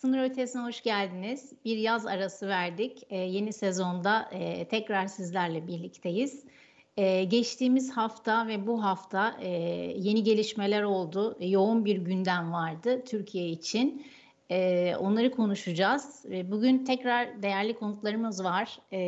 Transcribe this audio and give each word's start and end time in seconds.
Sınır 0.00 0.30
Ötesi'ne 0.30 0.62
hoş 0.62 0.82
geldiniz. 0.82 1.52
Bir 1.64 1.76
yaz 1.76 2.06
arası 2.06 2.48
verdik. 2.48 3.02
Ee, 3.10 3.16
yeni 3.16 3.52
sezonda 3.52 4.28
e, 4.32 4.68
tekrar 4.68 5.06
sizlerle 5.06 5.66
birlikteyiz. 5.66 6.44
Ee, 6.96 7.24
geçtiğimiz 7.24 7.90
hafta 7.90 8.46
ve 8.46 8.66
bu 8.66 8.84
hafta 8.84 9.36
e, 9.40 9.48
yeni 9.96 10.22
gelişmeler 10.22 10.82
oldu. 10.82 11.36
Yoğun 11.40 11.84
bir 11.84 11.96
gündem 11.96 12.52
vardı 12.52 13.04
Türkiye 13.04 13.48
için. 13.48 14.06
E, 14.50 14.94
onları 14.96 15.30
konuşacağız. 15.30 16.24
E, 16.30 16.50
bugün 16.50 16.84
tekrar 16.84 17.42
değerli 17.42 17.74
konuklarımız 17.74 18.44
var. 18.44 18.78
E, 18.92 18.98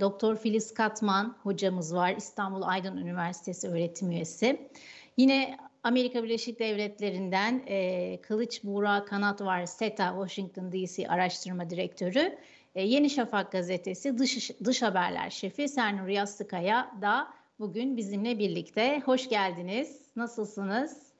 Doktor 0.00 0.36
Filiz 0.36 0.74
Katman 0.74 1.36
hocamız 1.42 1.94
var. 1.94 2.14
İstanbul 2.16 2.62
Aydın 2.62 2.96
Üniversitesi 2.96 3.68
öğretim 3.68 4.10
üyesi. 4.10 4.70
Yine 5.16 5.56
Amerika 5.82 6.24
Birleşik 6.24 6.58
Devletleri'nden 6.58 7.62
e, 7.66 8.20
Kılıç 8.22 8.64
Buğra 8.64 9.04
Kanat 9.04 9.40
var. 9.40 9.66
SETA 9.66 10.08
Washington 10.08 10.72
DC 10.72 11.08
Araştırma 11.08 11.70
Direktörü. 11.70 12.38
E, 12.74 12.82
Yeni 12.82 13.10
Şafak 13.10 13.52
Gazetesi 13.52 14.18
Dış, 14.18 14.50
Dış 14.64 14.82
Haberler 14.82 15.30
Şefi 15.30 15.68
Sernur 15.68 16.08
Yastıkaya 16.08 16.92
da 17.00 17.34
bugün 17.58 17.96
bizimle 17.96 18.38
birlikte. 18.38 19.00
Hoş 19.00 19.28
geldiniz. 19.28 20.00
Nasılsınız? 20.16 21.12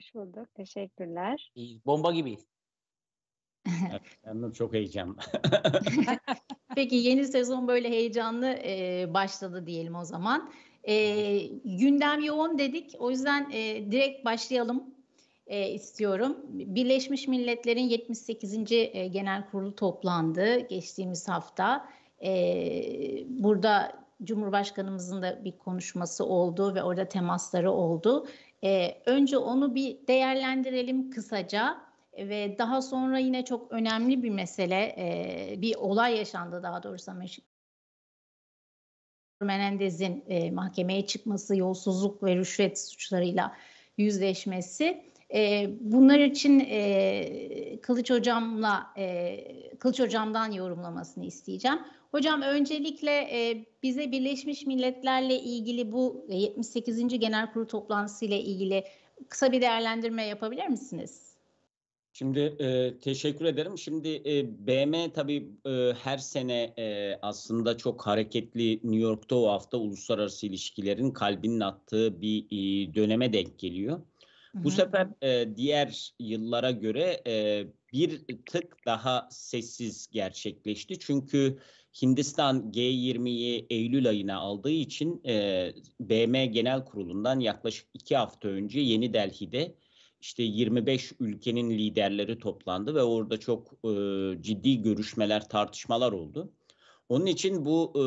Hoş 0.00 0.14
bulduk. 0.14 0.54
Teşekkürler. 0.54 1.52
Bomba 1.86 2.12
gibi. 2.12 2.38
evet, 4.24 4.54
çok 4.54 4.72
heyecanlı. 4.72 5.16
Peki 6.74 6.96
yeni 6.96 7.24
sezon 7.24 7.68
böyle 7.68 7.90
heyecanlı 7.90 8.46
e, 8.46 9.06
başladı 9.14 9.66
diyelim 9.66 9.94
o 9.94 10.04
zaman. 10.04 10.52
E, 10.88 11.38
gündem 11.64 12.20
yoğun 12.20 12.58
dedik. 12.58 12.94
O 12.98 13.10
yüzden 13.10 13.50
e, 13.52 13.90
direkt 13.92 14.24
başlayalım 14.24 14.84
e, 15.46 15.68
istiyorum. 15.68 16.36
Birleşmiş 16.48 17.28
Milletler'in 17.28 17.88
78. 17.88 18.72
E, 18.72 19.08
Genel 19.08 19.50
Kurulu 19.50 19.76
toplandı 19.76 20.58
geçtiğimiz 20.58 21.28
hafta. 21.28 21.88
E, 22.24 22.30
burada 23.28 24.06
Cumhurbaşkanımızın 24.24 25.22
da 25.22 25.44
bir 25.44 25.58
konuşması 25.58 26.24
oldu 26.24 26.74
ve 26.74 26.82
orada 26.82 27.08
temasları 27.08 27.70
oldu. 27.70 28.26
E, 28.64 29.02
önce 29.06 29.38
onu 29.38 29.74
bir 29.74 30.06
değerlendirelim 30.06 31.10
kısaca 31.10 31.76
ve 32.18 32.58
daha 32.58 32.82
sonra 32.82 33.18
yine 33.18 33.44
çok 33.44 33.72
önemli 33.72 34.22
bir 34.22 34.30
mesele, 34.30 34.94
e, 34.98 35.62
bir 35.62 35.76
olay 35.76 36.16
yaşandı 36.16 36.62
daha 36.62 36.82
doğrusu 36.82 37.12
Menendez'in 39.44 40.24
e, 40.28 40.50
mahkemeye 40.50 41.06
çıkması, 41.06 41.56
yolsuzluk 41.56 42.22
ve 42.22 42.36
rüşvet 42.36 42.78
suçlarıyla 42.78 43.56
yüzleşmesi. 43.98 45.02
E, 45.34 45.70
bunlar 45.80 46.18
için 46.18 46.66
e, 46.70 47.80
Kılıç 47.82 48.10
Hocam'la 48.10 48.86
e, 48.96 49.38
Kılıç 49.78 50.00
Hocam'dan 50.00 50.52
yorumlamasını 50.52 51.24
isteyeceğim. 51.24 51.78
Hocam 52.10 52.42
öncelikle 52.42 53.10
e, 53.10 53.66
bize 53.82 54.12
Birleşmiş 54.12 54.66
Milletler'le 54.66 55.40
ilgili 55.42 55.92
bu 55.92 56.26
78. 56.28 57.18
Genel 57.18 57.52
Kurulu 57.52 57.66
toplantısı 57.66 58.24
ile 58.24 58.40
ilgili 58.40 58.84
kısa 59.28 59.52
bir 59.52 59.60
değerlendirme 59.60 60.24
yapabilir 60.24 60.66
misiniz? 60.66 61.35
Şimdi 62.18 62.40
e, 62.40 62.98
teşekkür 63.00 63.44
ederim. 63.44 63.78
Şimdi 63.78 64.08
e, 64.08 64.66
BM 64.66 65.12
tabii 65.12 65.48
e, 65.66 65.92
her 66.02 66.18
sene 66.18 66.74
e, 66.78 67.18
aslında 67.22 67.76
çok 67.76 68.06
hareketli 68.06 68.72
New 68.72 68.96
York'ta 68.96 69.36
o 69.36 69.48
hafta 69.48 69.76
uluslararası 69.76 70.46
ilişkilerin 70.46 71.10
kalbinin 71.10 71.60
attığı 71.60 72.20
bir 72.20 72.44
e, 72.44 72.94
döneme 72.94 73.32
denk 73.32 73.58
geliyor. 73.58 74.00
Bu 74.54 74.70
sefer 74.70 75.08
e, 75.22 75.56
diğer 75.56 76.14
yıllara 76.20 76.70
göre 76.70 77.22
e, 77.26 77.64
bir 77.92 78.24
tık 78.46 78.86
daha 78.86 79.28
sessiz 79.30 80.08
gerçekleşti. 80.12 80.98
Çünkü 80.98 81.58
Hindistan 82.02 82.70
G20'yi 82.72 83.66
Eylül 83.70 84.08
ayına 84.08 84.36
aldığı 84.36 84.70
için 84.70 85.20
e, 85.26 85.72
BM 86.00 86.46
Genel 86.46 86.84
Kurulu'ndan 86.84 87.40
yaklaşık 87.40 87.88
iki 87.94 88.16
hafta 88.16 88.48
önce 88.48 88.80
Yeni 88.80 89.12
Delhi'de 89.12 89.74
işte 90.20 90.42
25 90.42 91.12
ülkenin 91.20 91.70
liderleri 91.70 92.38
toplandı 92.38 92.94
ve 92.94 93.02
orada 93.02 93.40
çok 93.40 93.72
e, 93.84 93.88
ciddi 94.42 94.82
görüşmeler, 94.82 95.48
tartışmalar 95.48 96.12
oldu. 96.12 96.52
Onun 97.08 97.26
için 97.26 97.64
bu 97.64 97.92
e, 97.94 98.00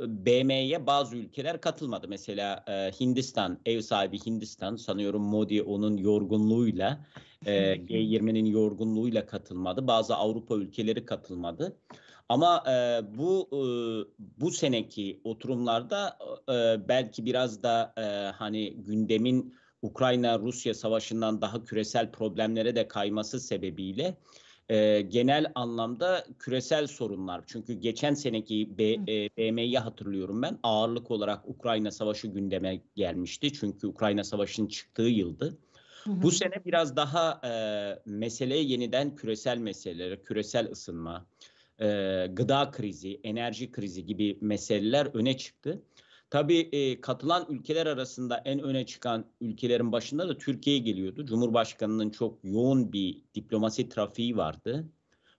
BM'ye 0.00 0.86
bazı 0.86 1.16
ülkeler 1.16 1.60
katılmadı. 1.60 2.08
Mesela 2.08 2.64
e, 2.68 2.72
Hindistan, 3.00 3.60
ev 3.66 3.80
sahibi 3.80 4.26
Hindistan 4.26 4.76
sanıyorum 4.76 5.22
Modi 5.22 5.62
onun 5.62 5.96
yorgunluğuyla 5.96 7.06
e, 7.46 7.74
G20'nin 7.74 8.46
yorgunluğuyla 8.46 9.26
katılmadı. 9.26 9.86
Bazı 9.86 10.16
Avrupa 10.16 10.56
ülkeleri 10.56 11.04
katılmadı. 11.04 11.76
Ama 12.28 12.64
e, 12.68 13.00
bu 13.18 13.48
e, 13.52 13.60
bu 14.18 14.50
seneki 14.50 15.20
oturumlarda 15.24 16.18
e, 16.48 16.88
belki 16.88 17.26
biraz 17.26 17.62
da 17.62 17.94
e, 17.98 18.02
hani 18.36 18.74
gündemin 18.76 19.54
Ukrayna-Rusya 19.84 20.74
savaşından 20.74 21.40
daha 21.40 21.64
küresel 21.64 22.12
problemlere 22.12 22.76
de 22.76 22.88
kayması 22.88 23.40
sebebiyle 23.40 24.16
e, 24.68 25.00
genel 25.00 25.52
anlamda 25.54 26.26
küresel 26.38 26.86
sorunlar. 26.86 27.42
Çünkü 27.46 27.72
geçen 27.72 28.14
seneki 28.14 28.78
B, 28.78 28.92
e, 28.92 29.30
BM'yi 29.38 29.78
hatırlıyorum 29.78 30.42
ben 30.42 30.58
ağırlık 30.62 31.10
olarak 31.10 31.48
Ukrayna 31.48 31.90
Savaşı 31.90 32.26
gündeme 32.26 32.80
gelmişti. 32.94 33.52
Çünkü 33.52 33.86
Ukrayna 33.86 34.24
Savaşı'nın 34.24 34.68
çıktığı 34.68 35.02
yıldı. 35.02 35.58
Bu 36.06 36.30
sene 36.30 36.64
biraz 36.64 36.96
daha 36.96 37.40
e, 37.44 37.52
meseleye 38.06 38.62
yeniden 38.62 39.16
küresel 39.16 39.58
meseleler, 39.58 40.22
küresel 40.22 40.70
ısınma, 40.70 41.26
e, 41.80 41.86
gıda 42.32 42.70
krizi, 42.70 43.20
enerji 43.24 43.70
krizi 43.70 44.06
gibi 44.06 44.38
meseleler 44.40 45.06
öne 45.14 45.36
çıktı. 45.36 45.82
Tabii 46.34 46.68
e, 46.72 47.00
katılan 47.00 47.46
ülkeler 47.48 47.86
arasında 47.86 48.42
en 48.44 48.60
öne 48.60 48.86
çıkan 48.86 49.24
ülkelerin 49.40 49.92
başında 49.92 50.28
da 50.28 50.38
Türkiye 50.38 50.78
geliyordu. 50.78 51.26
Cumhurbaşkanının 51.26 52.10
çok 52.10 52.38
yoğun 52.44 52.92
bir 52.92 53.22
diplomasi 53.34 53.88
trafiği 53.88 54.36
vardı. 54.36 54.88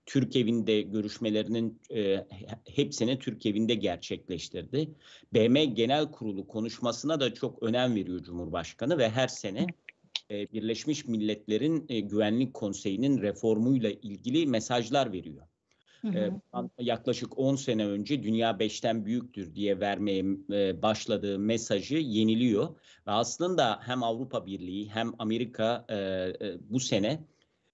Türk 0.05 0.35
evinde 0.35 0.81
görüşmelerinin 0.81 1.81
e, 1.95 2.27
hepsini 2.65 3.19
Türk 3.19 3.45
evinde 3.45 3.75
gerçekleştirdi. 3.75 4.89
BM 5.33 5.65
Genel 5.65 6.11
Kurulu 6.11 6.47
konuşmasına 6.47 7.19
da 7.19 7.33
çok 7.33 7.63
önem 7.63 7.95
veriyor 7.95 8.23
Cumhurbaşkanı 8.23 8.97
ve 8.97 9.09
her 9.09 9.27
sene 9.27 9.67
e, 10.31 10.51
Birleşmiş 10.51 11.05
Milletler'in 11.05 11.85
e, 11.89 11.99
Güvenlik 11.99 12.53
Konseyi'nin 12.53 13.21
reformuyla 13.21 13.91
ilgili 13.91 14.47
mesajlar 14.47 15.11
veriyor. 15.11 15.47
Hı 16.01 16.07
hı. 16.07 16.69
yaklaşık 16.79 17.39
10 17.39 17.55
sene 17.55 17.87
önce 17.87 18.23
dünya 18.23 18.51
5'ten 18.51 19.05
büyüktür 19.05 19.55
diye 19.55 19.79
vermeye 19.79 20.23
başladığı 20.81 21.39
mesajı 21.39 21.95
yeniliyor. 21.95 22.67
Ve 23.07 23.11
aslında 23.11 23.79
hem 23.81 24.03
Avrupa 24.03 24.45
Birliği 24.45 24.89
hem 24.89 25.11
Amerika 25.19 25.85
bu 26.69 26.79
sene 26.79 27.19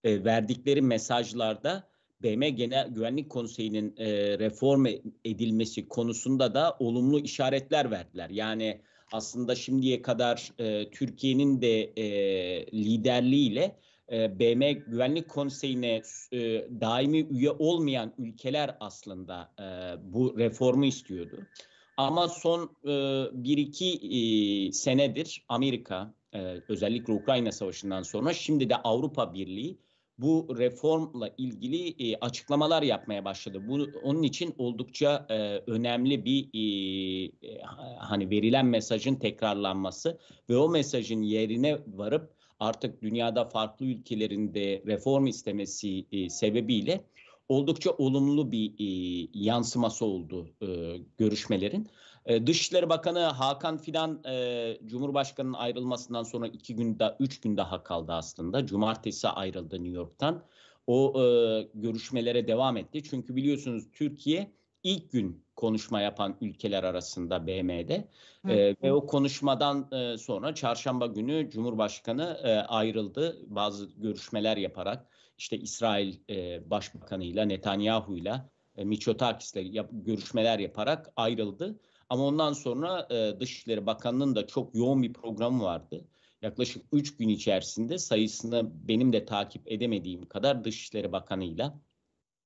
verdikleri 0.05 0.81
mesajlarda 0.81 1.87
BM 2.23 2.49
Genel 2.49 2.87
Güvenlik 2.87 3.29
Konseyi'nin 3.29 3.95
reform 4.39 4.85
edilmesi 5.25 5.87
konusunda 5.87 6.53
da 6.53 6.77
olumlu 6.79 7.19
işaretler 7.19 7.91
verdiler. 7.91 8.29
Yani 8.29 8.81
aslında 9.11 9.55
şimdiye 9.55 10.01
kadar 10.01 10.51
Türkiye'nin 10.91 11.61
de 11.61 11.93
liderliğiyle 12.73 13.75
e, 14.11 14.39
BM 14.39 14.71
Güvenlik 14.71 15.29
Konseyi'ne 15.29 16.01
e, 16.31 16.39
daimi 16.81 17.19
üye 17.19 17.51
olmayan 17.51 18.13
ülkeler 18.17 18.77
aslında 18.79 19.51
e, 19.59 19.63
bu 20.13 20.37
reformu 20.37 20.85
istiyordu. 20.85 21.47
Ama 21.97 22.27
son 22.27 22.75
e, 22.85 22.93
bir 23.43 23.57
iki 23.57 23.93
e, 23.93 24.71
senedir 24.71 25.45
Amerika 25.49 26.13
e, 26.33 26.39
özellikle 26.67 27.13
Ukrayna 27.13 27.51
Savaşı'ndan 27.51 28.03
sonra 28.03 28.33
şimdi 28.33 28.69
de 28.69 28.75
Avrupa 28.75 29.33
Birliği 29.33 29.77
bu 30.17 30.55
reformla 30.57 31.29
ilgili 31.37 32.11
e, 32.11 32.17
açıklamalar 32.17 32.83
yapmaya 32.83 33.25
başladı. 33.25 33.67
Bu 33.67 33.87
onun 34.03 34.23
için 34.23 34.55
oldukça 34.57 35.25
e, 35.29 35.35
önemli 35.71 36.25
bir 36.25 36.49
e, 36.53 36.61
e, 37.25 37.61
hani 37.99 38.29
verilen 38.29 38.65
mesajın 38.65 39.15
tekrarlanması 39.15 40.19
ve 40.49 40.57
o 40.57 40.69
mesajın 40.69 41.21
yerine 41.21 41.79
varıp 41.87 42.40
artık 42.61 43.01
dünyada 43.01 43.45
farklı 43.45 43.85
ülkelerinde 43.85 44.83
reform 44.87 45.27
istemesi 45.27 46.05
e, 46.11 46.29
sebebiyle 46.29 47.05
oldukça 47.49 47.91
olumlu 47.91 48.51
bir 48.51 48.73
e, 48.79 49.29
yansıması 49.33 50.05
oldu 50.05 50.49
e, 50.61 50.67
görüşmelerin. 51.17 51.87
E, 52.25 52.47
Dışişleri 52.47 52.89
Bakanı 52.89 53.19
Hakan 53.19 53.77
Fidan 53.77 54.23
e, 54.23 54.77
Cumhurbaşkanı'nın 54.85 55.53
ayrılmasından 55.53 56.23
sonra 56.23 56.47
iki 56.47 56.75
günde, 56.75 57.15
üç 57.19 57.41
gün 57.41 57.57
daha 57.57 57.83
kaldı 57.83 58.13
aslında. 58.13 58.65
Cumartesi 58.65 59.27
ayrıldı 59.27 59.75
New 59.75 59.97
York'tan. 59.97 60.43
O 60.87 61.21
e, 61.21 61.23
görüşmelere 61.73 62.47
devam 62.47 62.77
etti. 62.77 63.03
Çünkü 63.03 63.35
biliyorsunuz 63.35 63.83
Türkiye 63.93 64.51
ilk 64.83 65.11
gün 65.11 65.43
konuşma 65.61 66.01
yapan 66.01 66.37
ülkeler 66.41 66.83
arasında 66.83 67.47
BM'de 67.47 68.07
e, 68.49 68.75
ve 68.83 68.93
o 68.93 69.05
konuşmadan 69.05 69.91
e, 69.91 70.17
sonra 70.17 70.55
çarşamba 70.55 71.05
günü 71.05 71.49
Cumhurbaşkanı 71.49 72.39
e, 72.43 72.53
ayrıldı 72.55 73.37
bazı 73.47 73.85
görüşmeler 73.97 74.57
yaparak 74.57 75.07
işte 75.37 75.57
İsrail 75.57 76.15
e, 76.29 76.69
Başbakanıyla 76.69 77.45
Netanyahu'yla 77.45 78.49
e, 78.75 78.83
Miçotakis'le 78.83 79.55
yap, 79.55 79.89
görüşmeler 79.91 80.59
yaparak 80.59 81.13
ayrıldı. 81.15 81.79
Ama 82.09 82.23
ondan 82.23 82.53
sonra 82.53 83.07
e, 83.11 83.39
Dışişleri 83.39 83.85
Bakanlığı'nın 83.85 84.35
da 84.35 84.47
çok 84.47 84.75
yoğun 84.75 85.03
bir 85.03 85.13
programı 85.13 85.63
vardı. 85.63 86.05
Yaklaşık 86.41 86.85
3 86.91 87.17
gün 87.17 87.29
içerisinde 87.29 87.97
sayısını 87.97 88.71
benim 88.87 89.13
de 89.13 89.25
takip 89.25 89.71
edemediğim 89.71 90.25
kadar 90.25 90.63
Dışişleri 90.63 91.11
Bakanı'yla 91.11 91.79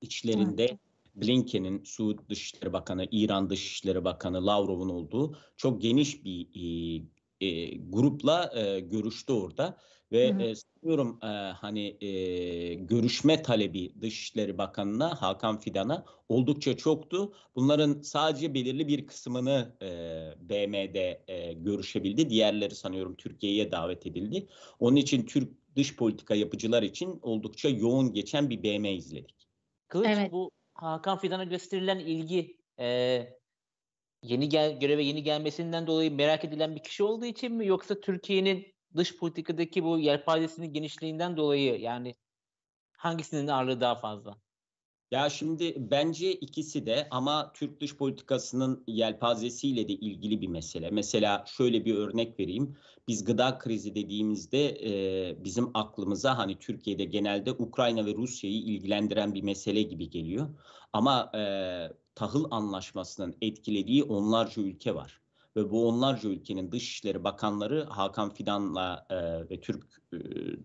içlerinde 0.01 0.65
evet. 0.65 0.84
Blinken'in 1.15 1.83
Suud 1.83 2.29
Dışişleri 2.29 2.73
Bakanı, 2.73 3.07
İran 3.11 3.49
Dışişleri 3.49 4.05
Bakanı 4.05 4.45
Lavrov'un 4.45 4.89
olduğu 4.89 5.37
çok 5.57 5.81
geniş 5.81 6.25
bir 6.25 6.47
e, 6.55 7.01
e, 7.41 7.77
grupla 7.77 8.51
e, 8.55 8.79
görüştü 8.79 9.33
orada 9.33 9.77
ve 10.11 10.29
hı 10.29 10.35
hı. 10.35 10.41
e, 10.41 10.55
sanıyorum 10.55 11.19
e, 11.23 11.27
hani 11.51 11.97
e, 12.01 12.73
görüşme 12.73 13.41
talebi 13.41 14.01
Dışişleri 14.01 14.57
Bakanı'na 14.57 15.21
Hakan 15.21 15.59
Fidan'a 15.59 16.05
oldukça 16.29 16.77
çoktu. 16.77 17.33
Bunların 17.55 18.01
sadece 18.01 18.53
belirli 18.53 18.87
bir 18.87 19.07
kısmını 19.07 19.75
e, 19.81 19.87
BM'de 20.49 21.23
e, 21.27 21.53
görüşebildi. 21.53 22.29
Diğerleri 22.29 22.75
sanıyorum 22.75 23.15
Türkiye'ye 23.15 23.71
davet 23.71 24.05
edildi. 24.05 24.47
Onun 24.79 24.95
için 24.95 25.25
Türk 25.25 25.49
dış 25.75 25.95
politika 25.95 26.35
yapıcılar 26.35 26.83
için 26.83 27.19
oldukça 27.21 27.69
yoğun 27.69 28.13
geçen 28.13 28.49
bir 28.49 28.63
BM 28.63 28.93
izledik. 28.93 29.47
Kılıç 29.87 30.07
evet. 30.09 30.31
bu 30.31 30.51
Hakan 30.75 31.17
Fidan'a 31.17 31.43
gösterilen 31.43 31.99
ilgi 31.99 32.57
e, 32.79 32.87
yeni 34.21 34.49
gel 34.49 34.79
göreve 34.79 35.03
yeni 35.03 35.23
gelmesinden 35.23 35.87
dolayı 35.87 36.11
merak 36.11 36.45
edilen 36.45 36.75
bir 36.75 36.83
kişi 36.83 37.03
olduğu 37.03 37.25
için 37.25 37.53
mi 37.53 37.67
yoksa 37.67 38.01
Türkiye'nin 38.01 38.75
dış 38.95 39.17
politikadaki 39.17 39.83
bu 39.83 39.99
yelpazesinin 39.99 40.73
genişliğinden 40.73 41.37
dolayı 41.37 41.81
yani 41.81 42.15
hangisinin 42.97 43.47
ağırlığı 43.47 43.81
daha 43.81 43.95
fazla? 43.95 44.44
Ya 45.11 45.29
şimdi 45.29 45.75
bence 45.91 46.33
ikisi 46.33 46.85
de 46.85 47.07
ama 47.11 47.51
Türk 47.53 47.81
dış 47.81 47.97
politikasının 47.97 48.83
yelpazesiyle 48.87 49.87
de 49.87 49.93
ilgili 49.93 50.41
bir 50.41 50.47
mesele. 50.47 50.89
Mesela 50.91 51.45
şöyle 51.47 51.85
bir 51.85 51.95
örnek 51.95 52.39
vereyim. 52.39 52.75
Biz 53.07 53.23
gıda 53.23 53.57
krizi 53.57 53.95
dediğimizde 53.95 54.67
e, 54.69 55.43
bizim 55.43 55.71
aklımıza 55.73 56.37
hani 56.37 56.59
Türkiye'de 56.59 57.05
genelde 57.05 57.51
Ukrayna 57.51 58.05
ve 58.05 58.13
Rusya'yı 58.15 58.57
ilgilendiren 58.57 59.33
bir 59.33 59.43
mesele 59.43 59.81
gibi 59.81 60.09
geliyor. 60.09 60.47
Ama 60.93 61.31
e, 61.35 61.41
tahıl 62.15 62.45
anlaşmasının 62.51 63.35
etkilediği 63.41 64.03
onlarca 64.03 64.61
ülke 64.61 64.95
var 64.95 65.21
ve 65.55 65.71
bu 65.71 65.87
onlarca 65.87 66.29
ülkenin 66.29 66.71
dışişleri 66.71 67.23
bakanları 67.23 67.83
Hakan 67.83 68.29
Fidan'la 68.33 69.07
e, 69.09 69.49
ve 69.49 69.61
Türk 69.61 69.83
e, 70.13 70.17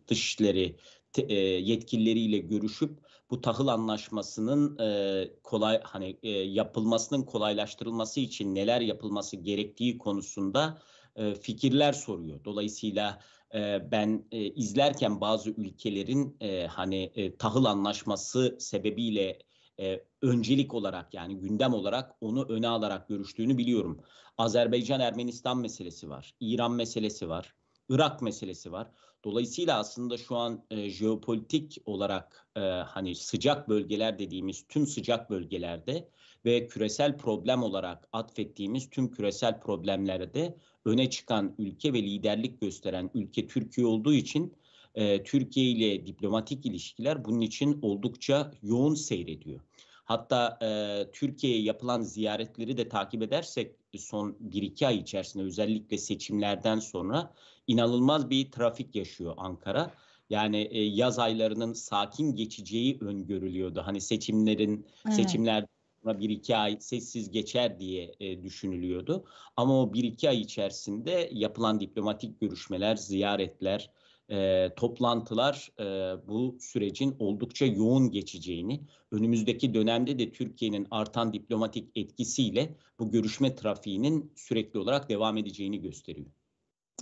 dışişleri 0.09 0.77
te, 1.13 1.23
e, 1.23 1.35
yetkilileriyle 1.61 2.39
görüşüp 2.39 3.10
bu 3.31 3.41
tahıl 3.41 3.69
anlaşmasının 3.69 4.79
e, 4.79 5.29
kolay 5.43 5.81
hani 5.83 6.19
e, 6.23 6.31
yapılmasının 6.31 7.23
kolaylaştırılması 7.23 8.21
için 8.21 8.55
neler 8.55 8.81
yapılması 8.81 9.37
gerektiği 9.37 9.99
konusunda 9.99 10.79
e, 11.17 11.35
fikirler 11.35 11.93
soruyor. 11.93 12.45
Dolayısıyla 12.45 13.21
e, 13.55 13.91
ben 13.91 14.25
e, 14.33 14.39
izlerken 14.45 15.21
bazı 15.21 15.51
ülkelerin 15.51 16.37
e, 16.41 16.67
hani 16.67 17.13
e, 17.15 17.37
tahıl 17.37 17.65
anlaşması 17.65 18.57
sebebiyle 18.61 19.39
e, 19.81 20.05
öncelik 20.23 20.75
olarak 20.75 21.15
yani 21.15 21.39
gündem 21.39 21.75
olarak 21.75 22.13
onu 22.21 22.45
öne 22.45 22.69
alarak 22.69 23.09
görüştüğünü 23.09 23.59
biliyorum. 23.59 24.01
Azerbaycan-Ermenistan 24.39 25.59
meselesi 25.59 26.09
var, 26.09 26.35
İran 26.41 26.73
meselesi 26.73 27.29
var, 27.29 27.55
Irak 27.89 28.23
meselesi 28.23 28.73
var. 28.73 28.91
Dolayısıyla 29.25 29.79
aslında 29.79 30.19
şu 30.19 30.37
an 30.37 30.65
e, 30.71 30.91
jeopolitik 30.91 31.77
olarak 31.87 32.47
e, 32.57 32.61
hani 32.61 33.15
sıcak 33.15 33.69
bölgeler 33.69 34.19
dediğimiz 34.19 34.65
tüm 34.69 34.87
sıcak 34.87 35.31
bölgelerde 35.31 36.09
ve 36.45 36.67
küresel 36.67 37.17
problem 37.17 37.63
olarak 37.63 38.09
atfettiğimiz 38.13 38.91
tüm 38.91 39.11
küresel 39.11 39.61
problemlerde 39.61 40.57
öne 40.85 41.11
çıkan 41.11 41.55
ülke 41.59 41.93
ve 41.93 42.03
liderlik 42.03 42.61
gösteren 42.61 43.11
ülke 43.15 43.47
Türkiye 43.47 43.87
olduğu 43.87 44.15
için 44.15 44.55
e, 44.95 45.23
Türkiye 45.23 45.67
ile 45.67 46.07
diplomatik 46.07 46.67
ilişkiler 46.67 47.25
bunun 47.25 47.41
için 47.41 47.79
oldukça 47.83 48.53
yoğun 48.63 48.95
seyrediyor. 48.95 49.61
Hatta 50.05 50.59
e, 50.63 50.71
Türkiye'ye 51.13 51.63
yapılan 51.63 52.03
ziyaretleri 52.03 52.77
de 52.77 52.89
takip 52.89 53.23
edersek 53.23 53.77
son 53.99 54.37
1-2 54.51 54.87
ay 54.87 54.97
içerisinde 54.97 55.43
özellikle 55.43 55.99
seçimlerden 55.99 56.79
sonra 56.79 57.35
inanılmaz 57.71 58.31
bir 58.31 58.51
trafik 58.51 58.95
yaşıyor 58.95 59.35
Ankara. 59.37 59.95
Yani 60.31 60.69
e, 60.71 60.83
yaz 60.83 61.19
aylarının 61.19 61.73
sakin 61.73 62.35
geçeceği 62.35 62.99
öngörülüyordu. 63.01 63.83
Hani 63.85 64.01
seçimlerin 64.01 64.87
evet. 65.07 65.17
seçimler 65.17 65.67
bir 66.05 66.31
iki 66.31 66.57
ay 66.57 66.77
sessiz 66.81 67.31
geçer 67.31 67.81
diye 67.81 68.15
e, 68.21 68.43
düşünülüyordu. 68.43 69.25
Ama 69.57 69.83
o 69.83 69.93
bir 69.93 70.05
iki 70.05 70.29
ay 70.29 70.41
içerisinde 70.41 71.31
yapılan 71.33 71.81
diplomatik 71.81 72.41
görüşmeler, 72.41 72.97
ziyaretler, 72.97 73.91
e, 74.31 74.69
toplantılar 74.77 75.71
e, 75.81 75.85
bu 76.29 76.57
sürecin 76.61 77.17
oldukça 77.19 77.67
yoğun 77.67 78.11
geçeceğini, 78.11 78.81
önümüzdeki 79.11 79.75
dönemde 79.75 80.19
de 80.19 80.33
Türkiye'nin 80.33 80.87
artan 80.91 81.33
diplomatik 81.33 81.89
etkisiyle 81.95 82.77
bu 82.99 83.11
görüşme 83.11 83.55
trafiğinin 83.55 84.33
sürekli 84.37 84.79
olarak 84.79 85.09
devam 85.09 85.37
edeceğini 85.37 85.81
gösteriyor. 85.81 86.31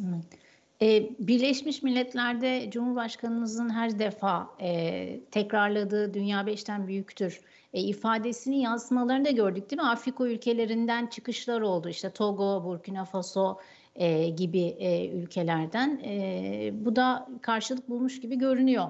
Evet. 0.09 0.48
Ee, 0.83 1.11
Birleşmiş 1.19 1.83
Milletler'de 1.83 2.71
Cumhurbaşkanımızın 2.71 3.71
her 3.71 3.99
defa 3.99 4.51
e, 4.61 5.21
tekrarladığı 5.31 6.15
dünya 6.15 6.47
beşten 6.47 6.87
büyüktür 6.87 7.41
e, 7.73 7.81
ifadesini 7.81 8.61
yansımalarını 8.61 9.25
da 9.25 9.31
gördük 9.31 9.71
değil 9.71 9.83
mi? 9.83 9.89
Afrika 9.89 10.27
ülkelerinden 10.27 11.07
çıkışlar 11.07 11.61
oldu. 11.61 11.89
İşte 11.89 12.11
Togo, 12.11 12.65
Burkina 12.65 13.05
Faso, 13.05 13.59
e, 13.95 14.29
gibi 14.29 14.61
e, 14.61 15.09
ülkelerden. 15.09 16.01
E, 16.05 16.71
bu 16.73 16.97
da 16.97 17.29
karşılık 17.43 17.89
bulmuş 17.89 18.21
gibi 18.21 18.39
görünüyor. 18.39 18.89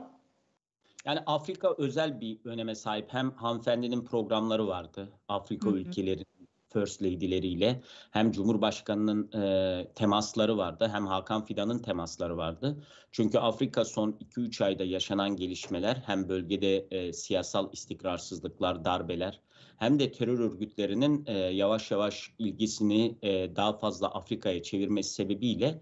Yani 1.04 1.20
Afrika 1.26 1.74
özel 1.78 2.20
bir 2.20 2.38
öneme 2.44 2.74
sahip. 2.74 3.06
Hem 3.08 3.30
hanımefendinin 3.30 4.04
programları 4.04 4.66
vardı. 4.66 5.08
Afrika 5.28 5.70
ülkeleri 5.70 6.24
First 6.72 7.02
Lady'leriyle 7.02 7.82
hem 8.10 8.32
Cumhurbaşkanı'nın 8.32 9.32
e, 9.32 9.88
temasları 9.94 10.56
vardı 10.56 10.90
hem 10.92 11.06
Hakan 11.06 11.44
Fidan'ın 11.44 11.78
temasları 11.78 12.36
vardı. 12.36 12.84
Çünkü 13.12 13.38
Afrika 13.38 13.84
son 13.84 14.18
2-3 14.36 14.64
ayda 14.64 14.84
yaşanan 14.84 15.36
gelişmeler 15.36 16.02
hem 16.06 16.28
bölgede 16.28 16.86
e, 16.90 17.12
siyasal 17.12 17.72
istikrarsızlıklar, 17.72 18.84
darbeler 18.84 19.40
hem 19.76 19.98
de 19.98 20.12
terör 20.12 20.38
örgütlerinin 20.38 21.24
e, 21.26 21.32
yavaş 21.32 21.90
yavaş 21.90 22.32
ilgisini 22.38 23.18
e, 23.22 23.56
daha 23.56 23.78
fazla 23.78 24.08
Afrika'ya 24.08 24.62
çevirmesi 24.62 25.14
sebebiyle 25.14 25.80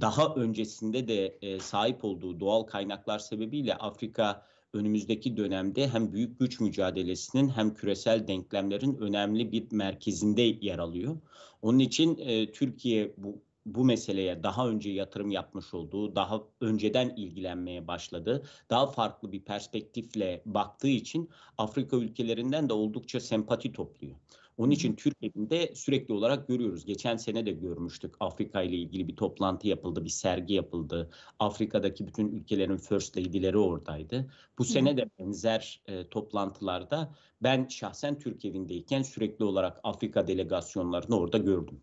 daha 0.00 0.34
öncesinde 0.34 1.08
de 1.08 1.38
e, 1.42 1.58
sahip 1.58 2.04
olduğu 2.04 2.40
doğal 2.40 2.62
kaynaklar 2.62 3.18
sebebiyle 3.18 3.74
Afrika 3.74 4.46
önümüzdeki 4.72 5.36
dönemde 5.36 5.88
hem 5.88 6.12
büyük 6.12 6.38
güç 6.38 6.60
mücadelesinin 6.60 7.48
hem 7.48 7.74
küresel 7.74 8.28
denklemlerin 8.28 8.96
önemli 8.96 9.52
bir 9.52 9.72
merkezinde 9.72 10.42
yer 10.42 10.78
alıyor. 10.78 11.16
Onun 11.62 11.78
için 11.78 12.18
e, 12.18 12.52
Türkiye 12.52 13.14
bu 13.16 13.42
bu 13.66 13.84
meseleye 13.84 14.42
daha 14.42 14.68
önce 14.68 14.90
yatırım 14.90 15.30
yapmış 15.30 15.74
olduğu, 15.74 16.16
daha 16.16 16.42
önceden 16.60 17.16
ilgilenmeye 17.16 17.86
başladı, 17.86 18.42
daha 18.70 18.86
farklı 18.86 19.32
bir 19.32 19.44
perspektifle 19.44 20.42
baktığı 20.46 20.88
için 20.88 21.30
Afrika 21.58 21.96
ülkelerinden 21.96 22.68
de 22.68 22.72
oldukça 22.72 23.20
sempati 23.20 23.72
topluyor. 23.72 24.16
Onun 24.58 24.70
için 24.70 24.96
Türkiye'de 24.96 25.74
sürekli 25.74 26.14
olarak 26.14 26.48
görüyoruz. 26.48 26.84
Geçen 26.84 27.16
sene 27.16 27.46
de 27.46 27.50
görmüştük. 27.50 28.14
Afrika 28.20 28.62
ile 28.62 28.76
ilgili 28.76 29.08
bir 29.08 29.16
toplantı 29.16 29.68
yapıldı, 29.68 30.04
bir 30.04 30.10
sergi 30.10 30.54
yapıldı. 30.54 31.10
Afrika'daki 31.38 32.06
bütün 32.06 32.32
ülkelerin 32.32 32.76
first 32.76 33.16
lady'leri 33.16 33.58
oradaydı. 33.58 34.30
Bu 34.58 34.64
sene 34.64 34.96
de 34.96 35.10
benzer 35.18 35.80
e, 35.86 36.08
toplantılarda 36.08 37.14
ben 37.42 37.68
şahsen 37.68 38.18
Türkiye'deyken 38.18 39.02
sürekli 39.02 39.44
olarak 39.44 39.80
Afrika 39.82 40.26
delegasyonlarını 40.26 41.18
orada 41.18 41.38
gördüm. 41.38 41.80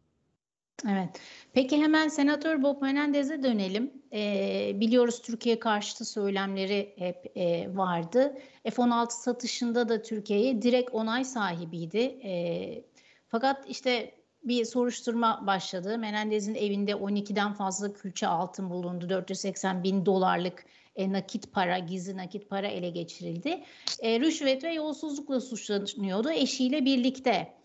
Evet. 0.87 1.09
Peki 1.53 1.77
hemen 1.77 2.07
Senatör 2.07 2.63
Bob 2.63 2.81
Menendez'e 2.81 3.43
dönelim. 3.43 3.91
Ee, 4.13 4.71
biliyoruz 4.75 5.21
Türkiye 5.21 5.59
karşıtı 5.59 6.05
söylemleri 6.05 6.93
hep 6.97 7.37
e, 7.37 7.75
vardı. 7.75 8.37
F-16 8.63 9.11
satışında 9.11 9.89
da 9.89 10.01
Türkiye'ye 10.01 10.61
direkt 10.61 10.89
onay 10.93 11.25
sahibiydi. 11.25 12.19
E, 12.23 12.83
fakat 13.27 13.69
işte 13.69 14.15
bir 14.43 14.65
soruşturma 14.65 15.43
başladı. 15.47 15.97
Menendez'in 15.97 16.55
evinde 16.55 16.91
12'den 16.91 17.53
fazla 17.53 17.93
külçe 17.93 18.27
altın 18.27 18.69
bulundu. 18.69 19.09
480 19.09 19.83
bin 19.83 20.05
dolarlık 20.05 20.65
e, 20.95 21.11
nakit 21.11 21.53
para, 21.53 21.79
gizli 21.79 22.17
nakit 22.17 22.49
para 22.49 22.67
ele 22.67 22.89
geçirildi. 22.89 23.63
E, 23.99 24.19
rüşvet 24.19 24.63
ve 24.63 24.73
yolsuzlukla 24.73 25.41
suçlanıyordu 25.41 26.31
eşiyle 26.31 26.85
birlikte. 26.85 27.58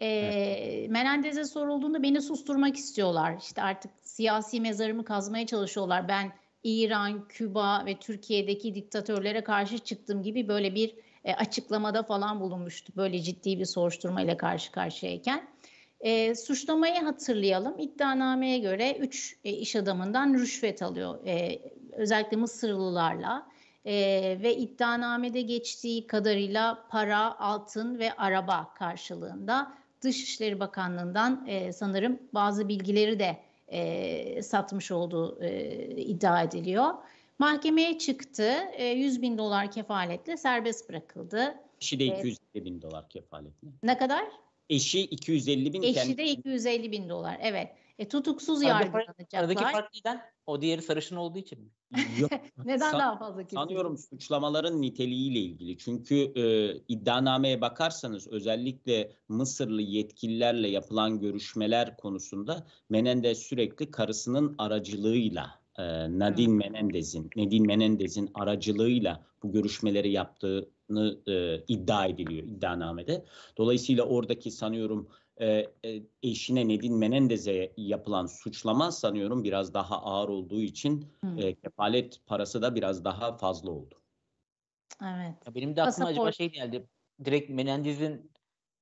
E. 0.00 0.86
Menendez'e 0.90 1.44
sorulduğunda 1.44 2.02
beni 2.02 2.22
susturmak 2.22 2.76
istiyorlar. 2.76 3.36
İşte 3.40 3.62
artık 3.62 3.90
siyasi 4.02 4.60
mezarımı 4.60 5.04
kazmaya 5.04 5.46
çalışıyorlar. 5.46 6.08
Ben 6.08 6.32
İran, 6.64 7.28
Küba 7.28 7.86
ve 7.86 7.98
Türkiye'deki 7.98 8.74
diktatörlere 8.74 9.44
karşı 9.44 9.78
çıktığım 9.78 10.22
gibi 10.22 10.48
böyle 10.48 10.74
bir 10.74 10.94
e, 11.24 11.34
açıklamada 11.34 12.02
falan 12.02 12.40
bulunmuştu. 12.40 12.92
Böyle 12.96 13.18
ciddi 13.18 13.58
bir 13.58 13.64
soruşturma 13.64 14.22
ile 14.22 14.36
karşı 14.36 14.72
karşıyayken. 14.72 15.48
E, 16.00 16.34
suçlamayı 16.34 17.00
hatırlayalım. 17.00 17.78
İddianameye 17.78 18.58
göre 18.58 18.96
3 19.00 19.36
e, 19.44 19.50
iş 19.50 19.76
adamından 19.76 20.34
rüşvet 20.34 20.82
alıyor. 20.82 21.26
E, 21.26 21.58
özellikle 21.92 22.36
Mısırlılarla. 22.36 23.49
E, 23.84 23.92
ve 24.42 24.56
iddianamede 24.56 25.40
geçtiği 25.40 26.06
kadarıyla 26.06 26.86
para, 26.90 27.40
altın 27.40 27.98
ve 27.98 28.12
araba 28.12 28.74
karşılığında 28.74 29.72
Dışişleri 30.00 30.60
Bakanlığı'ndan 30.60 31.46
e, 31.46 31.72
sanırım 31.72 32.18
bazı 32.34 32.68
bilgileri 32.68 33.18
de 33.18 33.36
e, 33.68 34.42
satmış 34.42 34.90
olduğu 34.90 35.42
e, 35.42 35.86
iddia 35.96 36.42
ediliyor. 36.42 36.94
Mahkemeye 37.38 37.98
çıktı. 37.98 38.52
E, 38.72 38.84
100 38.84 39.22
bin 39.22 39.38
dolar 39.38 39.70
kefaletle 39.70 40.36
serbest 40.36 40.88
bırakıldı. 40.88 41.54
Eşi 41.80 41.98
de 41.98 42.04
250 42.04 42.64
bin 42.64 42.82
dolar 42.82 43.08
kefaletle. 43.08 43.68
Ne 43.82 43.98
kadar? 43.98 44.24
Eşi 44.68 45.00
250 45.00 45.72
bin. 45.72 45.82
Eşi 45.82 46.18
de 46.18 46.24
250 46.24 46.92
bin 46.92 47.08
dolar. 47.08 47.38
Evet. 47.42 47.68
E, 47.98 48.08
tutuksuz 48.08 48.62
yargılanacaklar. 48.62 49.38
Aradaki 49.38 49.62
fark 49.62 49.94
neden? 49.94 50.22
O 50.50 50.60
diğeri 50.62 50.82
sarışın 50.82 51.16
olduğu 51.16 51.38
için 51.38 51.58
mi? 51.60 51.70
Yok. 52.20 52.30
Neden 52.64 52.90
San- 52.90 53.00
daha 53.00 53.18
fazla 53.18 53.42
kesiyor? 53.42 53.62
Sanıyorum 53.62 53.98
suçlamaların 53.98 54.82
niteliğiyle 54.82 55.38
ilgili. 55.38 55.78
Çünkü 55.78 56.14
e, 56.14 56.74
iddianameye 56.88 57.60
bakarsanız 57.60 58.28
özellikle 58.28 59.12
Mısırlı 59.28 59.82
yetkililerle 59.82 60.68
yapılan 60.68 61.20
görüşmeler 61.20 61.96
konusunda 61.96 62.66
Menendez 62.88 63.38
sürekli 63.38 63.90
karısının 63.90 64.54
aracılığıyla 64.58 65.60
e, 65.78 65.82
Nadine 66.18 66.54
Menendez'in 66.54 67.30
Nadine 67.36 67.66
Menendez'in 67.66 68.30
aracılığıyla 68.34 69.24
bu 69.42 69.52
görüşmeleri 69.52 70.10
yaptığını 70.10 71.18
e, 71.28 71.64
iddia 71.68 72.06
ediliyor 72.06 72.46
iddianamede. 72.46 73.24
Dolayısıyla 73.56 74.04
oradaki 74.04 74.50
sanıyorum 74.50 75.08
e, 75.40 75.66
e, 75.84 76.02
eşine 76.22 76.64
Nadine 76.64 76.96
Menendez'e 76.96 77.72
yapılan 77.76 78.26
suçlama 78.26 78.92
sanıyorum 78.92 79.44
biraz 79.44 79.74
daha 79.74 80.02
ağır 80.02 80.28
olduğu 80.28 80.60
için 80.60 81.06
Hı. 81.24 81.40
e, 81.40 81.54
kefalet 81.54 82.26
parası 82.26 82.62
da 82.62 82.74
biraz 82.74 83.04
daha 83.04 83.36
fazla 83.36 83.70
oldu. 83.70 83.94
Evet. 85.02 85.34
Ya 85.46 85.54
benim 85.54 85.76
de 85.76 85.82
aklıma 85.82 86.08
acaba 86.08 86.24
Pasaport. 86.24 86.36
şey 86.36 86.52
geldi. 86.52 86.88
Direkt 87.24 87.50
Menendez'in 87.50 88.30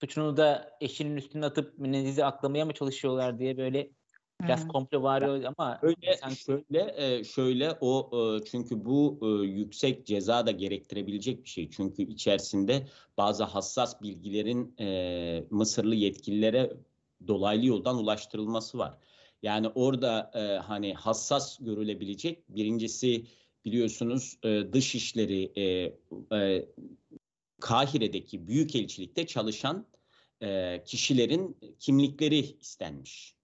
suçunu 0.01 0.37
da 0.37 0.77
eşinin 0.81 1.17
üstüne 1.17 1.47
atıp 1.47 1.79
Menendez'i 1.79 2.25
aklamaya 2.25 2.65
mı 2.65 2.73
çalışıyorlar 2.75 3.39
diye 3.39 3.57
böyle 3.57 3.91
biraz 4.43 4.69
komplo 4.69 5.03
var 5.03 5.23
ama 5.23 5.79
Öyle 5.83 6.17
sanki 6.17 6.37
şöyle 6.37 6.95
e, 6.97 7.25
şöyle 7.25 7.73
o 7.81 8.11
e, 8.13 8.45
çünkü 8.45 8.85
bu 8.85 9.19
e, 9.23 9.47
yüksek 9.47 10.07
ceza 10.07 10.47
da 10.47 10.51
gerektirebilecek 10.51 11.45
bir 11.45 11.49
şey. 11.49 11.71
Çünkü 11.71 12.03
içerisinde 12.03 12.87
bazı 13.17 13.45
hassas 13.45 14.03
bilgilerin 14.03 14.75
e, 14.81 15.45
Mısırlı 15.51 15.95
yetkililere 15.95 16.77
dolaylı 17.27 17.67
yoldan 17.67 17.99
ulaştırılması 17.99 18.79
var. 18.79 18.95
Yani 19.43 19.69
orada 19.69 20.31
e, 20.35 20.59
hani 20.59 20.95
hassas 20.95 21.59
görülebilecek 21.61 22.49
birincisi 22.49 23.25
biliyorsunuz 23.65 24.39
e, 24.43 24.73
dışişleri 24.73 25.53
e, 25.57 25.93
e, 26.37 26.69
Kahire'deki 27.61 28.49
büyükelçilikte 28.49 29.27
çalışan 29.27 29.87
e, 30.43 30.83
kişilerin 30.85 31.57
kimlikleri 31.79 32.39
istenmiş 32.39 33.38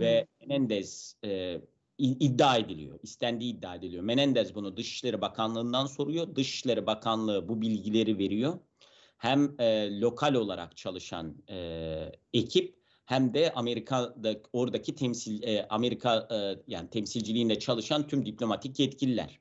Ve 0.00 0.26
Menendez 0.40 1.16
e, 1.24 1.60
iddia 1.98 2.56
ediliyor. 2.56 2.98
istendiği 3.02 3.54
iddia 3.54 3.74
ediliyor. 3.74 4.02
Menendez 4.02 4.54
bunu 4.54 4.76
Dışişleri 4.76 5.20
Bakanlığı'ndan 5.20 5.86
soruyor. 5.86 6.36
Dışişleri 6.36 6.86
Bakanlığı 6.86 7.48
bu 7.48 7.60
bilgileri 7.62 8.18
veriyor. 8.18 8.58
Hem 9.18 9.60
e, 9.60 10.00
lokal 10.00 10.34
olarak 10.34 10.76
çalışan 10.76 11.36
e, 11.50 12.12
ekip 12.32 12.76
hem 13.04 13.34
de 13.34 13.52
Amerika'da 13.52 14.36
oradaki 14.52 14.94
temsil 14.94 15.42
e, 15.42 15.66
Amerika 15.68 16.28
e, 16.30 16.62
yani 16.72 16.90
temsilciliğinde 16.90 17.58
çalışan 17.58 18.08
tüm 18.08 18.26
diplomatik 18.26 18.78
yetkililer. 18.78 19.40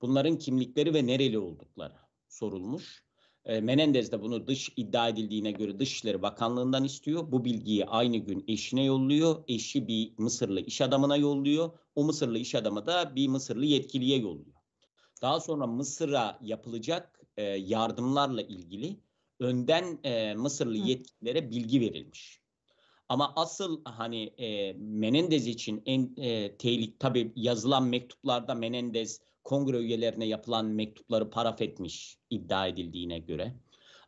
Bunların 0.00 0.38
kimlikleri 0.38 0.94
ve 0.94 1.06
nereli 1.06 1.38
oldukları 1.38 1.94
sorulmuş. 2.28 3.04
E, 3.44 3.60
Menendez 3.60 4.12
de 4.12 4.22
bunu 4.22 4.46
dış 4.46 4.72
iddia 4.76 5.08
edildiğine 5.08 5.52
göre 5.52 5.78
Dışişleri 5.78 6.22
Bakanlığı'ndan 6.22 6.84
istiyor. 6.84 7.32
Bu 7.32 7.44
bilgiyi 7.44 7.86
aynı 7.86 8.16
gün 8.16 8.44
eşine 8.48 8.84
yolluyor. 8.84 9.44
Eşi 9.48 9.88
bir 9.88 10.12
Mısırlı 10.18 10.60
iş 10.60 10.80
adamına 10.80 11.16
yolluyor. 11.16 11.70
O 11.94 12.04
Mısırlı 12.04 12.38
iş 12.38 12.54
adamı 12.54 12.86
da 12.86 13.16
bir 13.16 13.28
Mısırlı 13.28 13.64
yetkiliye 13.64 14.18
yolluyor. 14.18 14.56
Daha 15.22 15.40
sonra 15.40 15.66
Mısır'a 15.66 16.38
yapılacak 16.42 17.20
e, 17.36 17.42
yardımlarla 17.42 18.42
ilgili 18.42 18.96
önden 19.40 19.98
e, 20.04 20.34
Mısırlı 20.34 20.76
yetkililere 20.76 21.50
bilgi 21.50 21.80
verilmiş. 21.80 22.42
Ama 23.08 23.32
asıl 23.36 23.80
hani 23.84 24.22
e, 24.24 24.72
Menendez 24.72 25.46
için 25.46 25.82
en 25.86 26.16
e, 26.16 26.56
tehlik 26.56 27.00
tabii 27.00 27.32
yazılan 27.36 27.84
mektuplarda 27.84 28.54
Menendez 28.54 29.20
kongre 29.44 29.76
üyelerine 29.76 30.26
yapılan 30.26 30.66
mektupları 30.66 31.30
paraf 31.30 31.62
etmiş 31.62 32.18
iddia 32.30 32.66
edildiğine 32.66 33.18
göre. 33.18 33.54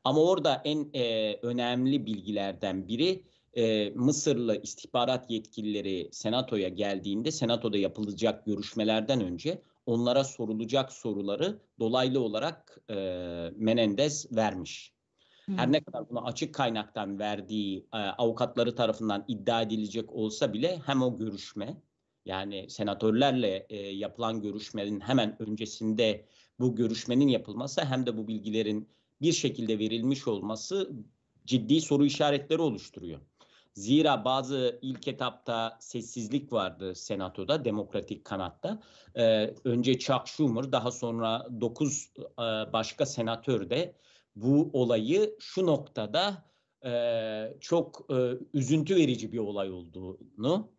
Ama 0.04 0.20
orada 0.20 0.62
en 0.64 0.90
e, 0.94 1.34
önemli 1.42 2.06
bilgilerden 2.06 2.88
biri 2.88 3.24
e, 3.54 3.90
Mısırlı 3.90 4.62
istihbarat 4.62 5.30
yetkilileri 5.30 6.08
senatoya 6.12 6.68
geldiğinde 6.68 7.30
senatoda 7.30 7.78
yapılacak 7.78 8.46
görüşmelerden 8.46 9.20
önce 9.20 9.62
onlara 9.86 10.24
sorulacak 10.24 10.92
soruları 10.92 11.58
dolaylı 11.80 12.20
olarak 12.20 12.78
e, 12.90 12.94
Menendez 13.56 14.36
vermiş. 14.36 14.92
Hı. 15.46 15.52
Her 15.52 15.72
ne 15.72 15.80
kadar 15.80 16.10
bunu 16.10 16.26
açık 16.26 16.54
kaynaktan 16.54 17.18
verdiği 17.18 17.86
e, 17.94 17.96
avukatları 17.96 18.74
tarafından 18.74 19.24
iddia 19.28 19.62
edilecek 19.62 20.12
olsa 20.12 20.52
bile 20.52 20.80
hem 20.86 21.02
o 21.02 21.18
görüşme 21.18 21.76
yani 22.24 22.70
senatörlerle 22.70 23.66
e, 23.68 23.76
yapılan 23.76 24.42
görüşmenin 24.42 25.00
hemen 25.00 25.42
öncesinde 25.42 26.24
bu 26.60 26.74
görüşmenin 26.74 27.28
yapılması 27.28 27.84
hem 27.84 28.06
de 28.06 28.16
bu 28.16 28.28
bilgilerin 28.28 28.88
bir 29.20 29.32
şekilde 29.32 29.78
verilmiş 29.78 30.28
olması 30.28 30.90
ciddi 31.46 31.80
soru 31.80 32.04
işaretleri 32.04 32.60
oluşturuyor. 32.60 33.20
Zira 33.74 34.24
bazı 34.24 34.78
ilk 34.82 35.08
etapta 35.08 35.76
sessizlik 35.80 36.52
vardı 36.52 36.94
senatoda, 36.94 37.64
demokratik 37.64 38.24
kanatta. 38.24 38.82
Ee, 39.16 39.54
önce 39.64 39.98
Chuck 39.98 40.26
Schumer, 40.26 40.72
daha 40.72 40.90
sonra 40.90 41.46
9 41.60 42.12
başka 42.72 43.06
senatör 43.06 43.70
de 43.70 43.94
bu 44.36 44.70
olayı 44.72 45.36
şu 45.40 45.66
noktada 45.66 46.44
e, 46.84 47.56
çok 47.60 48.06
e, 48.10 48.14
üzüntü 48.54 48.96
verici 48.96 49.32
bir 49.32 49.38
olay 49.38 49.70
olduğunu 49.70 50.73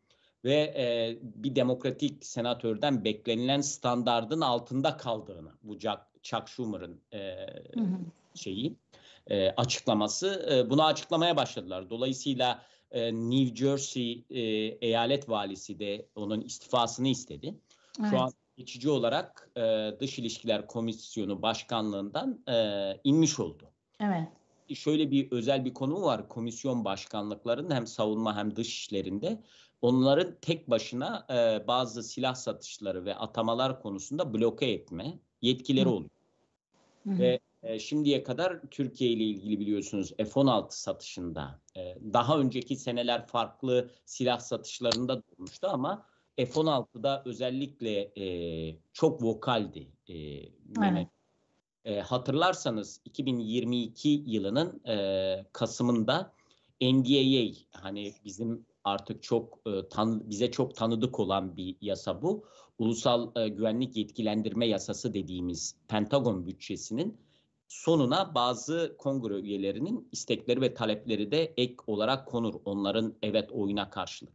ve 0.45 0.73
e, 0.77 1.17
bir 1.21 1.55
demokratik 1.55 2.25
senatörden 2.25 3.03
beklenilen 3.03 3.61
standardın 3.61 4.41
altında 4.41 4.97
kaldığını 4.97 5.51
bu 5.63 5.79
Chuck, 5.79 5.99
Chuck 6.23 6.47
Schumer'ın 6.47 7.01
e, 7.11 7.19
Hı 7.73 7.81
hı. 7.81 7.97
şeyi 8.35 8.75
e, 9.27 9.49
açıklaması 9.49 10.49
e, 10.51 10.69
bunu 10.69 10.85
açıklamaya 10.85 11.37
başladılar. 11.37 11.89
Dolayısıyla 11.89 12.61
e, 12.91 13.13
New 13.13 13.55
Jersey 13.55 14.25
e, 14.29 14.41
eyalet 14.87 15.29
valisi 15.29 15.79
de 15.79 16.05
onun 16.15 16.41
istifasını 16.41 17.07
istedi. 17.07 17.55
Evet. 17.99 18.09
Şu 18.09 18.19
an 18.19 18.31
geçici 18.57 18.89
olarak 18.89 19.49
e, 19.57 19.91
Dış 19.99 20.19
İlişkiler 20.19 20.67
Komisyonu 20.67 21.41
Başkanlığından 21.41 22.43
e, 22.49 22.99
inmiş 23.03 23.39
oldu. 23.39 23.63
Evet. 23.99 24.27
Şöyle 24.73 25.11
bir 25.11 25.31
özel 25.31 25.65
bir 25.65 25.73
konu 25.73 26.01
var 26.01 26.29
komisyon 26.29 26.85
başkanlıklarının 26.85 27.75
hem 27.75 27.87
savunma 27.87 28.37
hem 28.37 28.55
dış 28.55 28.67
işlerinde. 28.67 29.41
Onların 29.81 30.35
tek 30.41 30.69
başına 30.69 31.25
e, 31.29 31.67
bazı 31.67 32.03
silah 32.03 32.35
satışları 32.35 33.05
ve 33.05 33.15
atamalar 33.15 33.81
konusunda 33.81 34.33
bloke 34.33 34.65
etme 34.65 35.19
yetkileri 35.41 35.87
oluyor. 35.87 36.09
Hı 37.03 37.09
hı. 37.09 37.19
Ve 37.19 37.39
e, 37.63 37.79
şimdiye 37.79 38.23
kadar 38.23 38.61
Türkiye 38.71 39.11
ile 39.11 39.23
ilgili 39.23 39.59
biliyorsunuz 39.59 40.13
F-16 40.17 40.65
satışında 40.69 41.61
e, 41.77 41.97
daha 42.13 42.39
önceki 42.39 42.75
seneler 42.75 43.27
farklı 43.27 43.89
silah 44.05 44.39
satışlarında 44.39 45.17
da 45.17 45.23
olmuştu 45.37 45.67
ama 45.71 46.05
F-16'da 46.37 47.23
özellikle 47.25 48.11
e, 48.17 48.25
çok 48.93 49.23
vokaldi. 49.23 49.87
E, 50.07 50.15
Mehmet. 50.79 51.07
E, 51.85 51.99
hatırlarsanız 51.99 53.01
2022 53.05 54.23
yılının 54.25 54.81
e, 54.87 55.45
Kasım'ında 55.53 56.33
NDAA 56.81 57.53
hani 57.71 58.13
bizim 58.25 58.65
artık 58.85 59.23
çok 59.23 59.59
e, 59.65 59.89
tan 59.89 60.29
bize 60.29 60.51
çok 60.51 60.75
tanıdık 60.75 61.19
olan 61.19 61.57
bir 61.57 61.75
yasa 61.81 62.21
bu. 62.21 62.45
Ulusal 62.79 63.31
e, 63.35 63.47
Güvenlik 63.47 63.97
Yetkilendirme 63.97 64.67
Yasası 64.67 65.13
dediğimiz 65.13 65.75
Pentagon 65.87 66.47
bütçesinin 66.47 67.17
sonuna 67.67 68.35
bazı 68.35 68.95
kongre 68.97 69.33
üyelerinin 69.33 70.09
istekleri 70.11 70.61
ve 70.61 70.73
talepleri 70.73 71.31
de 71.31 71.53
ek 71.57 71.75
olarak 71.87 72.27
konur. 72.27 72.53
Onların 72.65 73.13
evet 73.23 73.51
oyuna 73.51 73.89
karşılık. 73.89 74.33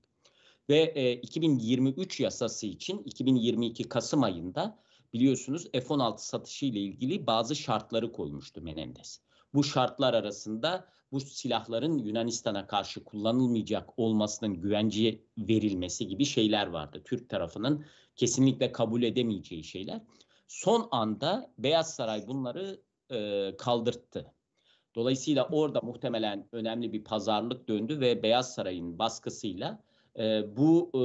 Ve 0.69 0.93
e, 0.95 1.13
2023 1.13 2.21
yasası 2.21 2.67
için 2.67 3.03
2022 3.05 3.89
Kasım 3.89 4.23
ayında 4.23 4.79
biliyorsunuz 5.13 5.69
F-16 5.73 6.19
satışı 6.19 6.67
ile 6.67 6.79
ilgili 6.79 7.27
bazı 7.27 7.57
şartları 7.57 8.13
koymuştu 8.13 8.61
Menendez. 8.61 9.21
Bu 9.55 9.65
şartlar 9.65 10.15
arasında 10.15 10.87
bu 11.13 11.21
silahların 11.21 11.99
Yunanistan'a 11.99 12.67
karşı 12.67 13.05
kullanılmayacak 13.05 13.99
olmasının 13.99 14.61
güvence 14.61 15.21
verilmesi 15.39 16.09
gibi 16.09 16.25
şeyler 16.25 16.67
vardı. 16.67 17.03
Türk 17.05 17.29
tarafının 17.29 17.85
kesinlikle 18.17 18.73
kabul 18.73 19.03
edemeyeceği 19.03 19.65
şeyler. 19.65 20.01
Son 20.49 20.89
anda 20.91 21.53
Beyaz 21.59 21.95
Saray 21.95 22.27
bunları 22.27 22.81
e, 23.11 23.51
kaldırttı. 23.59 24.33
Dolayısıyla 24.95 25.49
orada 25.53 25.81
muhtemelen 25.81 26.49
önemli 26.53 26.93
bir 26.93 27.05
pazarlık 27.05 27.69
döndü 27.69 28.01
ve 28.01 28.23
Beyaz 28.23 28.55
Saray'ın 28.55 28.99
baskısıyla 28.99 29.83
e, 30.19 30.57
bu 30.57 30.91
e, 30.95 31.03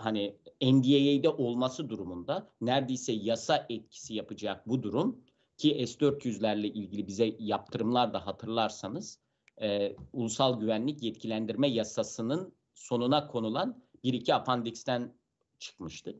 hani 0.00 0.36
NDA'de 0.62 1.28
olması 1.28 1.88
durumunda 1.88 2.50
neredeyse 2.60 3.12
yasa 3.12 3.66
etkisi 3.68 4.14
yapacak 4.14 4.68
bu 4.68 4.82
durum 4.82 5.24
ki 5.56 5.86
S-400'lerle 5.86 6.66
ilgili 6.66 7.06
bize 7.06 7.36
yaptırımlar 7.38 8.14
da 8.14 8.26
hatırlarsanız 8.26 9.18
e, 9.62 9.96
ulusal 10.12 10.60
güvenlik 10.60 11.02
yetkilendirme 11.02 11.68
yasasının 11.68 12.52
sonuna 12.74 13.26
konulan 13.26 13.82
bir 14.04 14.12
iki 14.12 14.34
apandiksten 14.34 15.14
çıkmıştı. 15.58 16.16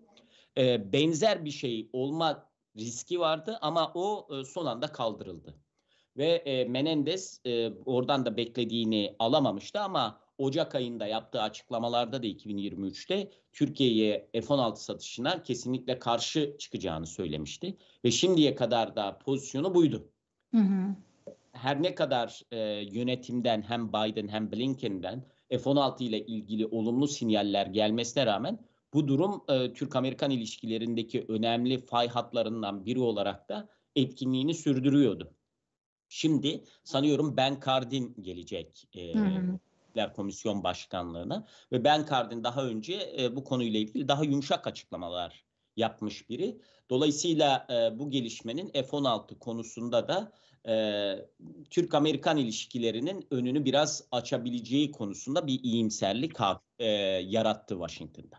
E, 0.59 0.93
benzer 0.93 1.45
bir 1.45 1.51
şey 1.51 1.89
olma 1.93 2.51
riski 2.77 3.21
vardı 3.21 3.59
ama 3.61 3.93
o 3.95 4.29
e, 4.31 4.45
son 4.45 4.67
anda 4.67 4.87
kaldırıldı. 4.87 5.55
Ve 6.17 6.27
e, 6.27 6.65
Menendez 6.65 7.41
e, 7.45 7.73
oradan 7.87 8.27
da 8.27 8.37
beklediğini 8.37 9.17
alamamıştı 9.19 9.81
ama 9.81 10.25
Ocak 10.39 10.75
ayında 10.75 11.07
yaptığı 11.07 11.43
açıklamalarda 11.43 12.23
da 12.23 12.27
2023'te 12.27 13.31
Türkiye'ye 13.53 14.31
F-16 14.33 14.77
satışına 14.77 15.43
kesinlikle 15.43 15.99
karşı 15.99 16.57
çıkacağını 16.59 17.07
söylemişti. 17.07 17.77
Ve 18.05 18.11
şimdiye 18.11 18.55
kadar 18.55 18.97
da 18.97 19.19
pozisyonu 19.19 19.75
buydu. 19.75 20.09
Hı 20.51 20.61
hı. 20.61 20.97
Her 21.65 21.83
ne 21.83 21.95
kadar 21.95 22.43
e, 22.53 22.59
yönetimden 22.93 23.63
hem 23.63 23.89
Biden 23.89 24.29
hem 24.29 24.53
Blinken'den 24.53 25.25
F-16 25.51 26.03
ile 26.05 26.27
ilgili 26.27 26.67
olumlu 26.67 27.09
sinyaller 27.09 27.67
gelmesine 27.67 28.27
rağmen 28.27 28.59
bu 28.95 29.09
durum 29.09 29.45
e, 29.49 29.73
Türk-Amerikan 29.73 30.31
ilişkilerindeki 30.31 31.25
önemli 31.29 31.79
fay 31.79 32.09
hatlarından 32.09 32.87
biri 32.87 33.01
olarak 33.01 33.49
da 33.49 33.69
etkinliğini 33.97 34.55
sürdürüyordu. 34.55 35.35
Şimdi 36.09 36.65
sanıyorum 36.83 37.37
Ben 37.37 37.61
Cardin 37.67 38.17
gelecek 38.21 38.89
e, 39.97 40.13
Komisyon 40.17 40.65
Başkanlığı'na 40.65 41.47
ve 41.73 41.85
Ben 41.85 42.07
Cardin 42.11 42.45
daha 42.45 42.65
önce 42.65 43.15
e, 43.19 43.37
bu 43.37 43.45
konuyla 43.45 43.81
ilgili 43.81 44.09
daha 44.09 44.25
yumuşak 44.25 44.67
açıklamalar 44.67 45.45
yapmış 45.77 46.31
biri. 46.31 46.61
Dolayısıyla 46.91 47.67
e, 47.71 47.99
bu 47.99 48.11
gelişmenin 48.11 48.69
F-16 48.69 49.39
konusunda 49.39 50.09
da 50.09 50.33
e, 50.69 51.15
Türk-Amerikan 51.71 52.37
ilişkilerinin 52.37 53.27
önünü 53.31 53.65
biraz 53.65 54.05
açabileceği 54.11 54.91
konusunda 54.91 55.47
bir 55.47 55.61
iyimserlik 55.63 56.33
e, 56.79 56.87
yarattı 57.27 57.75
Washington'da. 57.75 58.37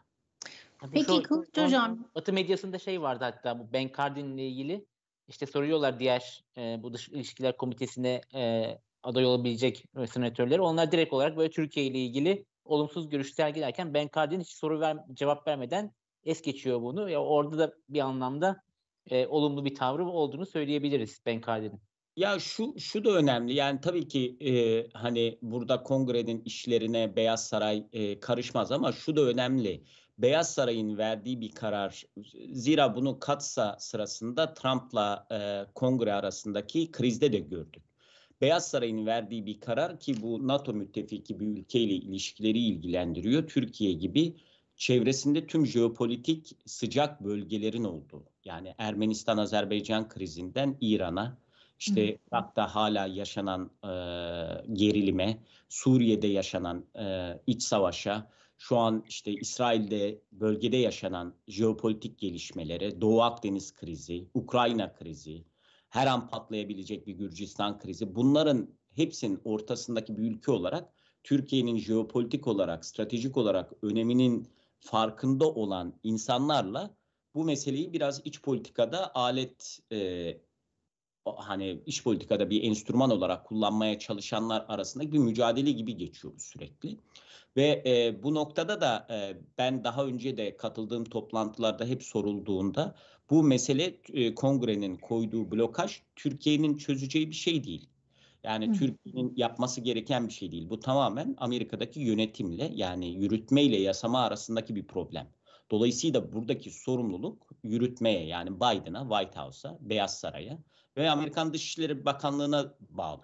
Peki 0.92 1.24
Kılıç 1.24 1.58
Hocam. 1.58 2.08
Batı 2.16 2.34
medyasında 2.34 2.80
şey 2.80 3.02
vardı 3.02 3.24
hatta 3.24 3.60
bu 3.60 3.74
Ben 3.74 3.92
Cardin 3.98 4.38
ile 4.38 4.48
ilgili 4.48 4.86
işte 5.28 5.46
soruyorlar 5.46 6.00
diğer 6.00 6.44
e, 6.58 6.84
bu 6.84 6.94
dış 6.94 7.10
ilişkiler 7.10 7.58
komitesine 7.58 8.22
e, 8.36 8.66
aday 9.04 9.26
olabilecek 9.26 9.86
senatörleri. 10.12 10.62
Onlar 10.62 10.92
direkt 10.92 11.14
olarak 11.14 11.38
böyle 11.38 11.50
Türkiye 11.50 11.86
ile 11.86 12.00
ilgili 12.00 12.46
olumsuz 12.66 13.10
görüş 13.10 13.34
sergilerken 13.34 13.94
Ben 13.94 14.10
Cardin 14.16 14.40
hiç 14.40 14.50
soru 14.50 14.80
ver, 14.80 14.98
cevap 15.14 15.48
vermeden 15.48 15.92
es 16.24 16.42
geçiyor 16.42 16.82
bunu. 16.82 17.10
Ya 17.10 17.24
orada 17.24 17.58
da 17.58 17.74
bir 17.90 18.00
anlamda 18.00 18.62
e, 19.10 19.28
olumlu 19.28 19.66
bir 19.66 19.76
tavrı 19.76 20.06
olduğunu 20.06 20.46
söyleyebiliriz 20.46 21.22
Ben 21.26 21.42
Cardin'in. 21.42 21.82
Ya 22.16 22.40
şu 22.40 22.80
şu 22.80 23.04
da 23.06 23.12
önemli. 23.12 23.54
Yani 23.54 23.82
tabii 23.82 24.08
ki 24.08 24.38
e, 24.42 24.88
hani 24.94 25.38
burada 25.42 25.84
kongrenin 25.84 26.42
işlerine 26.46 27.16
Beyaz 27.16 27.48
Saray 27.48 27.86
e, 27.94 28.20
karışmaz 28.20 28.72
ama 28.72 28.92
şu 28.92 29.16
da 29.16 29.22
önemli. 29.22 29.84
Beyaz 30.18 30.54
Saray'ın 30.54 30.98
verdiği 30.98 31.42
bir 31.42 31.52
karar. 31.52 32.04
Zira 32.52 32.96
bunu 32.96 33.20
Katsa 33.20 33.76
sırasında 33.80 34.54
Trump'la 34.54 35.28
e, 35.32 35.66
kongre 35.74 36.14
arasındaki 36.14 36.92
krizde 36.92 37.34
de 37.34 37.40
gördük. 37.40 37.84
Beyaz 38.42 38.68
Saray'ın 38.68 39.06
verdiği 39.06 39.46
bir 39.46 39.60
karar 39.60 40.00
ki 40.00 40.22
bu 40.22 40.48
NATO 40.48 40.74
müttefiki 40.74 41.40
bir 41.40 41.48
ülkeyle 41.48 41.94
ilişkileri 41.94 42.60
ilgilendiriyor. 42.60 43.48
Türkiye 43.48 43.94
gibi 43.94 44.36
çevresinde 44.76 45.48
tüm 45.48 45.66
jeopolitik 45.66 46.58
sıcak 46.66 47.24
bölgelerin 47.24 47.84
olduğu. 47.84 48.24
Yani 48.46 48.76
Ermenistan-Azerbaycan 48.78 50.10
krizinden 50.10 50.78
İran'a, 50.82 51.45
işte 51.80 52.18
Irak'ta 52.32 52.76
hala 52.76 53.06
yaşanan 53.06 53.72
e, 53.84 53.90
gerilime, 54.74 55.44
Suriye'de 55.70 56.28
yaşanan 56.28 56.86
e, 57.00 57.34
iç 57.48 57.64
savaşa, 57.64 58.32
şu 58.58 58.78
an 58.78 59.04
işte 59.10 59.32
İsrail'de 59.32 60.22
bölgede 60.32 60.78
yaşanan 60.78 61.34
jeopolitik 61.48 62.20
gelişmelere, 62.20 63.02
Doğu 63.02 63.22
Akdeniz 63.22 63.74
krizi, 63.74 64.28
Ukrayna 64.34 64.94
krizi, 64.94 65.46
her 65.90 66.08
an 66.08 66.28
patlayabilecek 66.28 67.08
bir 67.08 67.14
Gürcistan 67.14 67.80
krizi 67.80 68.16
bunların 68.16 68.70
hepsinin 68.96 69.42
ortasındaki 69.44 70.18
bir 70.18 70.32
ülke 70.32 70.52
olarak 70.52 70.94
Türkiye'nin 71.24 71.78
jeopolitik 71.78 72.48
olarak, 72.48 72.86
stratejik 72.86 73.38
olarak 73.38 73.74
öneminin 73.82 74.48
farkında 74.80 75.50
olan 75.50 76.00
insanlarla 76.04 76.96
bu 77.36 77.44
meseleyi 77.44 77.94
biraz 77.94 78.22
iç 78.26 78.42
politikada 78.42 79.16
alet 79.16 79.80
e, 79.92 79.98
hani 81.38 81.82
iç 81.86 82.04
politikada 82.04 82.50
bir 82.50 82.64
enstrüman 82.64 83.10
olarak 83.10 83.46
kullanmaya 83.46 84.00
çalışanlar 84.00 84.66
arasında 84.68 85.12
bir 85.12 85.18
mücadele 85.18 85.72
gibi 85.72 85.98
geçiyor 85.98 86.34
sürekli. 86.38 86.98
Ve 87.58 87.84
e, 87.86 88.24
bu 88.24 88.34
noktada 88.34 88.82
da 88.82 89.08
e, 89.10 89.38
ben 89.58 89.84
daha 89.84 90.06
önce 90.06 90.38
de 90.38 90.58
katıldığım 90.58 91.04
toplantılarda 91.06 91.86
hep 91.86 92.04
sorulduğunda 92.04 92.96
bu 93.30 93.44
mesele 93.44 93.98
e, 94.14 94.36
kongrenin 94.36 94.98
koyduğu 94.98 95.52
blokaj 95.52 96.02
Türkiye'nin 96.16 96.78
çözeceği 96.78 97.30
bir 97.30 97.36
şey 97.36 97.64
değil. 97.64 97.90
Yani 98.44 98.74
Türkiye'nin 98.74 99.34
yapması 99.36 99.82
gereken 99.82 100.28
bir 100.28 100.34
şey 100.34 100.52
değil. 100.52 100.70
Bu 100.70 100.80
tamamen 100.80 101.36
Amerika'daki 101.38 102.00
yönetimle 102.00 102.72
yani 102.76 103.14
yürütmeyle 103.14 103.78
yasama 103.78 104.22
arasındaki 104.22 104.76
bir 104.76 104.88
problem. 104.88 105.28
Dolayısıyla 105.72 106.34
buradaki 106.34 106.72
sorumluluk 106.72 107.48
yürütmeye 107.64 108.26
yani 108.26 108.56
Biden'a, 108.56 109.10
White 109.10 109.40
House'a, 109.40 109.78
Beyaz 109.82 110.20
Saray'a 110.20 110.60
ve 110.98 111.10
Amerikan 111.10 111.54
Dışişleri 111.54 112.06
Bakanlığı'na 112.06 112.76
bağlı. 112.90 113.22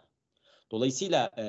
Dolayısıyla 0.72 1.32
e, 1.38 1.44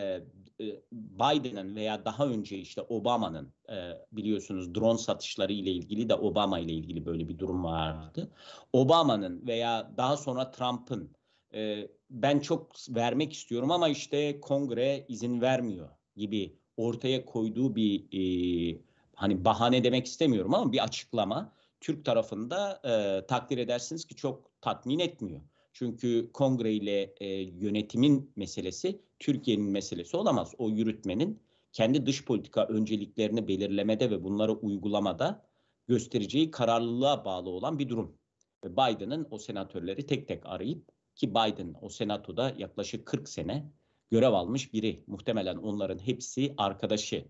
e, 0.60 0.82
Biden'ın 0.92 1.76
veya 1.76 2.04
daha 2.04 2.26
önce 2.26 2.58
işte 2.58 2.82
Obama'nın 2.82 3.52
e, 3.68 3.76
biliyorsunuz 4.12 4.74
drone 4.74 4.98
satışları 4.98 5.52
ile 5.52 5.70
ilgili 5.70 6.08
de 6.08 6.14
Obama 6.14 6.58
ile 6.58 6.72
ilgili 6.72 7.06
böyle 7.06 7.28
bir 7.28 7.38
durum 7.38 7.64
vardı. 7.64 8.30
Obama'nın 8.72 9.46
veya 9.46 9.92
daha 9.96 10.16
sonra 10.16 10.50
Trump'ın 10.50 11.16
e, 11.54 11.88
ben 12.10 12.40
çok 12.40 12.72
vermek 12.88 13.32
istiyorum 13.32 13.70
ama 13.70 13.88
işte 13.88 14.40
kongre 14.40 15.04
izin 15.08 15.40
vermiyor 15.40 15.88
gibi 16.16 16.56
ortaya 16.76 17.24
koyduğu 17.24 17.76
bir 17.76 18.04
e, 18.12 18.78
hani 19.14 19.44
bahane 19.44 19.84
demek 19.84 20.06
istemiyorum 20.06 20.54
ama 20.54 20.72
bir 20.72 20.84
açıklama 20.84 21.52
Türk 21.80 22.04
tarafında 22.04 22.80
e, 22.84 23.26
takdir 23.26 23.58
edersiniz 23.58 24.04
ki 24.04 24.14
çok 24.16 24.60
tatmin 24.60 24.98
etmiyor. 24.98 25.40
Çünkü 25.72 26.30
kongre 26.32 26.72
ile 26.72 27.14
e, 27.20 27.26
yönetimin 27.42 28.32
meselesi 28.36 29.00
Türkiye'nin 29.18 29.64
meselesi 29.64 30.16
olamaz. 30.16 30.54
O 30.58 30.70
yürütmenin 30.70 31.42
kendi 31.72 32.06
dış 32.06 32.24
politika 32.24 32.66
önceliklerini 32.66 33.48
belirlemede 33.48 34.10
ve 34.10 34.24
bunları 34.24 34.52
uygulamada 34.52 35.44
göstereceği 35.88 36.50
kararlılığa 36.50 37.24
bağlı 37.24 37.50
olan 37.50 37.78
bir 37.78 37.88
durum. 37.88 38.16
Biden'ın 38.64 39.26
o 39.30 39.38
senatörleri 39.38 40.06
tek 40.06 40.28
tek 40.28 40.46
arayıp 40.46 40.88
ki 41.14 41.30
Biden 41.30 41.74
o 41.80 41.88
senatoda 41.88 42.54
yaklaşık 42.58 43.06
40 43.06 43.28
sene 43.28 43.72
görev 44.10 44.32
almış 44.32 44.72
biri. 44.72 45.04
Muhtemelen 45.06 45.56
onların 45.56 45.98
hepsi 45.98 46.54
arkadaşı. 46.56 47.24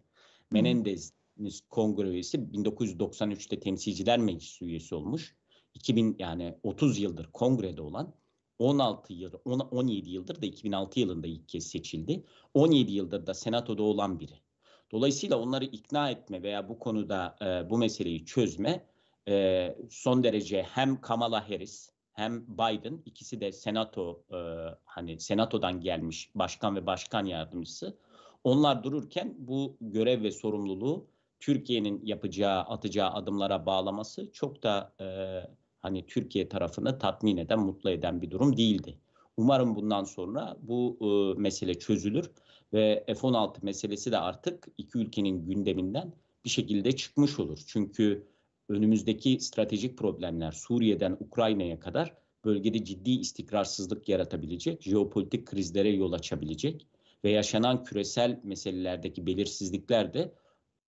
Menendez 0.50 1.12
kongre 1.70 2.08
üyesi 2.08 2.38
1993'te 2.38 3.60
temsilciler 3.60 4.18
meclisi 4.18 4.64
üyesi 4.64 4.94
olmuş. 4.94 5.36
2000 5.74 6.16
yani 6.18 6.54
30 6.62 6.98
yıldır 6.98 7.28
kongrede 7.32 7.82
olan 7.82 8.14
16 8.58 9.12
yıl, 9.12 9.32
17 9.44 10.10
yıldır 10.10 10.42
da 10.42 10.46
2006 10.46 11.00
yılında 11.00 11.26
ilk 11.26 11.48
kez 11.48 11.66
seçildi. 11.66 12.24
17 12.54 12.92
yıldır 12.92 13.26
da 13.26 13.34
senatoda 13.34 13.82
olan 13.82 14.20
biri. 14.20 14.34
Dolayısıyla 14.92 15.38
onları 15.38 15.64
ikna 15.64 16.10
etme 16.10 16.42
veya 16.42 16.68
bu 16.68 16.78
konuda 16.78 17.36
e, 17.42 17.70
bu 17.70 17.78
meseleyi 17.78 18.24
çözme 18.24 18.86
e, 19.28 19.76
son 19.90 20.24
derece 20.24 20.62
hem 20.62 21.00
Kamala 21.00 21.50
Harris 21.50 21.90
hem 22.12 22.46
Biden 22.48 23.02
ikisi 23.04 23.40
de 23.40 23.52
senato 23.52 24.24
e, 24.32 24.36
hani 24.84 25.20
senatodan 25.20 25.80
gelmiş 25.80 26.30
başkan 26.34 26.76
ve 26.76 26.86
başkan 26.86 27.24
yardımcısı. 27.24 27.96
Onlar 28.44 28.84
dururken 28.84 29.34
bu 29.38 29.76
görev 29.80 30.22
ve 30.22 30.30
sorumluluğu 30.30 31.06
Türkiye'nin 31.40 32.06
yapacağı, 32.06 32.60
atacağı 32.60 33.10
adımlara 33.10 33.66
bağlaması 33.66 34.32
çok 34.32 34.62
da 34.62 34.92
e, 35.00 35.06
hani 35.82 36.06
Türkiye 36.06 36.48
tarafını 36.48 36.98
tatmin 36.98 37.36
eden, 37.36 37.60
mutlu 37.60 37.90
eden 37.90 38.22
bir 38.22 38.30
durum 38.30 38.56
değildi. 38.56 38.98
Umarım 39.36 39.74
bundan 39.76 40.04
sonra 40.04 40.56
bu 40.62 40.98
e, 41.00 41.40
mesele 41.40 41.74
çözülür 41.74 42.30
ve 42.72 43.04
F-16 43.06 43.56
meselesi 43.62 44.12
de 44.12 44.18
artık 44.18 44.68
iki 44.78 44.98
ülkenin 44.98 45.46
gündeminden 45.46 46.12
bir 46.44 46.50
şekilde 46.50 46.96
çıkmış 46.96 47.38
olur. 47.38 47.58
Çünkü 47.66 48.26
önümüzdeki 48.68 49.40
stratejik 49.40 49.98
problemler 49.98 50.52
Suriye'den 50.52 51.16
Ukrayna'ya 51.20 51.80
kadar 51.80 52.14
bölgede 52.44 52.84
ciddi 52.84 53.10
istikrarsızlık 53.10 54.08
yaratabilecek, 54.08 54.82
jeopolitik 54.82 55.46
krizlere 55.46 55.90
yol 55.90 56.12
açabilecek 56.12 56.86
ve 57.24 57.30
yaşanan 57.30 57.84
küresel 57.84 58.40
meselelerdeki 58.44 59.26
belirsizlikler 59.26 60.14
de 60.14 60.34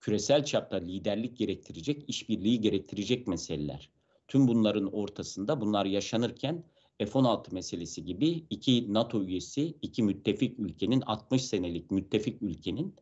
küresel 0.00 0.44
çapta 0.44 0.76
liderlik 0.76 1.36
gerektirecek, 1.36 2.04
işbirliği 2.08 2.60
gerektirecek 2.60 3.26
meseleler. 3.26 3.90
Tüm 4.28 4.48
bunların 4.48 4.92
ortasında 4.92 5.60
bunlar 5.60 5.86
yaşanırken 5.86 6.64
F-16 6.98 7.54
meselesi 7.54 8.04
gibi 8.04 8.28
iki 8.50 8.94
NATO 8.94 9.24
üyesi, 9.24 9.74
iki 9.82 10.02
müttefik 10.02 10.58
ülkenin 10.58 11.00
60 11.00 11.44
senelik 11.44 11.90
müttefik 11.90 12.42
ülkenin 12.42 12.96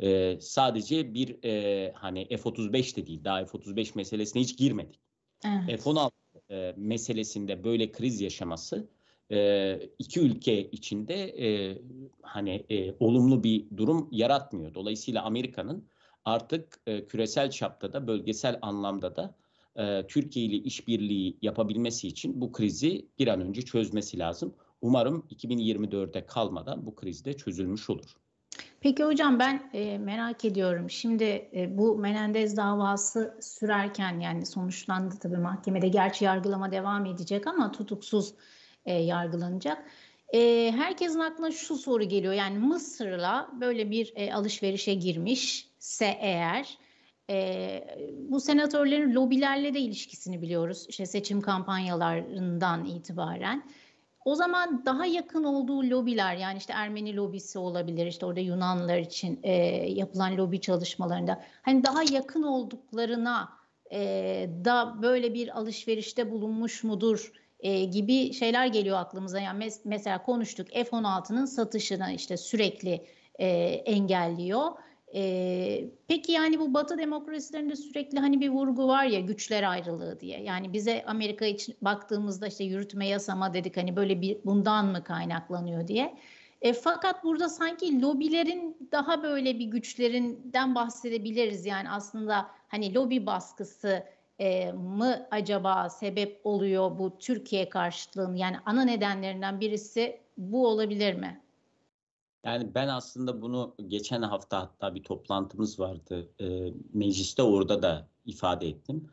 e, 0.00 0.40
sadece 0.40 1.14
bir 1.14 1.44
e, 1.44 1.92
hani 1.92 2.28
F-35 2.28 2.96
de 2.96 3.06
değil, 3.06 3.24
daha 3.24 3.44
F-35 3.44 3.92
meselesine 3.94 4.42
hiç 4.42 4.58
girmedik. 4.58 5.00
Evet. 5.44 5.82
F-16 5.82 6.10
e, 6.50 6.74
meselesinde 6.76 7.64
böyle 7.64 7.92
kriz 7.92 8.20
yaşaması 8.20 8.88
e, 9.32 9.80
iki 9.98 10.20
ülke 10.20 10.70
içinde 10.70 11.14
e, 11.14 11.78
hani 12.22 12.66
e, 12.70 12.94
olumlu 13.00 13.44
bir 13.44 13.76
durum 13.76 14.08
yaratmıyor. 14.12 14.74
Dolayısıyla 14.74 15.22
Amerika'nın 15.22 15.88
artık 16.24 16.80
e, 16.86 17.06
küresel 17.06 17.50
çapta 17.50 17.92
da 17.92 18.06
bölgesel 18.06 18.58
anlamda 18.62 19.16
da 19.16 19.36
e, 19.80 20.06
Türkiye 20.06 20.46
ile 20.46 20.56
işbirliği 20.56 21.38
yapabilmesi 21.42 22.08
için 22.08 22.40
bu 22.40 22.52
krizi 22.52 23.06
bir 23.18 23.28
an 23.28 23.40
önce 23.40 23.62
çözmesi 23.62 24.18
lazım. 24.18 24.54
Umarım 24.82 25.26
2024'e 25.30 26.26
kalmadan 26.26 26.86
bu 26.86 26.94
kriz 26.94 27.24
de 27.24 27.32
çözülmüş 27.36 27.90
olur. 27.90 28.16
Peki 28.80 29.04
hocam 29.04 29.38
ben 29.38 29.70
e, 29.72 29.98
merak 29.98 30.44
ediyorum. 30.44 30.90
Şimdi 30.90 31.24
e, 31.54 31.78
bu 31.78 31.98
Menendez 31.98 32.56
davası 32.56 33.38
sürerken 33.40 34.20
yani 34.20 34.46
sonuçlandı 34.46 35.14
tabii 35.22 35.36
mahkemede. 35.38 35.88
Gerçi 35.88 36.24
yargılama 36.24 36.72
devam 36.72 37.06
edecek 37.06 37.46
ama 37.46 37.72
tutuksuz 37.72 38.34
e, 38.84 38.92
yargılanacak. 38.92 39.84
E, 40.34 40.72
herkesin 40.76 41.18
aklına 41.18 41.50
şu 41.50 41.76
soru 41.76 42.04
geliyor. 42.04 42.32
Yani 42.32 42.58
Mısır'la 42.58 43.50
böyle 43.60 43.90
bir 43.90 44.12
e, 44.16 44.34
alışverişe 44.34 44.94
girmişse 44.94 46.16
eğer 46.20 46.78
e, 47.30 47.98
bu 48.28 48.40
senatörlerin 48.40 49.14
lobilerle 49.14 49.74
de 49.74 49.80
ilişkisini 49.80 50.42
biliyoruz. 50.42 50.86
İşte 50.88 51.06
seçim 51.06 51.40
kampanyalarından 51.40 52.84
itibaren. 52.84 53.62
O 54.24 54.34
zaman 54.34 54.82
daha 54.86 55.06
yakın 55.06 55.44
olduğu 55.44 55.90
lobiler 55.90 56.36
yani 56.36 56.58
işte 56.58 56.72
Ermeni 56.72 57.16
lobisi 57.16 57.58
olabilir 57.58 58.06
işte 58.06 58.26
orada 58.26 58.40
Yunanlar 58.40 58.98
için 58.98 59.40
e, 59.42 59.52
yapılan 59.90 60.36
lobi 60.36 60.60
çalışmalarında 60.60 61.40
hani 61.62 61.84
daha 61.84 62.02
yakın 62.02 62.42
olduklarına 62.42 63.48
e, 63.92 64.00
da 64.64 64.96
böyle 65.02 65.34
bir 65.34 65.58
alışverişte 65.58 66.30
bulunmuş 66.30 66.84
mudur 66.84 67.32
e, 67.60 67.84
gibi 67.84 68.32
şeyler 68.32 68.66
geliyor 68.66 68.98
aklımıza. 68.98 69.40
Yani 69.40 69.64
mes- 69.64 69.80
mesela 69.84 70.22
konuştuk 70.22 70.68
F-16'nın 70.72 71.44
satışını 71.44 72.12
işte 72.12 72.36
sürekli 72.36 73.06
e, 73.38 73.48
engelliyor. 73.84 74.66
E, 75.14 75.84
peki 76.08 76.32
yani 76.32 76.60
bu 76.60 76.74
Batı 76.74 76.98
demokrasilerinde 76.98 77.76
sürekli 77.76 78.18
hani 78.18 78.40
bir 78.40 78.48
vurgu 78.48 78.88
var 78.88 79.04
ya 79.04 79.20
güçler 79.20 79.62
ayrılığı 79.62 80.20
diye. 80.20 80.42
Yani 80.42 80.72
bize 80.72 81.04
Amerika 81.06 81.44
için 81.44 81.76
baktığımızda 81.82 82.46
işte 82.46 82.64
yürütme 82.64 83.08
yasama 83.08 83.54
dedik 83.54 83.76
hani 83.76 83.96
böyle 83.96 84.20
bir 84.20 84.38
bundan 84.44 84.86
mı 84.86 85.04
kaynaklanıyor 85.04 85.88
diye. 85.88 86.16
E, 86.62 86.72
fakat 86.72 87.24
burada 87.24 87.48
sanki 87.48 88.02
lobilerin 88.02 88.88
daha 88.92 89.22
böyle 89.22 89.58
bir 89.58 89.66
güçlerinden 89.66 90.74
bahsedebiliriz. 90.74 91.66
Yani 91.66 91.90
aslında 91.90 92.46
hani 92.68 92.94
lobi 92.94 93.26
baskısı 93.26 94.04
e, 94.38 94.72
mı 94.72 95.26
acaba 95.30 95.90
sebep 95.90 96.40
oluyor 96.44 96.98
bu 96.98 97.18
Türkiye 97.18 97.68
karşıtlığının? 97.68 98.36
Yani 98.36 98.56
ana 98.66 98.84
nedenlerinden 98.84 99.60
birisi 99.60 100.20
bu 100.36 100.66
olabilir 100.66 101.14
mi? 101.14 101.40
Yani 102.44 102.74
ben 102.74 102.88
aslında 102.88 103.42
bunu 103.42 103.74
geçen 103.86 104.22
hafta 104.22 104.60
hatta 104.60 104.94
bir 104.94 105.02
toplantımız 105.02 105.80
vardı. 105.80 106.30
E, 106.40 106.72
mecliste 106.92 107.42
orada 107.42 107.82
da 107.82 108.08
ifade 108.26 108.68
ettim. 108.68 109.10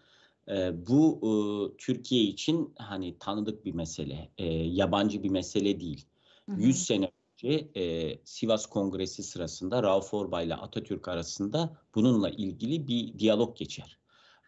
E, 0.50 0.88
bu 0.88 1.20
e, 1.24 1.32
Türkiye 1.78 2.24
için 2.24 2.74
hani 2.78 3.18
tanıdık 3.20 3.66
bir 3.66 3.74
mesele, 3.74 4.30
e, 4.38 4.46
yabancı 4.54 5.24
bir 5.24 5.30
mesele 5.30 5.80
değil. 5.80 6.06
Hı 6.50 6.56
hı. 6.56 6.62
100 6.62 6.86
sene 6.86 7.12
önce 7.34 7.68
e, 7.76 8.16
Sivas 8.24 8.66
Kongresi 8.66 9.24
sırasında 9.24 9.84
Rauf 9.84 10.14
Orbay 10.14 10.46
ile 10.46 10.56
Atatürk 10.56 11.08
arasında 11.08 11.78
bununla 11.96 12.30
ilgili 12.30 12.88
bir 12.88 13.20
diyalog 13.20 13.58
geçer. 13.58 14.00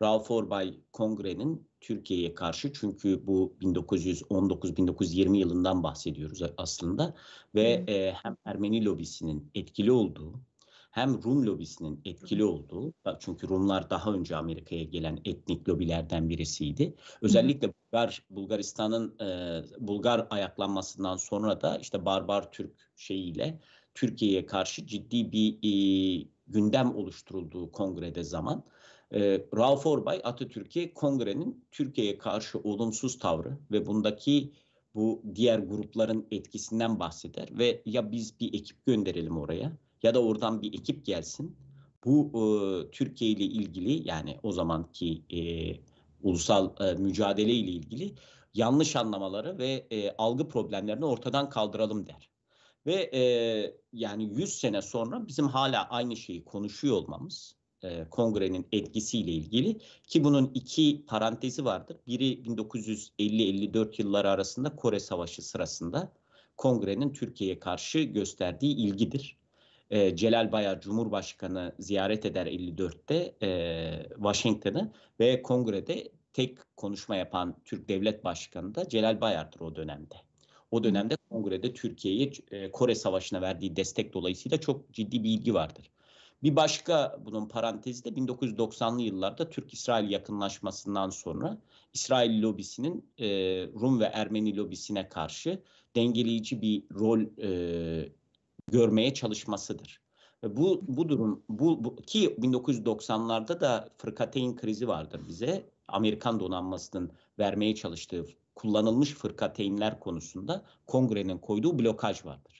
Rauf 0.01 0.31
Orbay 0.31 0.79
kongrenin 0.93 1.69
Türkiye'ye 1.81 2.35
karşı 2.35 2.73
çünkü 2.73 3.27
bu 3.27 3.55
1919-1920 3.61 5.37
yılından 5.37 5.83
bahsediyoruz 5.83 6.41
aslında 6.57 7.15
ve 7.55 7.79
hmm. 7.79 7.89
e, 7.89 8.13
hem 8.23 8.37
Ermeni 8.45 8.85
lobisinin 8.85 9.51
etkili 9.55 9.91
olduğu 9.91 10.41
hem 10.91 11.23
Rum 11.23 11.45
lobisinin 11.45 12.01
etkili 12.05 12.43
olduğu 12.43 12.93
çünkü 13.19 13.49
Rumlar 13.49 13.89
daha 13.89 14.13
önce 14.13 14.35
Amerika'ya 14.35 14.83
gelen 14.83 15.19
etnik 15.25 15.69
lobilerden 15.69 16.29
birisiydi. 16.29 16.95
Özellikle 17.21 17.73
Bulgar 17.73 18.23
Bulgaristan'ın 18.29 19.19
e, 19.19 19.61
Bulgar 19.79 20.27
ayaklanmasından 20.29 21.17
sonra 21.17 21.61
da 21.61 21.77
işte 21.77 22.05
barbar 22.05 22.51
Türk 22.51 22.71
şeyiyle 22.95 23.59
Türkiye'ye 23.93 24.45
karşı 24.45 24.87
ciddi 24.87 25.31
bir 25.31 25.57
e, 25.63 26.27
gündem 26.47 26.95
oluşturulduğu 26.95 27.71
kongrede 27.71 28.23
zaman 28.23 28.63
e, 29.13 29.41
Rauf 29.55 29.85
Orbay 29.85 30.21
Atatürk'e 30.23 30.93
kongrenin 30.93 31.65
Türkiye'ye 31.71 32.17
karşı 32.17 32.59
olumsuz 32.59 33.19
tavrı 33.19 33.57
ve 33.71 33.85
bundaki 33.85 34.53
bu 34.95 35.23
diğer 35.35 35.59
grupların 35.59 36.27
etkisinden 36.31 36.99
bahseder 36.99 37.49
ve 37.57 37.81
ya 37.85 38.11
biz 38.11 38.39
bir 38.39 38.53
ekip 38.53 38.85
gönderelim 38.85 39.37
oraya 39.37 39.77
ya 40.03 40.13
da 40.13 40.23
oradan 40.23 40.61
bir 40.61 40.73
ekip 40.73 41.05
gelsin. 41.05 41.57
Bu 42.05 42.31
e, 42.33 42.41
Türkiye 42.91 43.31
ile 43.31 43.43
ilgili 43.43 44.07
yani 44.07 44.37
o 44.43 44.51
zamanki 44.51 45.23
e, 45.29 45.39
ulusal 46.23 46.69
e, 46.79 46.93
mücadele 46.93 47.53
ile 47.53 47.71
ilgili 47.71 48.15
yanlış 48.53 48.95
anlamaları 48.95 49.57
ve 49.57 49.87
e, 49.91 50.11
algı 50.17 50.47
problemlerini 50.47 51.05
ortadan 51.05 51.49
kaldıralım 51.49 52.07
der. 52.07 52.29
Ve 52.85 53.09
e, 53.13 53.21
yani 53.93 54.23
100 54.23 54.53
sene 54.59 54.81
sonra 54.81 55.27
bizim 55.27 55.47
hala 55.47 55.89
aynı 55.89 56.15
şeyi 56.15 56.45
konuşuyor 56.45 56.95
olmamız 56.95 57.58
e, 57.83 58.05
kongrenin 58.09 58.67
etkisiyle 58.71 59.31
ilgili 59.31 59.77
ki 60.07 60.23
bunun 60.23 60.51
iki 60.53 61.05
parantezi 61.07 61.65
vardır. 61.65 61.97
Biri 62.07 62.33
1950-54 62.33 64.01
yılları 64.01 64.29
arasında 64.29 64.75
Kore 64.75 64.99
Savaşı 64.99 65.41
sırasında 65.41 66.13
kongrenin 66.57 67.13
Türkiye'ye 67.13 67.59
karşı 67.59 67.99
gösterdiği 67.99 68.75
ilgidir. 68.75 69.37
E, 69.89 70.15
Celal 70.15 70.51
Bayar 70.51 70.81
Cumhurbaşkanı 70.81 71.75
ziyaret 71.79 72.25
eder 72.25 72.47
54'te 72.47 73.35
e, 73.41 74.09
Washington'ı 74.15 74.91
ve 75.19 75.41
kongrede 75.41 76.11
tek 76.33 76.57
konuşma 76.77 77.15
yapan 77.15 77.55
Türk 77.65 77.89
Devlet 77.89 78.23
Başkanı 78.23 78.75
da 78.75 78.89
Celal 78.89 79.21
Bayar'dır 79.21 79.59
o 79.59 79.75
dönemde. 79.75 80.15
O 80.71 80.83
dönemde 80.83 81.15
kongrede 81.29 81.73
Türkiye'ye 81.73 82.31
e, 82.51 82.71
Kore 82.71 82.95
Savaşı'na 82.95 83.41
verdiği 83.41 83.75
destek 83.75 84.13
dolayısıyla 84.13 84.59
çok 84.59 84.93
ciddi 84.93 85.23
bir 85.23 85.29
ilgi 85.29 85.53
vardır. 85.53 85.91
Bir 86.43 86.55
başka 86.55 87.19
bunun 87.25 87.47
parantezi 87.47 88.03
de 88.05 88.09
1990'lı 88.09 89.01
yıllarda 89.01 89.49
Türk-İsrail 89.49 90.09
yakınlaşmasından 90.09 91.09
sonra 91.09 91.57
İsrail 91.93 92.41
lobisinin 92.41 93.09
e, 93.17 93.27
Rum 93.67 93.99
ve 93.99 94.05
Ermeni 94.05 94.57
lobisine 94.57 95.09
karşı 95.09 95.63
dengeleyici 95.95 96.61
bir 96.61 96.83
rol 96.99 97.19
e, 97.43 98.11
görmeye 98.67 99.13
çalışmasıdır. 99.13 100.01
Bu 100.43 100.81
bu 100.87 101.09
durum 101.09 101.43
bu, 101.49 101.83
bu 101.83 101.95
ki 101.95 102.35
1990'larda 102.39 103.61
da 103.61 103.89
fırkateyn 103.97 104.55
krizi 104.55 104.87
vardır 104.87 105.21
bize. 105.27 105.69
Amerikan 105.87 106.39
donanmasının 106.39 107.11
vermeye 107.39 107.75
çalıştığı 107.75 108.25
kullanılmış 108.55 109.13
fırkateynler 109.13 109.99
konusunda 109.99 110.65
kongrenin 110.87 111.37
koyduğu 111.37 111.79
blokaj 111.79 112.25
vardır. 112.25 112.58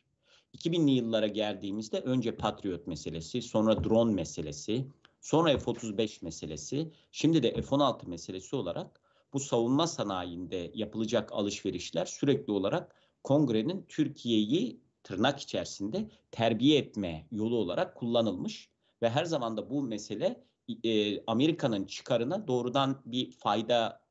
2000'li 0.57 0.91
yıllara 0.91 1.27
geldiğimizde 1.27 1.99
önce 1.99 2.35
Patriot 2.35 2.87
meselesi, 2.87 3.41
sonra 3.41 3.83
drone 3.83 4.13
meselesi, 4.13 4.87
sonra 5.21 5.57
F-35 5.57 6.25
meselesi, 6.25 6.91
şimdi 7.11 7.43
de 7.43 7.61
F-16 7.61 8.09
meselesi 8.09 8.55
olarak 8.55 9.01
bu 9.33 9.39
savunma 9.39 9.87
sanayinde 9.87 10.71
yapılacak 10.73 11.31
alışverişler 11.31 12.05
sürekli 12.05 12.51
olarak 12.53 12.95
kongrenin 13.23 13.85
Türkiye'yi 13.89 14.81
tırnak 15.03 15.39
içerisinde 15.39 16.09
terbiye 16.31 16.79
etme 16.79 17.27
yolu 17.31 17.55
olarak 17.55 17.95
kullanılmış 17.95 18.69
ve 19.01 19.09
her 19.09 19.25
zaman 19.25 19.57
da 19.57 19.69
bu 19.69 19.81
mesele 19.83 20.43
e, 20.83 21.21
Amerika'nın 21.25 21.85
çıkarına 21.85 22.47
doğrudan 22.47 23.01
bir 23.05 23.31
fayda 23.31 24.01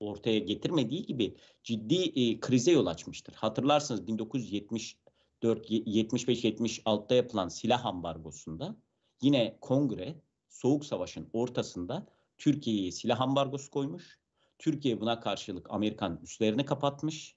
ortaya 0.00 0.38
getirmediği 0.38 1.06
gibi 1.06 1.36
ciddi 1.64 2.02
e, 2.20 2.40
krize 2.40 2.72
yol 2.72 2.86
açmıştır. 2.86 3.34
Hatırlarsınız 3.34 4.06
1974 4.06 5.07
75-76'da 5.42 7.14
yapılan 7.14 7.48
silah 7.48 7.86
ambargosunda 7.86 8.76
yine 9.22 9.58
kongre 9.60 10.22
Soğuk 10.48 10.84
Savaş'ın 10.84 11.30
ortasında 11.32 12.06
Türkiye'ye 12.38 12.92
silah 12.92 13.20
ambargosu 13.20 13.70
koymuş. 13.70 14.18
Türkiye 14.58 15.00
buna 15.00 15.20
karşılık 15.20 15.66
Amerikan 15.70 16.20
üslerini 16.22 16.64
kapatmış. 16.64 17.36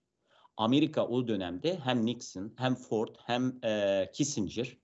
Amerika 0.57 1.07
o 1.07 1.27
dönemde 1.27 1.79
hem 1.79 2.05
Nixon 2.05 2.53
hem 2.57 2.75
Ford 2.75 3.15
hem 3.25 3.59
e, 3.63 4.11
Kissinger 4.13 4.77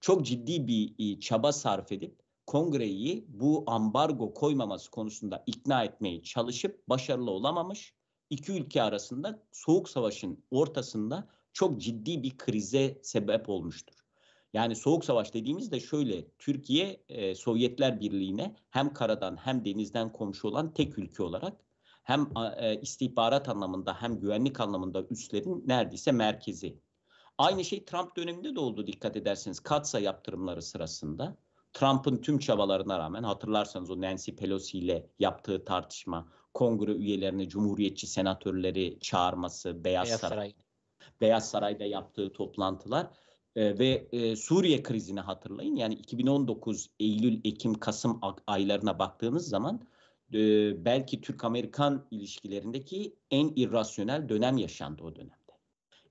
çok 0.00 0.26
ciddi 0.26 0.66
bir 0.66 0.94
e, 0.98 1.20
çaba 1.20 1.52
sarf 1.52 1.92
edip 1.92 2.20
kongreyi 2.46 3.26
bu 3.28 3.64
ambargo 3.66 4.34
koymaması 4.34 4.90
konusunda 4.90 5.42
ikna 5.46 5.84
etmeye 5.84 6.22
çalışıp 6.22 6.88
başarılı 6.88 7.30
olamamış. 7.30 7.94
İki 8.30 8.52
ülke 8.52 8.82
arasında 8.82 9.42
soğuk 9.52 9.88
savaşın 9.88 10.44
ortasında 10.50 11.28
çok 11.52 11.80
ciddi 11.80 12.22
bir 12.22 12.38
krize 12.38 12.98
sebep 13.02 13.48
olmuştur. 13.48 13.94
Yani 14.52 14.76
soğuk 14.76 15.04
savaş 15.04 15.34
dediğimizde 15.34 15.80
şöyle 15.80 16.28
Türkiye 16.38 17.02
e, 17.08 17.34
Sovyetler 17.34 18.00
Birliği'ne 18.00 18.56
hem 18.70 18.92
karadan 18.92 19.36
hem 19.36 19.64
denizden 19.64 20.12
komşu 20.12 20.48
olan 20.48 20.74
tek 20.74 20.98
ülke 20.98 21.22
olarak 21.22 21.60
hem 22.02 22.28
e, 22.56 22.80
istihbarat 22.80 23.48
anlamında 23.48 24.02
hem 24.02 24.20
güvenlik 24.20 24.60
anlamında 24.60 25.06
üslerin 25.10 25.64
neredeyse 25.66 26.12
merkezi. 26.12 26.78
Aynı 27.38 27.64
şey 27.64 27.84
Trump 27.84 28.16
döneminde 28.16 28.54
de 28.54 28.60
oldu 28.60 28.86
dikkat 28.86 29.16
ederseniz. 29.16 29.60
Katsa 29.60 29.98
yaptırımları 30.00 30.62
sırasında 30.62 31.36
Trump'ın 31.72 32.16
tüm 32.16 32.38
çabalarına 32.38 32.98
rağmen 32.98 33.22
hatırlarsanız 33.22 33.90
o 33.90 34.00
Nancy 34.00 34.30
Pelosi 34.30 34.78
ile 34.78 35.06
yaptığı 35.18 35.64
tartışma, 35.64 36.28
kongre 36.54 36.92
üyelerini, 36.92 37.48
cumhuriyetçi 37.48 38.06
senatörleri 38.06 38.98
çağırması, 39.00 39.84
Beyaz, 39.84 40.06
Beyaz 40.06 40.20
Saray, 40.20 40.36
Saray, 40.36 40.54
Beyaz 41.20 41.50
Saray'da 41.50 41.84
yaptığı 41.84 42.32
toplantılar 42.32 43.06
e, 43.56 43.78
ve 43.78 44.08
e, 44.12 44.36
Suriye 44.36 44.82
krizini 44.82 45.20
hatırlayın. 45.20 45.76
Yani 45.76 45.94
2019 45.94 46.90
Eylül, 47.00 47.40
Ekim, 47.44 47.74
Kasım 47.74 48.20
aylarına 48.46 48.98
baktığınız 48.98 49.48
zaman 49.48 49.80
e, 50.34 50.38
belki 50.84 51.20
Türk-Amerikan 51.20 52.06
ilişkilerindeki 52.10 53.16
en 53.30 53.52
irrasyonel 53.56 54.28
dönem 54.28 54.58
yaşandı 54.58 55.02
o 55.02 55.16
dönem 55.16 55.40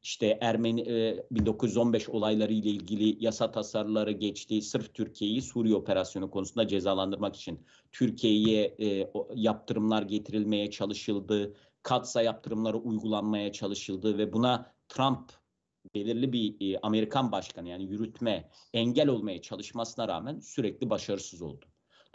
işte 0.01 0.37
Ermeni 0.41 0.81
e, 0.81 1.25
1915 1.31 2.09
olayları 2.09 2.53
ile 2.53 2.69
ilgili 2.69 3.25
yasa 3.25 3.51
tasarıları 3.51 4.11
geçti. 4.11 4.61
Sırf 4.61 4.93
Türkiye'yi 4.93 5.41
Suriye 5.41 5.75
operasyonu 5.75 6.31
konusunda 6.31 6.67
cezalandırmak 6.67 7.35
için 7.35 7.65
Türkiye'ye 7.91 8.75
e, 8.79 9.11
yaptırımlar 9.35 10.01
getirilmeye 10.01 10.71
çalışıldı. 10.71 11.53
Katsa 11.83 12.21
yaptırımları 12.21 12.77
uygulanmaya 12.77 13.51
çalışıldı 13.51 14.17
ve 14.17 14.33
buna 14.33 14.71
Trump 14.89 15.31
belirli 15.95 16.33
bir 16.33 16.73
e, 16.73 16.79
Amerikan 16.79 17.31
başkanı 17.31 17.69
yani 17.69 17.83
yürütme 17.83 18.49
engel 18.73 19.07
olmaya 19.07 19.41
çalışmasına 19.41 20.07
rağmen 20.07 20.39
sürekli 20.39 20.89
başarısız 20.89 21.41
oldu. 21.41 21.65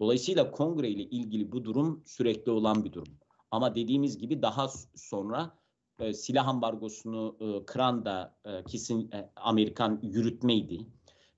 Dolayısıyla 0.01 0.51
kongre 0.51 0.89
ile 0.89 1.03
ilgili 1.03 1.53
bu 1.53 1.65
durum 1.65 2.03
sürekli 2.07 2.53
olan 2.53 2.85
bir 2.85 2.93
durum. 2.93 3.19
Ama 3.51 3.75
dediğimiz 3.75 4.19
gibi 4.19 4.43
daha 4.43 4.69
sonra 4.95 5.59
e, 5.99 6.13
silah 6.13 6.49
ambargosunu 6.49 7.37
e, 7.41 7.67
kıran 7.67 8.05
da 8.05 8.37
e, 8.45 8.65
kesin 8.65 9.11
e, 9.13 9.31
Amerikan 9.37 10.01
yürütmeydi. 10.03 10.87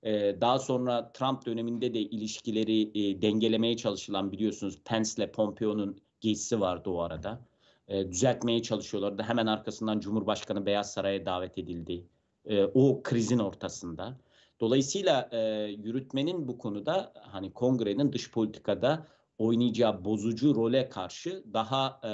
E, 0.03 0.41
daha 0.41 0.59
sonra 0.59 1.11
Trump 1.11 1.45
döneminde 1.45 1.93
de 1.93 1.99
ilişkileri 1.99 2.81
e, 2.81 3.21
dengelemeye 3.21 3.77
çalışılan 3.77 4.31
biliyorsunuz 4.31 4.81
Pence 4.85 5.11
ile 5.17 5.31
Pompeo'nun 5.31 6.01
gezisi 6.21 6.59
vardı 6.59 6.89
o 6.89 6.99
arada. 6.99 7.47
E, 7.87 8.11
düzeltmeye 8.11 8.61
çalışıyorlardı. 8.61 9.23
Hemen 9.23 9.45
arkasından 9.45 9.99
Cumhurbaşkanı 9.99 10.65
Beyaz 10.65 10.93
Saray'a 10.93 11.25
davet 11.25 11.57
edildi. 11.57 12.05
E, 12.45 12.63
o 12.63 13.03
krizin 13.03 13.39
ortasında. 13.39 14.17
Dolayısıyla 14.59 15.29
e, 15.31 15.37
yürütmenin 15.71 16.47
bu 16.47 16.57
konuda 16.57 17.13
hani 17.21 17.53
kongrenin 17.53 18.13
dış 18.13 18.31
politikada 18.31 19.07
oynayacağı 19.37 20.05
bozucu 20.05 20.55
role 20.55 20.89
karşı 20.89 21.43
daha 21.53 22.01
e, 22.03 22.11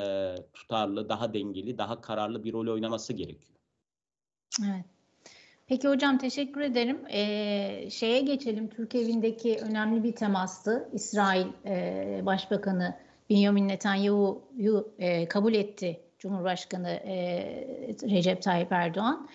tutarlı, 0.54 1.10
daha 1.10 1.34
dengeli, 1.34 1.78
daha 1.78 2.02
kararlı 2.02 2.44
bir 2.44 2.54
rol 2.54 2.68
oynaması 2.68 3.14
gerekiyor. 3.14 3.60
Evet. 4.66 4.86
Peki 5.68 5.88
hocam 5.88 6.18
teşekkür 6.18 6.62
ederim. 6.62 7.00
Ee, 7.10 7.90
şeye 7.90 8.22
geçelim. 8.22 8.70
Türk 8.70 8.96
evindeki 8.96 9.58
önemli 9.58 10.04
bir 10.04 10.16
temastı. 10.16 10.90
İsrail 10.94 11.48
e, 11.66 12.22
Başbakanı 12.26 12.98
Benjamin 13.30 13.68
Netanyahu'yu 13.68 14.94
e, 15.00 15.28
kabul 15.28 15.54
etti 15.54 16.00
Cumhurbaşkanı 16.20 16.90
e, 16.90 17.46
Recep 18.04 18.42
Tayyip 18.42 18.72
Erdoğan. 18.72 19.30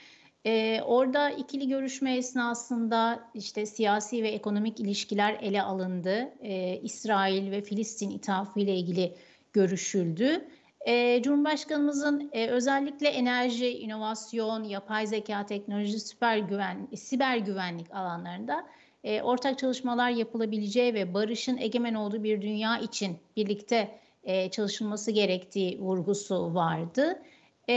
Ee, 0.47 0.81
orada 0.85 1.31
ikili 1.31 1.69
görüşme 1.69 2.17
esnasında 2.17 3.31
işte 3.35 3.67
siyasi 3.67 4.23
ve 4.23 4.29
ekonomik 4.29 4.81
ilişkiler 4.81 5.39
ele 5.43 5.63
alındı. 5.63 6.33
Ee, 6.43 6.81
İsrail 6.83 7.51
ve 7.51 7.63
Filistin 7.63 8.11
ithafı 8.11 8.61
ile 8.61 8.77
ilgili 8.77 9.15
görüşüldü. 9.53 10.49
Ee, 10.87 11.23
Cumhurbaşkanımızın 11.23 12.31
e, 12.33 12.47
özellikle 12.47 13.09
enerji, 13.09 13.79
inovasyon, 13.79 14.65
yapay 14.65 15.07
zeka 15.07 15.47
teknoloji, 15.47 16.01
süper 16.01 16.39
güven, 16.39 16.89
siber 16.97 17.37
güvenlik 17.37 17.95
alanlarında 17.95 18.67
e, 19.05 19.23
ortak 19.23 19.59
çalışmalar 19.59 20.11
yapılabileceği 20.11 20.95
ve 20.95 21.15
barışın 21.15 21.57
egemen 21.57 21.95
olduğu 21.95 22.23
bir 22.23 22.43
dünya 22.43 22.79
için 22.79 23.17
birlikte 23.37 23.99
e, 24.25 24.51
çalışılması 24.51 25.11
gerektiği 25.11 25.81
vurgusu 25.81 26.55
vardı. 26.55 27.23
E, 27.69 27.75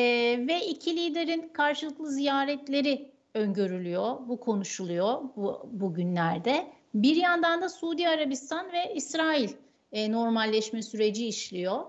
ve 0.48 0.66
iki 0.66 0.98
liderin 0.98 1.50
karşılıklı 1.54 2.12
ziyaretleri 2.12 3.12
öngörülüyor. 3.34 4.28
Bu 4.28 4.40
konuşuluyor 4.40 5.22
bu 5.36 5.70
bugünlerde. 5.72 6.68
Bir 6.94 7.16
yandan 7.16 7.62
da 7.62 7.70
Suudi 7.70 8.10
Arabistan 8.10 8.72
ve 8.72 8.94
İsrail 8.96 9.50
e, 9.92 10.12
normalleşme 10.12 10.82
süreci 10.82 11.28
işliyor. 11.28 11.86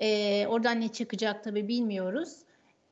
E, 0.00 0.46
oradan 0.46 0.80
ne 0.80 0.88
çıkacak 0.88 1.44
tabii 1.44 1.68
bilmiyoruz. 1.68 2.36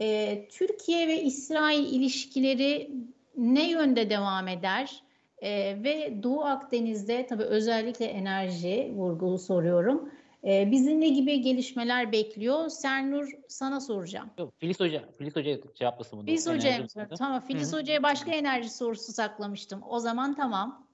E, 0.01 0.49
Türkiye 0.49 1.09
ve 1.09 1.23
İsrail 1.23 1.93
ilişkileri 1.93 2.91
ne 3.37 3.71
yönde 3.71 4.11
devam 4.11 4.49
eder? 4.49 5.03
E, 5.39 5.83
ve 5.83 6.23
Doğu 6.23 6.45
Akdeniz'de 6.45 7.27
tabii 7.27 7.43
özellikle 7.43 8.05
enerji 8.05 8.93
vurgulu 8.95 9.39
soruyorum. 9.39 10.11
Ee, 10.47 10.71
bizi 10.71 11.01
ne 11.01 11.09
gibi 11.09 11.41
gelişmeler 11.41 12.13
bekliyor? 12.13 12.69
Sernur 12.69 13.31
sana 13.49 13.81
soracağım. 13.81 14.31
Yok, 14.39 14.55
Filiz 14.59 14.81
Hoca, 14.81 15.13
Filiz 15.19 15.37
Hoca 15.37 15.59
cevaplasın 15.75 16.19
bunu. 16.19 16.27
Filiz 16.27 16.47
Hoca'ya 16.47 16.87
Tamam, 17.19 17.41
Filiz 17.41 17.73
Hoca'ya 17.73 18.03
başka 18.03 18.31
enerji 18.31 18.71
sorusu 18.71 19.13
saklamıştım. 19.13 19.83
O 19.89 19.99
zaman 19.99 20.35
tamam. 20.35 20.87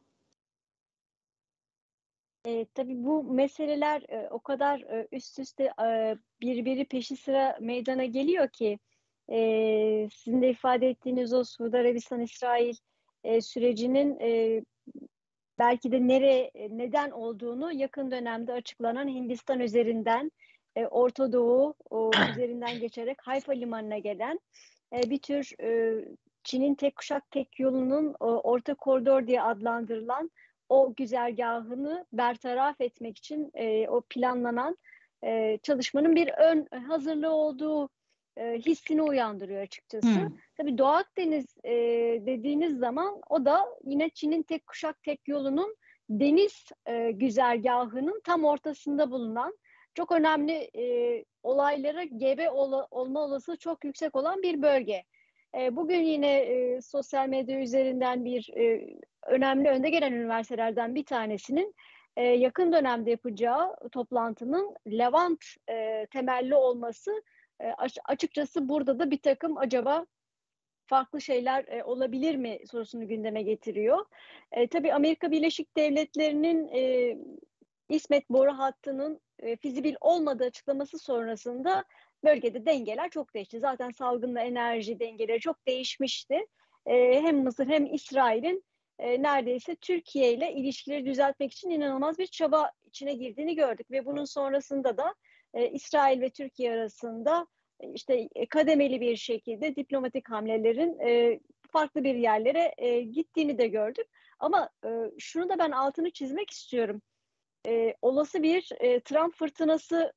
E, 2.46 2.66
tabii 2.74 3.04
bu 3.04 3.22
meseleler 3.22 4.02
e, 4.08 4.28
o 4.30 4.40
kadar 4.40 4.80
e, 4.80 5.08
üst 5.12 5.38
üste 5.38 5.72
e, 5.84 6.16
birbiri 6.40 6.84
peşi 6.84 7.16
sıra 7.16 7.58
meydana 7.60 8.04
geliyor 8.04 8.48
ki 8.48 8.78
e, 9.30 10.08
sizin 10.12 10.42
de 10.42 10.50
ifade 10.50 10.88
ettiğiniz 10.88 11.32
o 11.32 11.44
Suudi 11.44 11.76
Arabistan-İsrail 11.76 12.74
e, 13.24 13.40
sürecinin 13.40 14.20
e, 14.20 14.62
belki 15.58 15.92
de 15.92 16.08
nere 16.08 16.50
neden 16.70 17.10
olduğunu 17.10 17.72
yakın 17.72 18.10
dönemde 18.10 18.52
açıklanan 18.52 19.08
Hindistan 19.08 19.60
üzerinden 19.60 20.32
e, 20.76 20.86
Orta 20.86 21.32
Doğu 21.32 21.74
o, 21.90 22.10
üzerinden 22.30 22.80
geçerek 22.80 23.18
Hayfa 23.22 23.52
limanına 23.52 23.98
gelen 23.98 24.40
e, 24.92 25.10
bir 25.10 25.18
tür 25.18 25.52
e, 25.62 26.00
Çin'in 26.44 26.74
tek 26.74 26.96
kuşak 26.96 27.30
tek 27.30 27.60
yolunun 27.60 28.14
o, 28.20 28.26
orta 28.26 28.74
koridor 28.74 29.26
diye 29.26 29.42
adlandırılan 29.42 30.30
o 30.68 30.94
güzergahını 30.96 32.06
bertaraf 32.12 32.80
etmek 32.80 33.18
için 33.18 33.50
e, 33.54 33.88
o 33.88 34.00
planlanan 34.10 34.78
e, 35.24 35.58
çalışmanın 35.62 36.16
bir 36.16 36.28
ön 36.28 36.68
hazırlığı 36.86 37.32
olduğu 37.32 37.88
e, 38.36 38.58
hissini 38.58 39.02
uyandırıyor 39.02 39.62
açıkçası. 39.62 40.08
Hmm. 40.08 40.36
Tabii 40.56 40.78
Doğu 40.78 40.86
Akdeniz 40.86 41.56
e, 41.64 41.72
dediğiniz 42.26 42.78
zaman 42.78 43.20
o 43.30 43.44
da 43.44 43.66
yine 43.84 44.10
Çin'in 44.10 44.42
tek 44.42 44.66
kuşak 44.66 45.02
tek 45.02 45.28
yolunun 45.28 45.76
deniz 46.10 46.64
e, 46.86 47.10
güzergahının 47.10 48.20
tam 48.24 48.44
ortasında 48.44 49.10
bulunan 49.10 49.58
çok 49.94 50.12
önemli 50.12 50.70
e, 50.78 51.24
olaylara 51.42 52.04
gebe 52.04 52.50
ol, 52.50 52.82
olma 52.90 53.20
olasılığı 53.24 53.56
çok 53.56 53.84
yüksek 53.84 54.16
olan 54.16 54.42
bir 54.42 54.62
bölge. 54.62 55.04
E, 55.58 55.76
bugün 55.76 56.00
yine 56.00 56.38
e, 56.38 56.80
sosyal 56.80 57.28
medya 57.28 57.60
üzerinden 57.60 58.24
bir 58.24 58.50
e, 58.56 58.96
önemli 59.26 59.68
önde 59.68 59.90
gelen 59.90 60.12
üniversitelerden 60.12 60.94
bir 60.94 61.04
tanesinin 61.04 61.74
e, 62.16 62.24
yakın 62.24 62.72
dönemde 62.72 63.10
yapacağı 63.10 63.88
toplantının 63.92 64.74
Levant 64.86 65.44
e, 65.70 66.06
temelli 66.10 66.54
olması 66.54 67.22
e, 67.62 67.74
açıkçası 68.04 68.68
burada 68.68 68.98
da 68.98 69.10
bir 69.10 69.18
takım 69.18 69.58
acaba 69.58 70.06
farklı 70.86 71.20
şeyler 71.20 71.64
e, 71.68 71.84
olabilir 71.84 72.36
mi 72.36 72.58
sorusunu 72.70 73.08
gündeme 73.08 73.42
getiriyor. 73.42 74.06
E, 74.52 74.66
tabii 74.66 74.92
Amerika 74.92 75.30
Birleşik 75.30 75.76
Devletleri'nin 75.76 76.68
e, 76.68 77.16
İsmet 77.88 78.30
boru 78.30 78.52
hattının 78.52 79.20
e, 79.38 79.56
fizibil 79.56 79.94
olmadığı 80.00 80.44
açıklaması 80.44 80.98
sonrasında 80.98 81.84
bölgede 82.24 82.66
dengeler 82.66 83.10
çok 83.10 83.34
değişti. 83.34 83.60
Zaten 83.60 83.90
salgınla 83.90 84.40
enerji 84.40 85.00
dengeleri 85.00 85.40
çok 85.40 85.66
değişmişti. 85.66 86.46
E, 86.86 87.22
hem 87.22 87.42
Mısır 87.44 87.66
hem 87.66 87.94
İsrail'in 87.94 88.64
e, 88.98 89.22
neredeyse 89.22 89.76
Türkiye 89.76 90.32
ile 90.32 90.52
ilişkileri 90.52 91.06
düzeltmek 91.06 91.52
için 91.52 91.70
inanılmaz 91.70 92.18
bir 92.18 92.26
çaba 92.26 92.70
içine 92.84 93.14
girdiğini 93.14 93.54
gördük 93.54 93.90
ve 93.90 94.06
bunun 94.06 94.24
sonrasında 94.24 94.96
da 94.96 95.14
e, 95.54 95.70
İsrail 95.70 96.20
ve 96.20 96.30
Türkiye 96.30 96.72
arasında 96.72 97.46
e, 97.80 97.92
işte 97.92 98.28
e, 98.34 98.46
kademeli 98.46 99.00
bir 99.00 99.16
şekilde 99.16 99.76
diplomatik 99.76 100.30
hamlelerin 100.30 100.98
farklı 101.72 102.04
bir 102.04 102.14
yerlere 102.14 103.00
gittiğini 103.02 103.58
de 103.58 103.68
gördük. 103.68 104.06
Ama 104.38 104.68
şunu 105.18 105.48
da 105.48 105.58
ben 105.58 105.70
altını 105.70 106.10
çizmek 106.10 106.50
istiyorum. 106.50 107.02
Olası 108.02 108.42
bir 108.42 108.62
Trump 109.04 109.34
fırtınası 109.34 110.12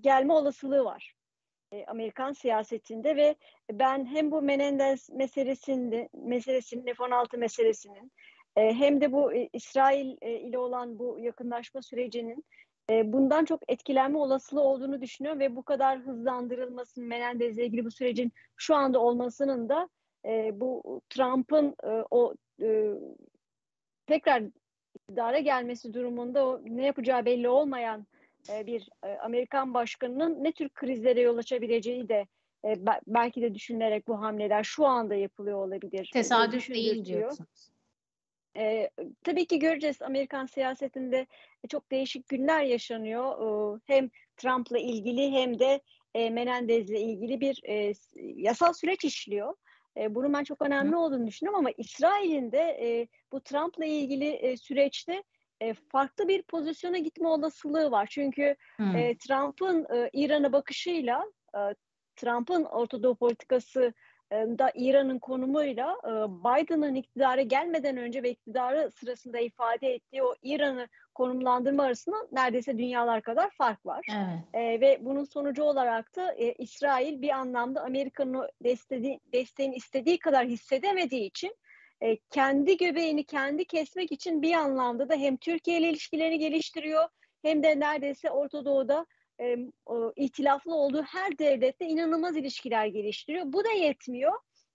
gelme 0.00 0.32
olasılığı 0.32 0.84
var. 0.84 1.14
Amerikan 1.86 2.32
siyasetinde 2.32 3.16
ve 3.16 3.34
ben 3.72 4.06
hem 4.06 4.30
bu 4.30 4.42
Menendez 4.42 5.10
meselesinde 5.10 6.08
meselesinin 6.12 6.94
F-16 6.94 7.36
meselesinin 7.36 8.12
hem 8.56 9.00
de 9.00 9.12
bu 9.12 9.32
İsrail 9.52 10.16
ile 10.22 10.58
olan 10.58 10.98
bu 10.98 11.18
yakınlaşma 11.18 11.82
sürecinin 11.82 12.44
bundan 13.04 13.44
çok 13.44 13.60
etkilenme 13.68 14.18
olasılığı 14.18 14.60
olduğunu 14.60 15.00
düşünüyorum 15.00 15.40
ve 15.40 15.56
bu 15.56 15.62
kadar 15.62 15.98
hızlandırılmasının 15.98 17.08
Menendez'le 17.08 17.58
ilgili 17.58 17.84
bu 17.84 17.90
sürecin 17.90 18.32
şu 18.56 18.74
anda 18.74 18.98
olmasının 18.98 19.68
da 19.68 19.88
bu 20.52 21.00
Trump'ın 21.10 21.74
o 22.10 22.34
tekrar 24.06 24.42
iktidara 24.94 25.38
gelmesi 25.38 25.94
durumunda 25.94 26.46
o 26.46 26.60
ne 26.64 26.84
yapacağı 26.84 27.24
belli 27.24 27.48
olmayan 27.48 28.06
e, 28.48 28.66
bir 28.66 28.88
e, 29.04 29.18
Amerikan 29.18 29.74
başkanının 29.74 30.44
ne 30.44 30.52
tür 30.52 30.68
krizlere 30.68 31.20
yol 31.20 31.38
açabileceği 31.38 32.08
de 32.08 32.26
e, 32.64 32.74
belki 33.06 33.42
de 33.42 33.54
düşünülerek 33.54 34.08
bu 34.08 34.20
hamleler 34.22 34.64
şu 34.64 34.86
anda 34.86 35.14
yapılıyor 35.14 35.66
olabilir. 35.66 36.10
Tesadüf 36.12 36.68
değil 36.68 37.04
diyorsunuz. 37.04 37.69
Ee, 38.56 38.90
tabii 39.24 39.46
ki 39.46 39.58
göreceğiz 39.58 40.02
Amerikan 40.02 40.46
siyasetinde 40.46 41.26
çok 41.68 41.90
değişik 41.90 42.28
günler 42.28 42.62
yaşanıyor. 42.62 43.32
Ee, 43.76 43.80
hem 43.86 44.10
Trump'la 44.36 44.78
ilgili 44.78 45.30
hem 45.32 45.58
de 45.58 45.80
e, 46.14 46.30
Menendez'le 46.30 46.90
ilgili 46.90 47.40
bir 47.40 47.60
e, 47.68 47.92
yasal 48.16 48.72
süreç 48.72 49.04
işliyor. 49.04 49.54
E, 49.96 50.14
bunun 50.14 50.32
ben 50.32 50.44
çok 50.44 50.62
önemli 50.62 50.96
olduğunu 50.96 51.26
düşünüyorum 51.26 51.58
ama 51.58 51.70
İsrail'in 51.78 52.52
de 52.52 52.58
e, 52.58 53.08
bu 53.32 53.40
Trump'la 53.40 53.84
ilgili 53.84 54.28
e, 54.28 54.56
süreçte 54.56 55.22
e, 55.60 55.74
farklı 55.74 56.28
bir 56.28 56.42
pozisyona 56.42 56.98
gitme 56.98 57.28
olasılığı 57.28 57.90
var. 57.90 58.06
Çünkü 58.10 58.56
hmm. 58.76 58.96
e, 58.96 59.16
Trump'ın 59.16 59.86
e, 59.96 60.10
İran'a 60.12 60.52
bakışıyla, 60.52 61.24
e, 61.54 61.60
Trump'ın 62.16 62.64
Orta 62.64 63.14
politikası 63.14 63.92
da 64.30 64.72
İran'ın 64.74 65.18
konumuyla 65.18 65.96
Biden'ın 66.28 66.94
iktidara 66.94 67.42
gelmeden 67.42 67.96
önce 67.96 68.22
ve 68.22 68.30
iktidarı 68.30 68.90
sırasında 68.90 69.38
ifade 69.38 69.94
ettiği 69.94 70.22
o 70.22 70.34
İran'ı 70.42 70.88
konumlandırma 71.14 71.82
arasında 71.82 72.16
neredeyse 72.32 72.78
dünyalar 72.78 73.22
kadar 73.22 73.50
fark 73.50 73.86
var. 73.86 74.06
Evet. 74.10 74.54
E, 74.54 74.80
ve 74.80 74.98
bunun 75.00 75.24
sonucu 75.24 75.62
olarak 75.62 76.16
da 76.16 76.32
e, 76.32 76.52
İsrail 76.52 77.22
bir 77.22 77.30
anlamda 77.30 77.82
Amerika'nın 77.82 78.48
desteği, 78.64 79.20
desteğini 79.32 79.74
istediği 79.74 80.18
kadar 80.18 80.46
hissedemediği 80.46 81.24
için 81.24 81.56
e, 82.00 82.16
kendi 82.16 82.76
göbeğini 82.76 83.24
kendi 83.24 83.64
kesmek 83.64 84.12
için 84.12 84.42
bir 84.42 84.54
anlamda 84.54 85.08
da 85.08 85.14
hem 85.14 85.36
Türkiye 85.36 85.78
ile 85.78 85.90
ilişkilerini 85.90 86.38
geliştiriyor 86.38 87.08
hem 87.42 87.62
de 87.62 87.80
neredeyse 87.80 88.30
Orta 88.30 88.64
Doğu'da 88.64 89.06
e, 89.40 89.56
ihtilaflı 90.16 90.74
olduğu 90.74 91.02
her 91.02 91.38
devlette 91.38 91.86
inanılmaz 91.86 92.36
ilişkiler 92.36 92.86
geliştiriyor. 92.86 93.44
Bu 93.46 93.64
da 93.64 93.70
yetmiyor. 93.70 94.32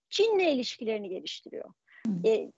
Çin'le 0.10 0.40
ilişkilerini 0.40 1.10
geliştiriyor. 1.10 1.74
E, 2.26 2.52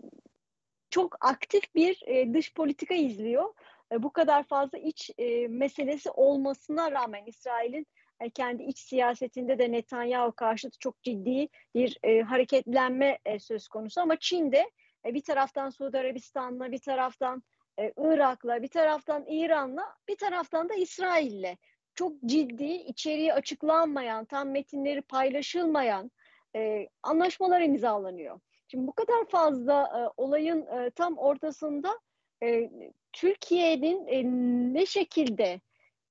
çok 0.89 1.25
aktif 1.25 1.75
bir 1.75 2.01
e, 2.07 2.33
dış 2.33 2.53
politika 2.53 2.95
izliyor. 2.95 3.53
E, 3.91 4.03
bu 4.03 4.13
kadar 4.13 4.43
fazla 4.43 4.77
iç 4.77 5.11
e, 5.17 5.47
meselesi 5.47 6.11
olmasına 6.11 6.91
rağmen 6.91 7.25
İsrail'in 7.25 7.87
e, 8.19 8.29
kendi 8.29 8.63
iç 8.63 8.79
siyasetinde 8.79 9.59
de 9.59 9.71
Netanyahu 9.71 10.31
karşıtı 10.31 10.79
çok 10.79 11.03
ciddi 11.03 11.49
bir 11.75 11.97
e, 12.03 12.21
hareketlenme 12.21 13.19
e, 13.25 13.39
söz 13.39 13.67
konusu. 13.67 14.01
Ama 14.01 14.19
Çin'de 14.19 14.71
e, 15.05 15.13
bir 15.13 15.21
taraftan 15.21 15.69
Suudi 15.69 15.97
Arabistan'la, 15.97 16.71
bir 16.71 16.79
taraftan 16.79 17.43
e, 17.79 17.93
Irak'la, 17.97 18.61
bir 18.61 18.67
taraftan 18.67 19.25
İran'la, 19.27 19.95
bir 20.07 20.17
taraftan 20.17 20.69
da 20.69 20.73
İsrail'le 20.73 21.55
çok 21.97 22.13
ciddi, 22.25 22.65
içeriği 22.65 23.33
açıklanmayan, 23.33 24.25
tam 24.25 24.49
metinleri 24.49 25.01
paylaşılmayan 25.01 26.11
e, 26.55 26.87
anlaşmalar 27.03 27.61
imzalanıyor. 27.61 28.39
Şimdi 28.67 28.87
bu 28.87 28.93
kadar 28.93 29.25
fazla 29.29 29.83
e, 29.83 30.21
olayın 30.21 30.65
e, 30.65 30.89
tam 30.89 31.17
ortasında 31.17 31.99
e, 32.43 32.69
Türkiye'nin 33.13 34.07
e, 34.07 34.23
ne 34.73 34.85
şekilde 34.85 35.61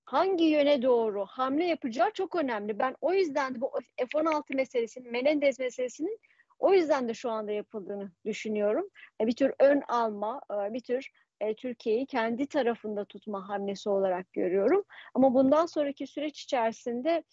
hangi 0.04 0.44
yöne 0.44 0.82
doğru 0.82 1.24
hamle 1.26 1.64
yapacağı 1.64 2.10
çok 2.10 2.34
önemli. 2.36 2.78
Ben 2.78 2.96
o 3.00 3.12
yüzden 3.12 3.54
de 3.54 3.60
bu 3.60 3.72
F-16 3.96 4.56
meselesinin, 4.56 5.12
Menendez 5.12 5.58
meselesinin 5.58 6.18
o 6.58 6.72
yüzden 6.72 7.08
de 7.08 7.14
şu 7.14 7.30
anda 7.30 7.52
yapıldığını 7.52 8.12
düşünüyorum. 8.24 8.88
E, 9.20 9.26
bir 9.26 9.36
tür 9.36 9.52
ön 9.60 9.82
alma, 9.88 10.40
e, 10.50 10.72
bir 10.72 10.80
tür 10.80 11.10
e, 11.40 11.54
Türkiye'yi 11.54 12.06
kendi 12.06 12.46
tarafında 12.46 13.04
tutma 13.04 13.48
hamlesi 13.48 13.90
olarak 13.90 14.32
görüyorum. 14.32 14.84
Ama 15.14 15.34
bundan 15.34 15.66
sonraki 15.66 16.06
süreç 16.06 16.42
içerisinde 16.42 17.24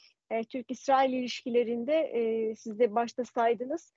Türk-İsrail 0.49 1.13
ilişkilerinde 1.13 2.11
siz 2.57 2.79
de 2.79 2.95
başta 2.95 3.25
saydınız 3.25 3.93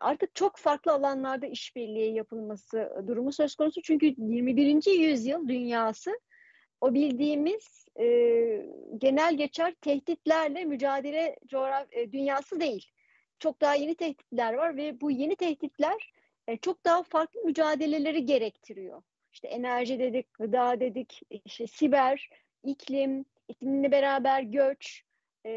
artık 0.00 0.34
çok 0.34 0.56
farklı 0.56 0.92
alanlarda 0.92 1.46
işbirliği 1.46 2.14
yapılması 2.14 3.04
durumu 3.06 3.32
söz 3.32 3.54
konusu. 3.54 3.82
Çünkü 3.82 4.14
21. 4.18 5.00
yüzyıl 5.00 5.48
dünyası 5.48 6.18
o 6.80 6.94
bildiğimiz 6.94 7.86
e, 8.00 8.06
genel 8.98 9.36
geçer 9.36 9.74
tehditlerle 9.80 10.64
mücadele 10.64 11.36
coğraf 11.46 11.86
e, 11.92 12.12
dünyası 12.12 12.60
değil. 12.60 12.90
Çok 13.38 13.60
daha 13.60 13.74
yeni 13.74 13.94
tehditler 13.94 14.54
var 14.54 14.76
ve 14.76 15.00
bu 15.00 15.10
yeni 15.10 15.36
tehditler 15.36 16.12
e, 16.48 16.56
çok 16.56 16.84
daha 16.84 17.02
farklı 17.02 17.40
mücadeleleri 17.40 18.24
gerektiriyor. 18.26 19.02
İşte 19.36 19.48
enerji 19.48 19.98
dedik, 19.98 20.34
gıda 20.34 20.80
dedik, 20.80 21.20
işte 21.44 21.66
siber, 21.66 22.30
iklim, 22.64 23.24
iklimle 23.48 23.90
beraber 23.90 24.42
göç, 24.42 25.02
e, 25.46 25.50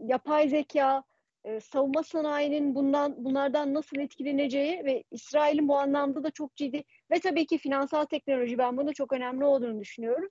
yapay 0.00 0.48
zeka, 0.48 1.02
e, 1.44 1.60
savunma 1.60 2.02
sanayinin 2.02 2.74
bundan 2.74 3.24
bunlardan 3.24 3.74
nasıl 3.74 3.98
etkileneceği 3.98 4.84
ve 4.84 5.04
İsrail'in 5.10 5.68
bu 5.68 5.78
anlamda 5.78 6.24
da 6.24 6.30
çok 6.30 6.56
ciddi 6.56 6.84
ve 7.10 7.20
tabii 7.20 7.46
ki 7.46 7.58
finansal 7.58 8.04
teknoloji 8.04 8.58
ben 8.58 8.76
bunu 8.76 8.94
çok 8.94 9.12
önemli 9.12 9.44
olduğunu 9.44 9.80
düşünüyorum. 9.80 10.28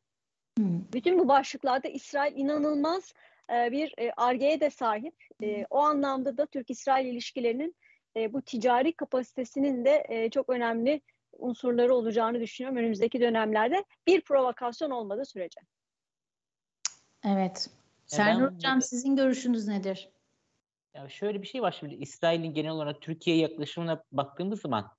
Hmm. 0.58 0.82
Bütün 0.94 1.20
bu 1.20 1.28
başlıklarda 1.28 1.88
İsrail 1.88 2.38
inanılmaz 2.38 3.14
e, 3.54 3.72
bir 3.72 3.94
argeye 4.18 4.60
de 4.60 4.70
sahip. 4.70 5.16
E, 5.44 5.66
o 5.70 5.80
anlamda 5.80 6.38
da 6.38 6.46
Türk-İsrail 6.46 7.06
ilişkilerinin 7.06 7.76
e, 8.18 8.34
bu 8.34 8.42
ticari 8.42 8.94
kapasitesinin 8.94 9.86
de 9.86 10.06
e, 10.10 10.30
çok 10.30 10.50
önemli 10.50 11.02
unsurları 11.42 11.96
olacağını 11.96 12.40
düşünüyorum 12.40 12.78
önümüzdeki 12.78 13.22
dönemlerde 13.22 13.86
bir 14.08 14.22
provokasyon 14.22 14.92
olmadığı 14.92 15.26
sürece. 15.26 15.62
Evet. 17.26 17.70
Serdar 18.06 18.56
Hocam 18.56 18.82
sizin 18.82 19.16
görüşünüz 19.16 19.68
nedir? 19.68 20.10
Ya 20.96 21.10
şöyle 21.10 21.42
bir 21.42 21.48
şey 21.48 21.62
var 21.62 21.76
şimdi 21.80 21.96
İsrail'in 21.96 22.54
genel 22.54 22.72
olarak 22.72 23.02
Türkiye 23.02 23.38
yaklaşımına 23.38 24.04
baktığımız 24.12 24.62
zaman 24.62 24.92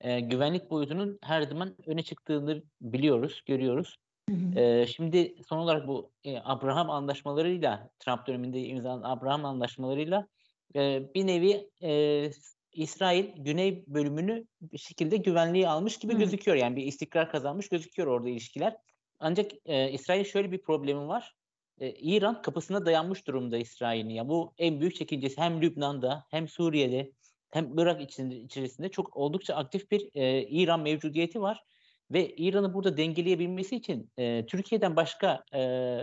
e, 0.00 0.20
güvenlik 0.20 0.70
boyutunun 0.70 1.18
her 1.22 1.42
zaman 1.42 1.76
öne 1.86 2.02
çıktığını 2.02 2.62
biliyoruz, 2.80 3.42
görüyoruz. 3.46 3.96
Hı 4.28 4.36
hı. 4.36 4.60
E, 4.60 4.86
şimdi 4.86 5.34
son 5.48 5.58
olarak 5.58 5.88
bu 5.88 6.10
e, 6.24 6.38
Abraham 6.44 6.90
anlaşmalarıyla 6.90 7.90
Trump 7.98 8.26
döneminde 8.26 8.60
imzalanan 8.60 9.10
Abraham 9.10 9.44
anlaşmalarıyla 9.44 10.26
e, 10.74 11.14
bir 11.14 11.26
nevi 11.26 11.70
e, 11.82 12.30
İsrail 12.72 13.26
güney 13.36 13.84
bölümünü 13.86 14.46
bir 14.60 14.78
şekilde 14.78 15.16
güvenliği 15.16 15.68
almış 15.68 15.98
gibi 15.98 16.14
hı. 16.14 16.18
gözüküyor. 16.18 16.56
Yani 16.56 16.76
bir 16.76 16.84
istikrar 16.84 17.30
kazanmış 17.30 17.68
gözüküyor 17.68 18.08
orada 18.08 18.28
ilişkiler. 18.28 18.76
Ancak 19.18 19.50
e, 19.64 19.92
İsrail'in 19.92 20.24
şöyle 20.24 20.52
bir 20.52 20.62
problemi 20.62 21.08
var 21.08 21.34
e, 21.80 21.90
İran 21.90 22.42
kapısına 22.42 22.86
dayanmış 22.86 23.26
durumda 23.26 23.58
İsrail'in. 23.58 24.14
Ya 24.14 24.28
bu 24.28 24.54
en 24.58 24.80
büyük 24.80 24.94
çekincesi 24.94 25.40
hem 25.40 25.62
Lübnan'da 25.62 26.24
hem 26.30 26.48
Suriye'de 26.48 27.12
hem 27.50 27.78
Irak 27.78 28.02
içinde, 28.02 28.36
içerisinde 28.36 28.88
çok 28.88 29.16
oldukça 29.16 29.54
aktif 29.54 29.90
bir 29.90 30.10
e, 30.14 30.42
İran 30.42 30.80
mevcudiyeti 30.80 31.40
var. 31.40 31.64
Ve 32.10 32.34
İran'ı 32.34 32.74
burada 32.74 32.96
dengeleyebilmesi 32.96 33.76
için 33.76 34.10
e, 34.18 34.46
Türkiye'den 34.46 34.96
başka 34.96 35.44
e, 35.54 35.60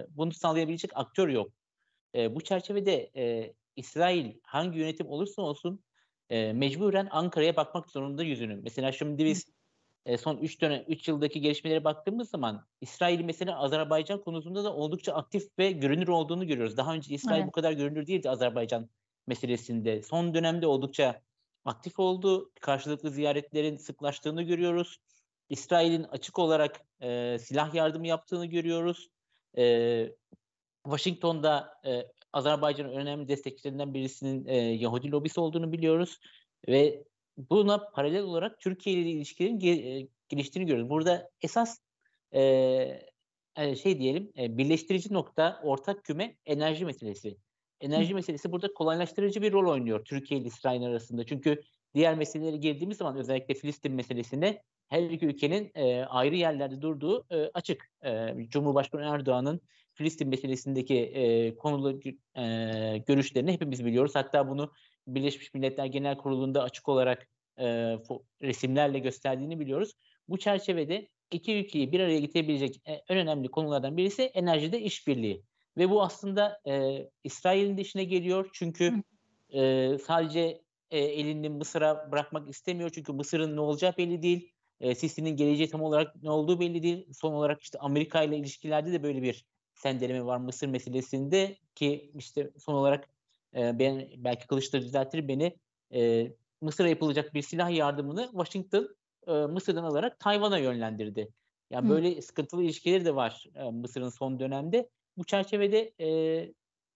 bunu 0.10 0.34
sağlayabilecek 0.34 0.92
aktör 0.96 1.30
yok. 1.30 1.52
E, 2.16 2.36
bu 2.36 2.42
çerçevede 2.42 3.12
e, 3.16 3.54
İsrail 3.76 4.34
hangi 4.44 4.80
yönetim 4.80 5.08
olursa 5.08 5.42
olsun 5.42 5.84
e, 6.30 6.54
mecburen 6.54 7.08
Ankara'ya 7.12 7.56
bakmak 7.56 7.90
zorunda 7.90 8.24
yüzünü. 8.24 8.56
Mesela 8.64 8.92
şimdi 8.92 9.26
biz 9.26 9.46
e, 10.06 10.18
son 10.18 10.38
3 10.38 10.62
dönem 10.62 10.84
3 10.88 11.08
yıldaki 11.08 11.42
gelişmelere 11.42 11.84
baktığımız 11.84 12.30
zaman 12.30 12.66
İsrail 12.82 13.22
mesela 13.22 13.60
Azerbaycan 13.60 14.22
konusunda 14.22 14.64
da 14.64 14.74
oldukça 14.74 15.14
aktif 15.14 15.60
ve 15.60 15.72
görünür 15.72 16.08
olduğunu 16.08 16.48
görüyoruz. 16.48 16.78
Daha 16.78 16.94
önce 16.94 17.14
İsrail 17.14 17.38
evet. 17.38 17.48
bu 17.48 17.52
kadar 17.52 17.72
görünür 17.72 18.08
değildi 18.08 18.30
Azerbaycan 18.30 18.90
meselesinde. 19.28 20.02
Son 20.02 20.34
dönemde 20.34 20.68
oldukça 20.68 21.22
aktif 21.66 22.00
oldu. 22.00 22.52
Karşılıklı 22.62 23.12
ziyaretlerin 23.12 23.78
sıklaştığını 23.78 24.44
görüyoruz. 24.44 24.98
İsrail'in 25.50 26.04
açık 26.04 26.40
olarak 26.40 26.82
e, 27.02 27.38
silah 27.40 27.74
yardımı 27.74 28.08
yaptığını 28.08 28.46
görüyoruz. 28.46 29.10
E, 29.58 30.16
Washington'da 30.84 31.82
e, 31.86 32.06
Azerbaycan'ın 32.38 32.94
önemli 32.94 33.28
destekçilerinden 33.28 33.94
birisinin 33.94 34.46
e, 34.46 34.56
Yahudi 34.58 35.12
lobisi 35.12 35.40
olduğunu 35.40 35.72
biliyoruz 35.72 36.20
ve 36.68 37.04
buna 37.38 37.90
paralel 37.90 38.24
olarak 38.24 38.60
Türkiye 38.60 38.96
ile 38.96 39.10
ilişkilerin 39.10 39.60
ge- 39.60 40.02
e, 40.04 40.08
geliştiğini 40.30 40.68
görüyoruz. 40.68 40.90
Burada 40.90 41.30
esas 41.42 41.80
e, 42.32 42.42
e, 43.58 43.76
şey 43.76 44.00
diyelim 44.00 44.32
e, 44.38 44.58
birleştirici 44.58 45.14
nokta 45.14 45.60
ortak 45.64 46.04
küme 46.04 46.36
enerji 46.46 46.86
meselesi. 46.86 47.38
Enerji 47.82 48.12
Hı. 48.12 48.16
meselesi 48.16 48.52
burada 48.52 48.74
kolaylaştırıcı 48.74 49.42
bir 49.42 49.52
rol 49.52 49.72
oynuyor 49.72 50.06
Türkiye 50.06 50.40
ile 50.40 50.48
İsrail 50.48 50.84
arasında. 50.84 51.26
Çünkü 51.26 51.62
diğer 51.96 52.16
meselelere 52.16 52.58
girdiğimiz 52.58 52.98
zaman 52.98 53.18
özellikle 53.18 53.54
Filistin 53.54 53.92
meselesinde 53.92 54.64
her 54.88 55.02
iki 55.02 55.26
ülkenin 55.26 55.72
e, 55.76 56.06
ayrı 56.06 56.36
yerlerde 56.36 56.82
durduğu 56.82 57.26
e, 57.30 57.50
açık. 57.54 57.92
E, 58.06 58.36
Cumhurbaşkanı 58.50 59.02
Erdoğan'ın 59.02 59.62
Filistin 59.98 60.30
meselesindeki 60.30 60.96
e, 60.96 61.56
konulu 61.56 62.00
e, 62.36 62.44
görüşlerini 63.08 63.52
hepimiz 63.52 63.86
biliyoruz. 63.86 64.12
Hatta 64.16 64.50
bunu 64.50 64.72
Birleşmiş 65.08 65.54
Milletler 65.54 65.86
Genel 65.86 66.18
Kurulu'nda 66.18 66.64
açık 66.64 66.90
olarak 66.90 67.28
e, 67.58 67.66
resimlerle 68.42 69.00
gösterdiğini 69.00 69.60
biliyoruz. 69.60 69.94
Bu 70.30 70.38
çerçevede 70.38 71.08
iki 71.32 71.56
ülkeyi 71.56 71.92
bir 71.92 72.00
araya 72.00 72.20
getirebilecek 72.20 72.82
en 72.86 73.18
önemli 73.18 73.48
konulardan 73.48 73.98
birisi 73.98 74.24
enerjide 74.24 74.82
işbirliği. 74.82 75.44
Ve 75.78 75.90
bu 75.90 76.04
aslında 76.04 76.62
e, 76.68 77.04
İsrail'in 77.24 77.78
de 77.78 77.82
işine 77.82 78.04
geliyor 78.04 78.50
çünkü 78.54 79.04
e, 79.50 79.92
sadece 79.98 80.62
e, 80.92 81.00
elini 81.00 81.50
Mısır'a 81.50 82.12
bırakmak 82.12 82.50
istemiyor 82.50 82.90
çünkü 82.90 83.14
Mısır'ın 83.14 83.56
ne 83.56 83.60
olacağı 83.60 83.98
belli 83.98 84.22
değil. 84.22 84.52
E, 84.80 84.96
Sisi'nin 84.96 85.36
geleceği 85.36 85.70
tam 85.70 85.82
olarak 85.82 86.24
ne 86.24 86.32
olduğu 86.32 86.60
belli 86.60 86.84
değil. 86.84 87.08
Son 87.14 87.34
olarak 87.34 87.62
işte 87.62 87.80
Amerika 87.80 88.24
ile 88.24 88.38
ilişkilerde 88.38 88.92
de 88.92 89.04
böyle 89.04 89.22
bir 89.22 89.46
sendeleme 89.78 90.26
var 90.26 90.38
Mısır 90.38 90.68
meselesinde 90.68 91.58
ki 91.76 92.12
işte 92.16 92.52
son 92.58 92.74
olarak 92.74 93.10
e, 93.56 93.80
ben 93.80 94.08
belki 94.18 94.48
Kılıçdaroğlu 94.48 94.86
düzeltir 94.86 95.28
beni 95.28 95.58
e, 95.94 96.32
Mısır'a 96.62 96.88
yapılacak 96.88 97.34
bir 97.34 97.42
silah 97.42 97.72
yardımını 97.72 98.30
Washington 98.32 98.96
e, 99.28 99.32
Mısır'dan 99.32 99.84
alarak 99.84 100.20
Tayvan'a 100.20 100.58
yönlendirdi. 100.58 101.30
Yani 101.70 101.86
Hı. 101.86 101.90
böyle 101.90 102.22
sıkıntılı 102.22 102.64
ilişkileri 102.64 103.06
de 103.06 103.16
var 103.16 103.46
e, 103.56 103.64
Mısır'ın 103.64 104.10
son 104.10 104.40
dönemde. 104.40 104.90
Bu 105.18 105.24
çerçevede 105.24 105.94
e, 106.00 106.08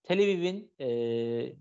Tel 0.03 0.19
Aviv'in 0.19 0.73
e, 0.79 0.87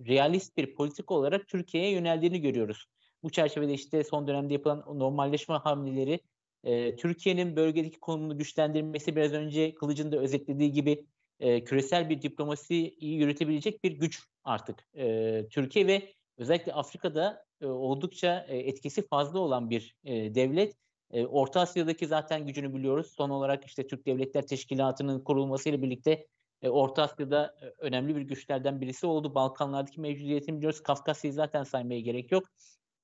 realist 0.08 0.56
bir 0.56 0.74
politik 0.74 1.10
olarak 1.10 1.48
Türkiye'ye 1.48 1.90
yöneldiğini 1.90 2.40
görüyoruz. 2.40 2.86
Bu 3.22 3.30
çerçevede 3.30 3.74
işte 3.74 4.04
son 4.04 4.26
dönemde 4.26 4.52
yapılan 4.52 4.84
normalleşme 4.94 5.54
hamleleri 5.54 6.20
e, 6.64 6.96
Türkiye'nin 6.96 7.56
bölgedeki 7.56 8.00
konumunu 8.00 8.38
güçlendirmesi 8.38 9.16
biraz 9.16 9.32
önce 9.32 9.74
Kılıç'ın 9.74 10.12
da 10.12 10.18
özetlediği 10.18 10.72
gibi 10.72 11.06
e, 11.40 11.64
küresel 11.64 12.10
bir 12.10 12.22
diplomasiyi 12.22 12.96
yürütebilecek 13.00 13.84
bir 13.84 13.92
güç 13.92 14.24
artık 14.44 14.86
e, 14.94 15.46
Türkiye 15.50 15.86
ve 15.86 16.12
özellikle 16.38 16.72
Afrika'da 16.72 17.44
e, 17.60 17.66
oldukça 17.66 18.46
e, 18.48 18.58
etkisi 18.58 19.08
fazla 19.08 19.38
olan 19.38 19.70
bir 19.70 19.94
e, 20.04 20.34
devlet. 20.34 20.74
E, 21.10 21.26
Orta 21.26 21.60
Asya'daki 21.60 22.06
zaten 22.06 22.46
gücünü 22.46 22.74
biliyoruz. 22.74 23.12
Son 23.16 23.30
olarak 23.30 23.64
işte 23.64 23.86
Türk 23.86 24.06
Devletler 24.06 24.46
Teşkilatı'nın 24.46 25.24
kurulmasıyla 25.24 25.82
birlikte 25.82 26.26
e, 26.62 26.68
Orta 26.68 27.02
Asya'da 27.02 27.56
e, 27.62 27.66
önemli 27.78 28.16
bir 28.16 28.22
güçlerden 28.22 28.80
birisi 28.80 29.06
oldu. 29.06 29.34
Balkanlardaki 29.34 30.00
mevcudiyetini 30.00 30.56
biliyoruz. 30.56 30.82
Kafkasya'yı 30.82 31.34
zaten 31.34 31.64
saymaya 31.64 32.00
gerek 32.00 32.32
yok. 32.32 32.44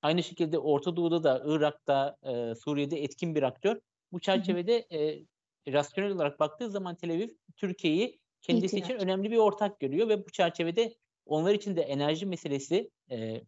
Aynı 0.01 0.23
şekilde 0.23 0.59
Orta 0.59 0.95
Doğu'da 0.95 1.23
da, 1.23 1.43
Irak'ta, 1.45 2.17
e, 2.23 2.55
Suriye'de 2.55 3.03
etkin 3.03 3.35
bir 3.35 3.43
aktör. 3.43 3.79
Bu 4.11 4.19
çerçevede 4.19 4.87
e, 4.91 5.25
rasyonel 5.73 6.11
olarak 6.11 6.39
baktığı 6.39 6.69
zaman 6.69 6.95
Tel 6.95 7.11
Aviv 7.11 7.29
Türkiye'yi 7.55 8.19
kendisi 8.47 8.77
İhtiyaç. 8.77 8.89
için 8.89 9.07
önemli 9.07 9.31
bir 9.31 9.37
ortak 9.37 9.79
görüyor 9.79 10.09
ve 10.09 10.25
bu 10.25 10.31
çerçevede 10.31 10.95
onlar 11.25 11.53
için 11.53 11.75
de 11.75 11.81
enerji 11.81 12.25
meselesi 12.25 12.91
e, 13.11 13.41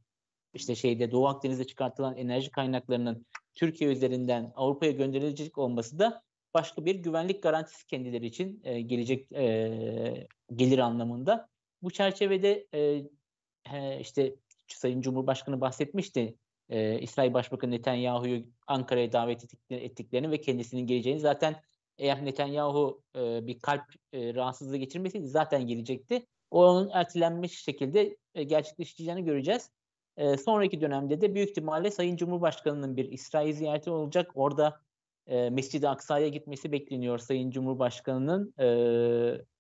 işte 0.54 0.76
şeyde 0.76 1.12
Doğu 1.12 1.28
Akdeniz'de 1.28 1.68
çıkartılan 1.68 2.18
enerji 2.18 2.52
kaynaklarının 2.52 3.26
Türkiye 3.56 3.92
üzerinden 3.92 4.52
Avrupa'ya 4.56 4.92
gönderilecek 4.92 5.58
olması 5.58 6.00
da 6.00 6.24
başka 6.54 6.86
bir 6.86 6.96
güvenlik 6.96 7.44
garantisi 7.44 7.88
kendileri 7.88 8.26
için 8.26 8.62
e, 8.64 8.82
gelecek 8.82 9.32
e, 9.32 10.28
gelir 10.56 10.80
anlamında. 10.80 11.50
Bu 11.82 11.92
çerçevede 11.92 12.68
e, 12.74 14.00
işte 14.00 14.36
Sayın 14.68 15.02
Cumhurbaşkanı 15.02 15.62
bahsetmişti. 15.62 16.36
E, 16.70 17.00
İsrail 17.00 17.34
Başbakanı 17.34 17.72
Netanyahu'yu 17.72 18.46
Ankara'ya 18.68 19.12
davet 19.12 19.44
ettiklerini 19.70 20.32
ve 20.32 20.42
kendisinin 20.42 20.88
geleceğini 20.88 21.20
zaten 21.20 21.62
eğer 22.00 22.26
Netanyahu 22.26 23.02
e, 23.16 23.48
bir 23.48 23.60
kalp 23.60 23.84
e, 24.14 24.34
rahatsızlığı 24.34 24.78
geçirmeseydi 24.78 25.28
zaten 25.28 25.68
gelecekti. 25.68 26.26
O 26.52 26.66
onun 26.66 26.90
ertelenmiş 26.94 27.64
şekilde 27.64 28.18
e, 28.36 28.44
gerçekleşeceğini 28.44 29.24
göreceğiz. 29.24 29.72
E, 30.18 30.38
sonraki 30.38 30.82
dönemde 30.82 31.22
de 31.22 31.36
büyük 31.36 31.50
ihtimalle 31.50 31.92
Sayın 31.92 32.16
Cumhurbaşkanı'nın 32.16 32.98
bir 32.98 33.12
İsrail 33.12 33.54
ziyareti 33.54 33.90
olacak. 33.90 34.32
Orada 34.36 34.82
e, 35.28 35.50
Mescid-i 35.50 35.88
Aksa'ya 35.88 36.28
gitmesi 36.28 36.72
bekleniyor 36.72 37.18
Sayın 37.18 37.52
Cumhurbaşkanı'nın. 37.52 38.54
E, 38.60 38.66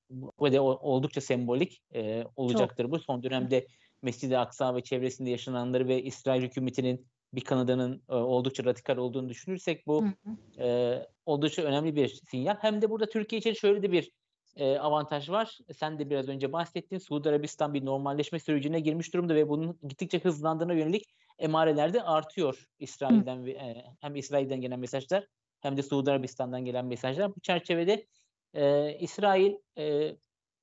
bu 0.09 0.53
da 0.53 0.63
oldukça 0.63 1.21
sembolik 1.21 1.81
e, 1.93 2.23
olacaktır 2.35 2.83
Çok. 2.83 2.91
bu. 2.91 2.99
Son 2.99 3.23
dönemde 3.23 3.67
Mescid-i 4.01 4.37
Aksa 4.37 4.75
ve 4.75 4.81
çevresinde 4.83 5.29
yaşananları 5.29 5.87
ve 5.87 6.03
İsrail 6.03 6.41
hükümetinin 6.41 7.07
bir 7.33 7.41
Kanada'nın 7.41 8.03
e, 8.09 8.13
oldukça 8.13 8.63
radikal 8.63 8.97
olduğunu 8.97 9.29
düşünürsek 9.29 9.87
bu 9.87 10.03
hı 10.03 10.07
hı. 10.07 10.63
E, 10.63 11.07
oldukça 11.25 11.61
önemli 11.61 11.95
bir 11.95 12.07
sinyal. 12.07 12.55
Hem 12.59 12.81
de 12.81 12.89
burada 12.89 13.09
Türkiye 13.09 13.39
için 13.39 13.53
şöyle 13.53 13.83
de 13.83 13.91
bir 13.91 14.11
e, 14.55 14.77
avantaj 14.77 15.29
var. 15.29 15.57
Sen 15.75 15.99
de 15.99 16.09
biraz 16.09 16.29
önce 16.29 16.53
bahsettin. 16.53 16.97
Suudi 16.97 17.29
Arabistan 17.29 17.73
bir 17.73 17.85
normalleşme 17.85 18.39
sürecine 18.39 18.79
girmiş 18.79 19.13
durumda 19.13 19.35
ve 19.35 19.49
bunun 19.49 19.79
gittikçe 19.87 20.19
hızlandığına 20.19 20.73
yönelik 20.73 21.03
emareler 21.37 21.93
de 21.93 22.03
artıyor 22.03 22.65
İsrail'den 22.79 23.45
ve 23.45 23.51
e, 23.51 23.83
hem 24.01 24.15
İsrail'den 24.15 24.61
gelen 24.61 24.79
mesajlar 24.79 25.27
hem 25.59 25.77
de 25.77 25.83
Suudi 25.83 26.11
Arabistan'dan 26.11 26.65
gelen 26.65 26.85
mesajlar. 26.85 27.35
Bu 27.35 27.39
çerçevede 27.39 28.07
e, 28.53 28.93
İsrail 28.99 29.53
e, 29.77 30.15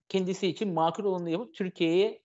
kendisi 0.09 0.47
için 0.47 0.73
makul 0.73 1.05
olanı 1.05 1.31
yapıp 1.31 1.55
Türkiye'ye 1.55 2.23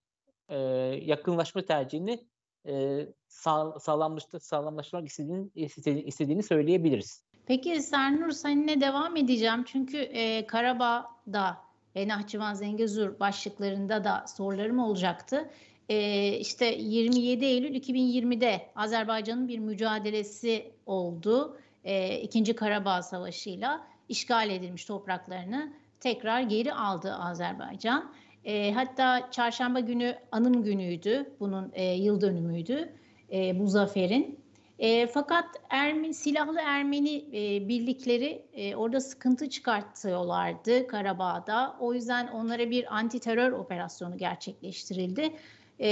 e, 0.50 0.58
yakınlaşma 1.02 1.62
tercihini 1.62 2.31
e, 2.68 3.08
sağ, 3.28 3.80
sağlamlaştı, 3.80 4.40
sağlamlaştırmak 4.40 5.08
istediğini, 5.08 5.50
istediğini 6.06 6.44
söyleyebiliriz. 6.44 7.24
Peki 7.46 7.82
Sernur 7.82 8.32
seninle 8.32 8.82
devam 8.82 9.18
edeceğim. 9.18 9.64
Çünkü 9.68 9.98
e, 9.98 10.48
Karabağ'da 10.48 11.58
ve 11.96 12.08
Nahçıvan 12.08 12.54
Zengezur 12.54 13.20
başlıklarında 13.20 14.04
da 14.04 14.26
sorularım 14.28 14.80
olacaktı. 14.80 15.50
E, 15.90 16.28
işte 16.38 16.66
27 16.66 17.46
Eylül 17.46 17.76
2020'de 17.76 18.72
Azerbaycan'ın 18.76 19.48
bir 19.48 19.60
mücadelesi 19.60 20.72
oldu. 20.86 21.58
E, 21.84 22.20
İkinci 22.20 22.56
Karabağ 22.56 23.02
Savaşı'yla 23.02 23.88
işgal 24.10 24.50
edilmiş 24.50 24.86
topraklarını 24.86 25.74
tekrar 26.00 26.42
geri 26.42 26.74
aldı 26.74 27.16
Azerbaycan. 27.16 28.14
E, 28.46 28.72
hatta 28.74 29.32
çarşamba 29.32 29.80
günü 29.80 30.16
anım 30.32 30.64
günüydü. 30.64 31.34
Bunun 31.40 31.72
e, 31.74 31.94
yıl 31.94 32.22
dönümüydü 32.22 32.94
e, 33.34 33.60
bu 33.60 33.68
zaferin. 33.68 34.40
E, 34.80 35.08
fakat 35.08 35.46
Ermeni, 35.70 36.14
silahlı 36.14 36.60
Ermeni 36.60 37.16
e, 37.18 37.68
birlikleri 37.68 38.46
e, 38.54 38.76
orada 38.76 39.00
sıkıntı 39.00 39.50
çıkartıyorlardı 39.50 40.88
Karabağ'da. 40.88 41.76
O 41.80 41.94
yüzden 41.94 42.28
onlara 42.28 42.70
bir 42.70 42.96
anti 42.96 43.20
terör 43.20 43.52
operasyonu 43.52 44.18
gerçekleştirildi. 44.18 45.34
E, 45.80 45.90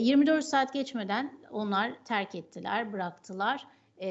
24 0.00 0.44
saat 0.44 0.72
geçmeden 0.72 1.38
onlar 1.50 1.92
terk 2.04 2.34
ettiler, 2.34 2.92
bıraktılar 2.92 3.66
e, 3.98 4.08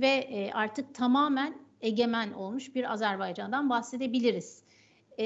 ve 0.00 0.08
e, 0.08 0.52
artık 0.52 0.94
tamamen 0.94 1.54
egemen 1.80 2.32
olmuş 2.32 2.74
bir 2.74 2.92
Azerbaycan'dan 2.92 3.70
bahsedebiliriz. 3.70 4.63
E, 5.18 5.24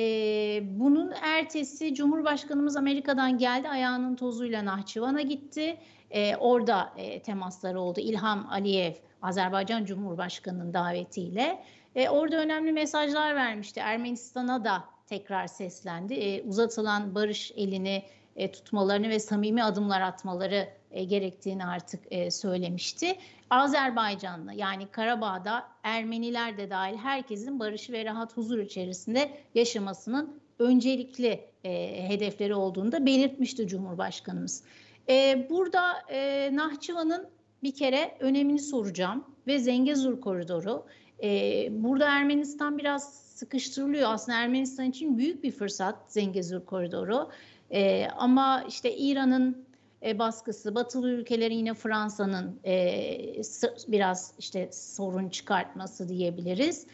bunun 0.65 1.13
ertesi 1.23 1.95
Cumhurbaşkanımız 1.95 2.77
Amerika'dan 2.77 3.39
geldi 3.39 3.69
ayağının 3.69 4.17
tozuyla 4.17 4.65
Nahçıvan'a 4.65 5.21
gitti. 5.21 5.77
E, 6.11 6.37
orada 6.37 6.93
e, 6.97 7.23
temasları 7.23 7.81
oldu. 7.81 8.01
İlham 8.01 8.47
Aliyev 8.51 8.95
Azerbaycan 9.23 9.85
Cumhurbaşkanı'nın 9.85 10.75
davetiyle. 10.75 11.65
E, 11.95 12.09
orada 12.09 12.37
önemli 12.37 12.73
mesajlar 12.73 13.35
vermişti. 13.35 13.81
Ermenistan'a 13.81 14.65
da 14.65 14.85
tekrar 15.07 15.47
seslendi. 15.47 16.15
E, 16.15 16.43
uzatılan 16.43 17.15
barış 17.15 17.53
elini 17.57 18.03
e, 18.37 18.53
tutmalarını 18.53 19.09
ve 19.09 19.19
samimi 19.19 19.65
adımlar 19.65 20.01
atmaları 20.01 20.69
e, 20.91 21.05
gerektiğini 21.05 21.67
artık 21.67 22.01
e, 22.11 22.31
söylemişti. 22.31 23.17
Azerbaycan'la 23.51 24.53
yani 24.53 24.87
Karabağ'da 24.87 25.69
Ermeniler 25.83 26.57
de 26.57 26.71
dahil 26.71 26.97
herkesin 26.97 27.61
barış 27.61 27.91
ve 27.91 28.05
rahat 28.05 28.37
huzur 28.37 28.59
içerisinde 28.59 29.31
yaşamasının 29.55 30.41
öncelikli 30.59 31.41
e, 31.65 32.03
hedefleri 32.09 32.55
olduğunu 32.55 32.93
da 32.93 33.07
belirtmişti 33.07 33.69
Cumhurbaşkanımız. 33.69 34.63
E, 35.09 35.47
burada 35.51 35.93
e, 36.11 36.51
Nahçıvan'ın 36.53 37.29
bir 37.63 37.75
kere 37.75 38.17
önemini 38.21 38.59
soracağım 38.59 39.25
ve 39.47 39.59
Zengezur 39.59 40.21
koridoru. 40.21 40.87
E, 41.23 41.29
burada 41.71 42.09
Ermenistan 42.09 42.79
biraz 42.79 43.15
sıkıştırılıyor. 43.15 44.11
Aslında 44.13 44.39
Ermenistan 44.39 44.87
için 44.87 45.19
büyük 45.19 45.45
bir 45.45 45.51
fırsat 45.51 45.97
Zengezur 46.09 46.65
koridoru. 46.65 47.31
E, 47.71 48.09
ama 48.17 48.65
işte 48.69 48.97
İran'ın 48.97 49.68
e, 50.03 50.19
baskısı, 50.19 50.75
batılı 50.75 51.11
ülkelerin 51.11 51.57
yine 51.57 51.75
Fransa'nın 51.75 52.61
e, 52.65 53.43
biraz 53.89 54.35
işte 54.39 54.69
sorun 54.73 55.29
çıkartması 55.29 56.09
diyebiliriz. 56.09 56.87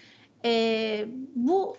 E, 0.45 1.05
bu 1.35 1.77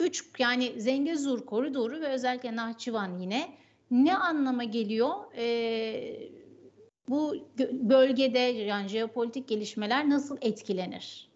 üç 0.00 0.24
yani 0.38 0.80
Zengezur 0.80 1.46
koridoru 1.46 2.00
ve 2.00 2.08
özellikle 2.08 2.56
Nahçıvan 2.56 3.18
yine 3.18 3.54
ne 3.90 4.16
anlama 4.16 4.64
geliyor? 4.64 5.14
E, 5.36 6.30
bu 7.08 7.36
bölgede 7.72 8.38
yani 8.38 8.88
jeopolitik 8.88 9.48
gelişmeler 9.48 10.10
nasıl 10.10 10.36
etkilenir? 10.40 11.30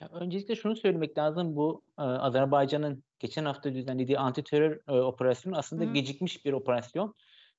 Ya 0.00 0.08
öncelikle 0.08 0.56
şunu 0.56 0.76
söylemek 0.76 1.18
lazım. 1.18 1.56
Bu 1.56 1.82
Azerbaycan'ın 1.96 3.04
geçen 3.18 3.44
hafta 3.44 3.74
düzenlediği 3.74 4.18
anti 4.18 4.44
terör 4.44 4.80
e, 4.88 4.92
operasyonu 4.92 5.56
aslında 5.58 5.84
Hı. 5.84 5.92
gecikmiş 5.92 6.44
bir 6.44 6.52
operasyon. 6.52 7.14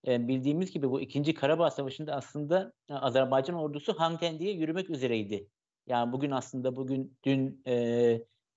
E, 0.08 0.28
bildiğimiz 0.28 0.72
gibi 0.72 0.90
bu 0.90 1.02
ikinci 1.02 1.34
Karabağ 1.34 1.72
Savaşı'nda 1.72 2.16
aslında 2.16 2.74
e, 2.90 2.94
Azerbaycan 2.94 3.56
ordusu 3.56 3.94
Hankendi'ye 4.00 4.54
yürümek 4.54 4.90
üzereydi. 4.90 5.48
Yani 5.88 6.12
bugün 6.12 6.32
aslında 6.32 6.76
bugün 6.76 7.18
dün 7.24 7.62
e, 7.68 7.76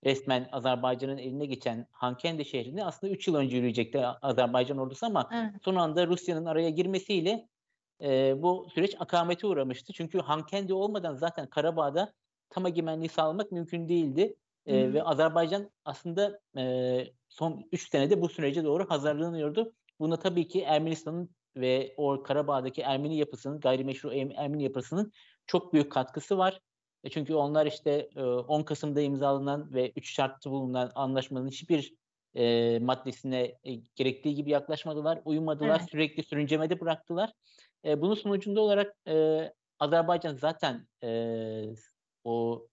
resmen 0.04 0.48
Azerbaycan'ın 0.52 1.18
eline 1.18 1.46
geçen 1.46 1.86
Hankendi 1.92 2.44
şehrinde 2.44 2.84
aslında 2.84 3.12
3 3.12 3.28
yıl 3.28 3.34
önce 3.34 3.56
yürüyecekti 3.56 4.06
Azerbaycan 4.06 4.78
ordusu 4.78 5.06
ama 5.06 5.28
evet. 5.32 5.62
son 5.62 5.76
anda 5.76 6.06
Rusya'nın 6.06 6.44
araya 6.44 6.70
girmesiyle 6.70 7.48
e, 8.02 8.42
bu 8.42 8.66
süreç 8.74 8.96
akamete 8.98 9.46
uğramıştı. 9.46 9.92
Çünkü 9.92 10.18
Hankendi 10.18 10.74
olmadan 10.74 11.14
zaten 11.14 11.46
Karabağ'da 11.46 12.12
tam 12.50 12.66
egemenliği 12.66 13.08
sağlamak 13.08 13.52
mümkün 13.52 13.88
değildi. 13.88 14.36
E, 14.66 14.92
ve 14.92 15.02
Azerbaycan 15.02 15.70
aslında 15.84 16.40
e, 16.56 17.04
son 17.28 17.68
3 17.72 17.90
senede 17.90 18.22
bu 18.22 18.28
sürece 18.28 18.64
doğru 18.64 18.90
hazırlanıyordu. 18.90 19.72
Buna 20.00 20.16
tabii 20.16 20.48
ki 20.48 20.60
Ermenistan'ın 20.60 21.30
ve 21.60 21.94
o 21.96 22.22
Karabağ'daki 22.22 22.82
Ermeni 22.82 23.16
yapısının, 23.16 23.60
gayrimeşru 23.60 24.14
Ermeni 24.14 24.62
yapısının 24.62 25.12
çok 25.46 25.72
büyük 25.72 25.92
katkısı 25.92 26.38
var. 26.38 26.60
E 27.04 27.10
çünkü 27.10 27.34
onlar 27.34 27.66
işte 27.66 28.10
10 28.48 28.62
Kasım'da 28.62 29.00
imzalanan 29.00 29.74
ve 29.74 29.92
3 29.96 30.14
şartlı 30.14 30.50
bulunan 30.50 30.92
anlaşmanın 30.94 31.48
hiçbir 31.48 31.94
e, 32.34 32.78
maddesine 32.78 33.58
e, 33.64 33.74
gerektiği 33.96 34.34
gibi 34.34 34.50
yaklaşmadılar, 34.50 35.20
uyumadılar, 35.24 35.78
evet. 35.80 35.90
sürekli 35.90 36.22
sürüncemede 36.22 36.80
bıraktılar. 36.80 37.32
E, 37.84 38.00
bunun 38.00 38.14
sonucunda 38.14 38.60
olarak 38.60 38.96
e, 39.08 39.52
Azerbaycan 39.78 40.36
zaten 40.36 40.86
e, 41.02 41.10
o 42.24 42.66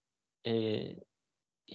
e, 0.46 0.82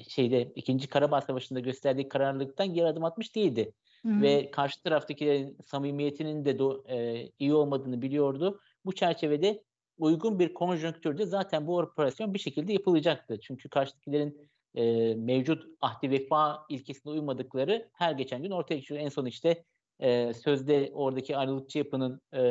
şeyde 0.08 0.52
ikinci 0.56 0.88
Karabağ 0.88 1.22
Savaşı'nda 1.22 1.60
gösterdiği 1.60 2.10
kararlılıktan 2.10 2.74
geri 2.74 2.88
adım 2.88 3.04
atmış 3.04 3.36
değildi. 3.36 3.74
Hı-hı. 4.06 4.22
Ve 4.22 4.52
karşı 4.52 4.84
taraftakilerin 4.84 5.58
samimiyetinin 5.66 6.46
de 6.46 6.60
do, 6.60 6.84
e, 6.90 7.28
iyi 7.40 7.54
olmadığını 7.54 8.02
biliyordu. 8.02 8.60
Bu 8.86 8.96
çerçevede 8.96 9.64
uygun 9.98 10.40
bir 10.40 10.54
konjonktürde 10.54 11.26
zaten 11.26 11.68
bu 11.68 11.78
operasyon 11.78 12.34
bir 12.34 12.40
şekilde 12.40 12.74
yapılacaktı. 12.74 13.40
Çünkü 13.40 13.70
karşıdakilerin 13.70 14.50
e, 14.76 15.16
mevcut 15.16 15.64
ahdi 15.82 16.12
vefa 16.12 16.66
ilkesine 16.70 17.12
uymadıkları 17.12 17.90
her 17.94 18.12
geçen 18.12 18.44
gün 18.44 18.52
ortaya 18.52 18.82
çıkıyor. 18.82 19.02
En 19.02 19.10
son 19.10 19.26
işte 19.26 19.64
e, 20.00 20.34
sözde 20.34 20.92
oradaki 20.94 21.38
ayrılıkçı 21.38 21.78
yapının 21.78 22.22
e, 22.34 22.42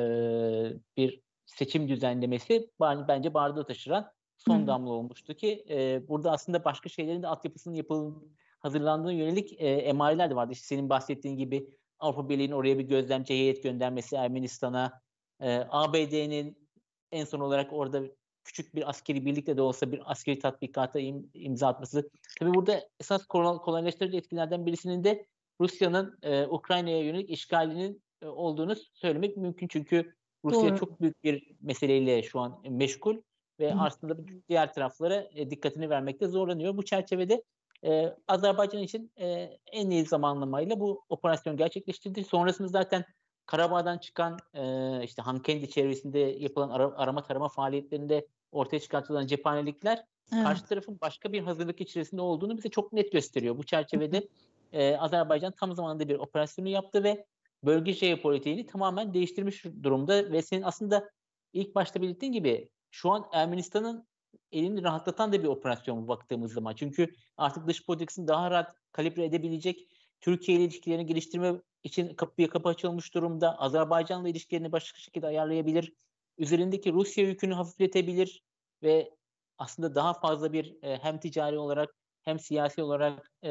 bir 0.97 1.21
seçim 1.47 1.89
düzenlemesi 1.89 2.71
bence 2.81 3.35
bardağı 3.35 3.67
taşıran 3.67 4.13
son 4.37 4.63
Hı. 4.63 4.67
damla 4.67 4.91
olmuştu 4.91 5.35
ki 5.35 5.65
e, 5.71 6.09
burada 6.09 6.33
aslında 6.33 6.65
başka 6.65 6.89
şeylerin 6.89 7.23
de 7.23 7.29
altyapısının 7.29 7.75
yapıl 7.75 8.23
hazırlandığı 8.61 9.13
yönelik 9.13 9.53
e, 9.61 9.69
emareler 9.69 10.31
de 10.31 10.37
vardı. 10.37 10.53
İşte 10.53 10.67
senin 10.67 10.91
bahsettiğin 10.91 11.37
gibi 11.37 11.67
Avrupa 11.99 12.29
Birliği'nin 12.29 12.53
oraya 12.53 12.79
bir 12.79 12.85
gözlemci 12.85 13.35
heyet 13.35 13.63
göndermesi 13.63 14.17
Ermenistan'a, 14.17 15.01
e, 15.41 15.65
ABD'nin 15.71 16.69
en 17.13 17.25
son 17.25 17.41
olarak 17.41 17.73
orada 17.73 18.03
küçük 18.45 18.75
bir 18.75 18.91
askeri 18.91 19.27
birlikle 19.27 19.57
de 19.57 19.63
olsa 19.63 19.93
bir 19.93 20.03
askeri 20.05 20.39
tatbikata 20.39 21.01
im, 21.01 21.31
imza 21.35 21.69
atması. 21.69 22.11
Tabii 22.39 22.55
burada 22.55 22.89
esas 23.01 23.27
kolaylaştırıcı 23.27 24.17
etkilerden 24.17 24.67
birisinin 24.67 25.05
de 25.05 25.27
Rusya'nın 25.61 26.19
e, 26.23 26.47
Ukrayna'ya 26.47 27.03
yönelik 27.03 27.31
işgalinin 27.31 28.03
e, 28.23 28.27
olduğunu 28.27 28.77
söylemek 28.95 29.37
mümkün. 29.37 29.69
Çünkü 29.69 30.15
Rusya 30.45 30.71
Doğru. 30.71 30.79
çok 30.79 31.01
büyük 31.01 31.25
bir 31.25 31.57
meseleyle 31.61 32.23
şu 32.23 32.41
an 32.41 32.63
meşgul 32.71 33.17
ve 33.61 33.73
Hı. 33.73 33.81
aslında 33.81 34.17
diğer 34.49 34.73
taraflara 34.73 35.29
e, 35.35 35.51
dikkatini 35.51 35.91
vermekte 35.91 36.29
zorlanıyor. 36.29 36.77
Bu 36.77 36.85
çerçevede 36.85 37.43
e, 37.85 38.17
Azerbaycan 38.29 38.83
için 38.83 39.13
e, 39.17 39.27
en 39.73 39.91
iyi 39.91 40.07
zamanlamayla 40.07 40.81
bu 40.81 41.05
operasyon 41.09 41.57
gerçekleştirdi. 41.57 42.25
Sonrasında 42.25 42.69
zaten 42.69 43.05
Karabağ'dan 43.47 43.99
çıkan 43.99 44.39
e, 44.55 45.05
işte 45.05 45.23
Hankendi 45.23 45.71
çevresinde 45.71 46.19
yapılan 46.19 46.71
ara, 46.71 46.97
arama 46.97 47.23
tarama 47.23 47.49
faaliyetlerinde 47.49 48.27
ortaya 48.53 48.81
çıkartılan 48.81 49.27
cephanelikler 49.27 50.05
evet. 50.33 50.45
karşı 50.45 50.65
tarafın 50.65 50.99
başka 51.01 51.33
bir 51.33 51.41
hazırlık 51.41 51.81
içerisinde 51.81 52.21
olduğunu 52.21 52.57
bize 52.57 52.69
çok 52.69 52.93
net 52.93 53.13
gösteriyor. 53.13 53.59
Bu 53.59 53.63
çerçevede 53.63 54.29
e, 54.73 54.97
Azerbaycan 54.97 55.53
tam 55.53 55.75
zamanında 55.75 56.09
bir 56.09 56.19
operasyonu 56.19 56.69
yaptı 56.69 57.05
ve 57.05 57.27
bölge 57.65 57.93
jeopolitiğini 57.93 58.67
tamamen 58.67 59.15
değiştirmiş 59.15 59.65
durumda 59.65 60.33
ve 60.33 60.43
senin 60.43 60.63
aslında 60.63 61.11
ilk 61.53 61.75
başta 61.75 62.03
belirttiğin 62.03 62.33
gibi 62.33 62.69
şu 62.91 63.11
an 63.11 63.29
Ermenistan'ın 63.33 64.07
elini 64.53 64.83
rahatlatan 64.83 65.33
da 65.33 65.43
bir 65.43 65.49
operasyon 65.49 66.09
baktığımız 66.09 66.53
zaman. 66.53 66.75
Çünkü 66.75 67.09
artık 67.37 67.67
dış 67.67 67.87
politikasını 67.87 68.29
daha 68.29 68.51
rahat 68.51 68.75
kalibre 68.93 69.25
edebilecek, 69.25 69.89
Türkiye 70.21 70.59
ile 70.59 70.65
ilişkilerini 70.65 71.07
geliştirme 71.07 71.55
için 71.83 72.15
kapıya 72.15 72.49
kapı 72.49 72.69
açılmış 72.69 73.15
durumda. 73.15 73.59
Azerbaycan'la 73.59 74.29
ilişkilerini 74.29 74.73
başka 74.73 74.99
şekilde 74.99 75.27
ayarlayabilir. 75.27 75.93
Üzerindeki 76.39 76.93
Rusya 76.93 77.25
yükünü 77.25 77.55
hafifletebilir 77.55 78.43
ve 78.83 79.11
aslında 79.59 79.95
daha 79.95 80.15
fazla 80.15 80.53
bir 80.53 80.77
e, 80.83 80.97
hem 80.97 81.21
ticari 81.21 81.59
olarak 81.59 81.95
hem 82.23 82.39
siyasi 82.39 82.83
olarak 82.83 83.33
e, 83.43 83.51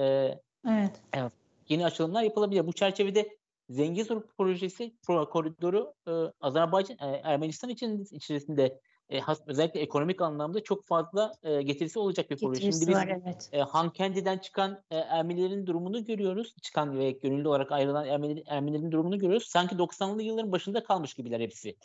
evet. 0.68 1.02
evet 1.14 1.34
yeni 1.70 1.86
açılımlar 1.86 2.24
yapılabilir. 2.24 2.68
Bu 2.68 2.74
çerçevede 2.74 3.40
Zengezur 3.70 4.22
projesi 4.38 4.96
pro 5.08 5.30
koridoru 5.30 5.94
e, 6.08 6.12
Azerbaycan 6.42 6.98
e, 6.98 7.22
Ermenistan 7.24 7.70
için 7.70 8.08
içerisinde 8.12 8.80
e, 9.10 9.20
has, 9.20 9.42
özellikle 9.48 9.80
ekonomik 9.80 10.22
anlamda 10.22 10.64
çok 10.64 10.86
fazla 10.86 11.34
e, 11.44 11.62
getirisi 11.62 12.00
olacak 12.00 12.30
bir 12.30 12.38
proje. 12.38 12.62
Şimdi 12.62 12.88
biz 12.88 12.90
var, 12.90 13.08
evet. 13.08 13.50
e, 13.52 13.62
Hankendi'den 13.62 14.38
çıkan 14.38 14.84
e, 14.92 14.98
Ermenilerin 14.98 15.68
durumunu 15.68 16.06
görüyoruz. 16.06 16.56
Çıkan 16.62 17.00
ve 17.00 17.12
gönüllü 17.12 17.48
olarak 17.48 17.72
ayrılan 17.72 18.06
Ermenilerin, 18.06 18.44
Ermenilerin 18.48 18.92
durumunu 18.92 19.20
görüyoruz. 19.20 19.48
Sanki 19.48 19.76
90'lı 19.76 20.24
yılların 20.24 20.52
başında 20.52 20.84
kalmış 20.84 21.14
gibiler 21.14 21.40
hepsi. 21.40 21.76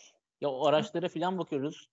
Ya 0.40 0.50
o 0.50 0.66
araçlara 0.66 1.08
falan 1.08 1.38
bakıyoruz. 1.38 1.88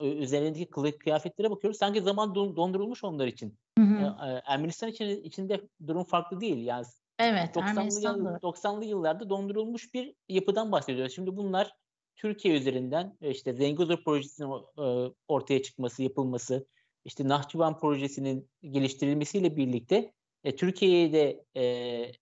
E, 0.00 0.08
üzerindeki 0.08 0.70
kılık 0.70 1.00
kıyafetlere 1.00 1.50
bakıyoruz. 1.50 1.78
Sanki 1.78 2.00
zaman 2.00 2.34
dondurulmuş 2.34 3.04
onlar 3.04 3.26
için. 3.26 3.58
Hı 3.78 3.84
hı. 3.84 4.26
E, 4.26 4.42
Ermenistan 4.46 4.90
için 4.90 5.22
içinde 5.22 5.68
durum 5.86 6.04
farklı 6.04 6.40
değil. 6.40 6.66
Yani 6.66 6.86
Evet, 7.18 7.56
90'lı, 7.56 8.02
yıl, 8.02 8.26
90'lı 8.26 8.84
yıllarda 8.84 9.30
dondurulmuş 9.30 9.94
bir 9.94 10.14
yapıdan 10.28 10.72
bahsediyoruz. 10.72 11.14
Şimdi 11.14 11.36
bunlar 11.36 11.72
Türkiye 12.16 12.56
üzerinden 12.56 13.16
e, 13.20 13.30
işte 13.30 13.52
Zengezur 13.52 14.04
projesinin 14.04 14.48
e, 14.78 15.12
ortaya 15.28 15.62
çıkması, 15.62 16.02
yapılması, 16.02 16.66
işte 17.04 17.28
Nahçıvan 17.28 17.78
projesinin 17.78 18.50
geliştirilmesiyle 18.62 19.56
birlikte 19.56 20.12
e, 20.44 20.56
Türkiye'ye 20.56 21.12
de 21.12 21.44
e, 21.56 22.12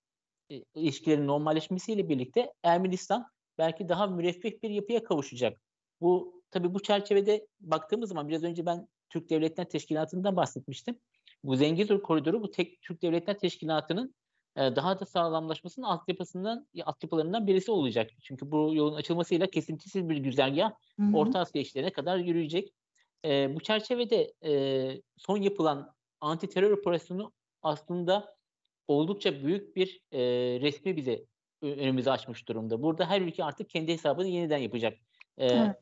ilişkilerin 0.75 1.27
normalleşmesiyle 1.27 2.09
birlikte 2.09 2.53
Ermenistan 2.63 3.27
belki 3.59 3.89
daha 3.89 4.07
müreffeh 4.07 4.63
bir 4.63 4.71
yapıya 4.71 5.05
kavuşacak. 5.05 5.61
Bu 6.01 6.43
tabii 6.51 6.75
bu 6.75 6.83
çerçevede 6.83 7.47
baktığımız 7.61 8.09
zaman 8.09 8.29
biraz 8.29 8.45
önce 8.45 8.67
ben 8.67 8.89
Türk 9.11 9.31
Devletler 9.31 9.69
Teşkilatı'ndan 9.69 10.37
bahsetmiştim. 10.37 10.99
Bu 11.45 11.57
Zengezur 11.57 12.03
Koridoru 12.03 12.43
bu 12.43 12.51
tek 12.51 12.83
Türk 12.83 13.03
Devletler 13.03 13.39
Teşkilatı'nın 13.39 14.15
daha 14.57 15.01
da 15.01 15.05
sağlamlaşmasının 15.05 15.87
altyapısından 15.87 16.67
altyapılarından 16.85 17.47
birisi 17.47 17.71
olacak. 17.71 18.11
Çünkü 18.23 18.51
bu 18.51 18.75
yolun 18.75 18.97
açılmasıyla 18.97 19.47
kesintisiz 19.47 20.09
bir 20.09 20.17
güzergah 20.17 20.71
hı 21.01 21.03
hı. 21.03 21.17
Orta 21.17 21.39
Asya 21.39 21.63
işlerine 21.63 21.93
kadar 21.93 22.19
yürüyecek. 22.19 22.75
E, 23.25 23.55
bu 23.55 23.61
çerçevede 23.61 24.33
e, 24.45 25.03
son 25.17 25.37
yapılan 25.37 25.95
anti 26.21 26.49
terör 26.49 26.71
operasyonu 26.71 27.33
aslında 27.63 28.37
oldukça 28.89 29.45
büyük 29.45 29.77
bir 29.77 30.01
e, 30.13 30.21
resmi 30.61 30.97
bize 30.97 31.25
önümüze 31.63 32.11
açmış 32.11 32.49
durumda. 32.49 32.83
Burada 32.83 33.07
her 33.07 33.21
ülke 33.21 33.45
artık 33.45 33.71
kendi 33.71 33.93
hesabını 33.93 34.29
yeniden 34.29 34.59
yapacak. 34.59 34.99
E, 35.39 35.47
evet. 35.47 35.77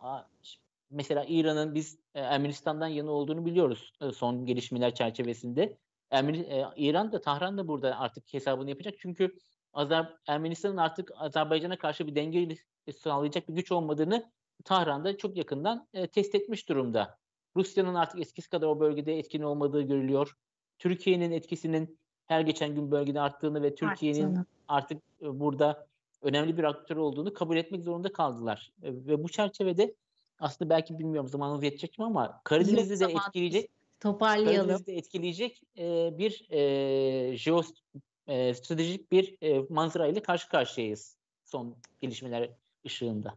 Mesela 0.91 1.25
İran'ın 1.29 1.75
biz 1.75 1.99
Ermenistan'dan 2.15 2.89
yana 2.89 3.11
olduğunu 3.11 3.47
biliyoruz 3.47 3.93
son 4.15 4.47
gelişmeler 4.47 4.95
çerçevesinde. 4.95 5.79
Ermeni, 6.13 6.39
e, 6.39 6.67
İran 6.77 7.13
da 7.13 7.21
Tahran 7.21 7.59
da 7.59 7.69
burada 7.69 7.99
artık 7.99 8.35
hesabını 8.35 8.71
yapacak. 8.71 8.95
Çünkü 8.99 9.37
Azer, 9.73 10.17
Ermenistan'ın 10.27 10.77
artık 10.77 11.11
Azerbaycan'a 11.17 11.79
karşı 11.79 12.07
bir 12.07 12.15
denge 12.15 12.57
sağlayacak 12.97 13.49
bir 13.49 13.55
güç 13.55 13.73
olmadığını 13.73 14.31
Tahran'da 14.65 15.17
çok 15.17 15.37
yakından 15.37 15.89
e, 15.95 16.07
test 16.07 16.35
etmiş 16.35 16.69
durumda. 16.69 17.19
Rusya'nın 17.57 17.95
artık 17.95 18.21
eskisi 18.21 18.51
kadar 18.51 18.67
o 18.67 18.81
bölgede 18.81 19.19
etkin 19.19 19.43
olmadığı 19.43 19.83
görülüyor. 19.83 20.37
Türkiye'nin 20.79 21.33
etkisinin 21.33 21.99
her 22.27 22.41
geçen 22.41 22.75
gün 22.75 22.91
bölgede 22.91 23.21
arttığını 23.21 23.63
ve 23.63 23.75
Türkiye'nin 23.75 24.39
artık 24.69 25.03
e, 25.23 25.41
burada 25.41 25.87
önemli 26.23 26.59
bir 26.59 26.65
aktör 26.65 26.97
olduğunu 26.97 27.35
kabul 27.35 27.57
etmek 27.57 27.83
zorunda 27.83 28.13
kaldılar. 28.13 28.73
E, 28.83 28.87
ve 28.93 29.25
bu 29.25 29.29
çerçevede 29.29 29.95
aslında 30.39 30.71
belki 30.71 30.99
bilmiyorum 30.99 31.29
zamanımız 31.29 31.65
yetecek 31.65 31.99
mi 31.99 32.05
ama 32.05 32.41
Karadeniz'i 32.45 33.01
de 33.01 33.13
etkileyecek 33.13 33.71
toparlayalım. 34.03 34.87
De 34.87 34.97
etkileyecek 34.97 35.63
e, 35.79 36.19
bir 36.19 36.47
e, 36.51 37.37
jeostratejik 37.37 39.13
bir 39.13 39.37
e, 39.43 39.65
manzara 39.69 40.07
ile 40.07 40.23
karşı 40.23 40.49
karşıyayız 40.49 41.17
son 41.45 41.77
gelişmeler 42.01 42.51
ışığında. 42.87 43.35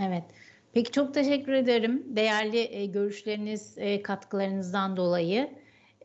Evet. 0.00 0.24
Peki 0.72 0.92
çok 0.92 1.14
teşekkür 1.14 1.52
ederim. 1.52 2.16
Değerli 2.16 2.58
e, 2.58 2.86
görüşleriniz, 2.86 3.78
e, 3.78 4.02
katkılarınızdan 4.02 4.96
dolayı. 4.96 5.50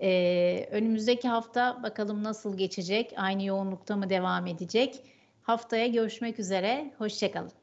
E, 0.02 0.68
önümüzdeki 0.72 1.28
hafta 1.28 1.84
bakalım 1.84 2.24
nasıl 2.24 2.58
geçecek? 2.58 3.14
Aynı 3.18 3.44
yoğunlukta 3.44 3.96
mı 3.96 4.10
devam 4.10 4.48
edecek? 4.48 5.04
Haftaya 5.42 5.88
görüşmek 5.88 6.40
üzere. 6.40 6.94
Hoşçakalın. 6.98 7.61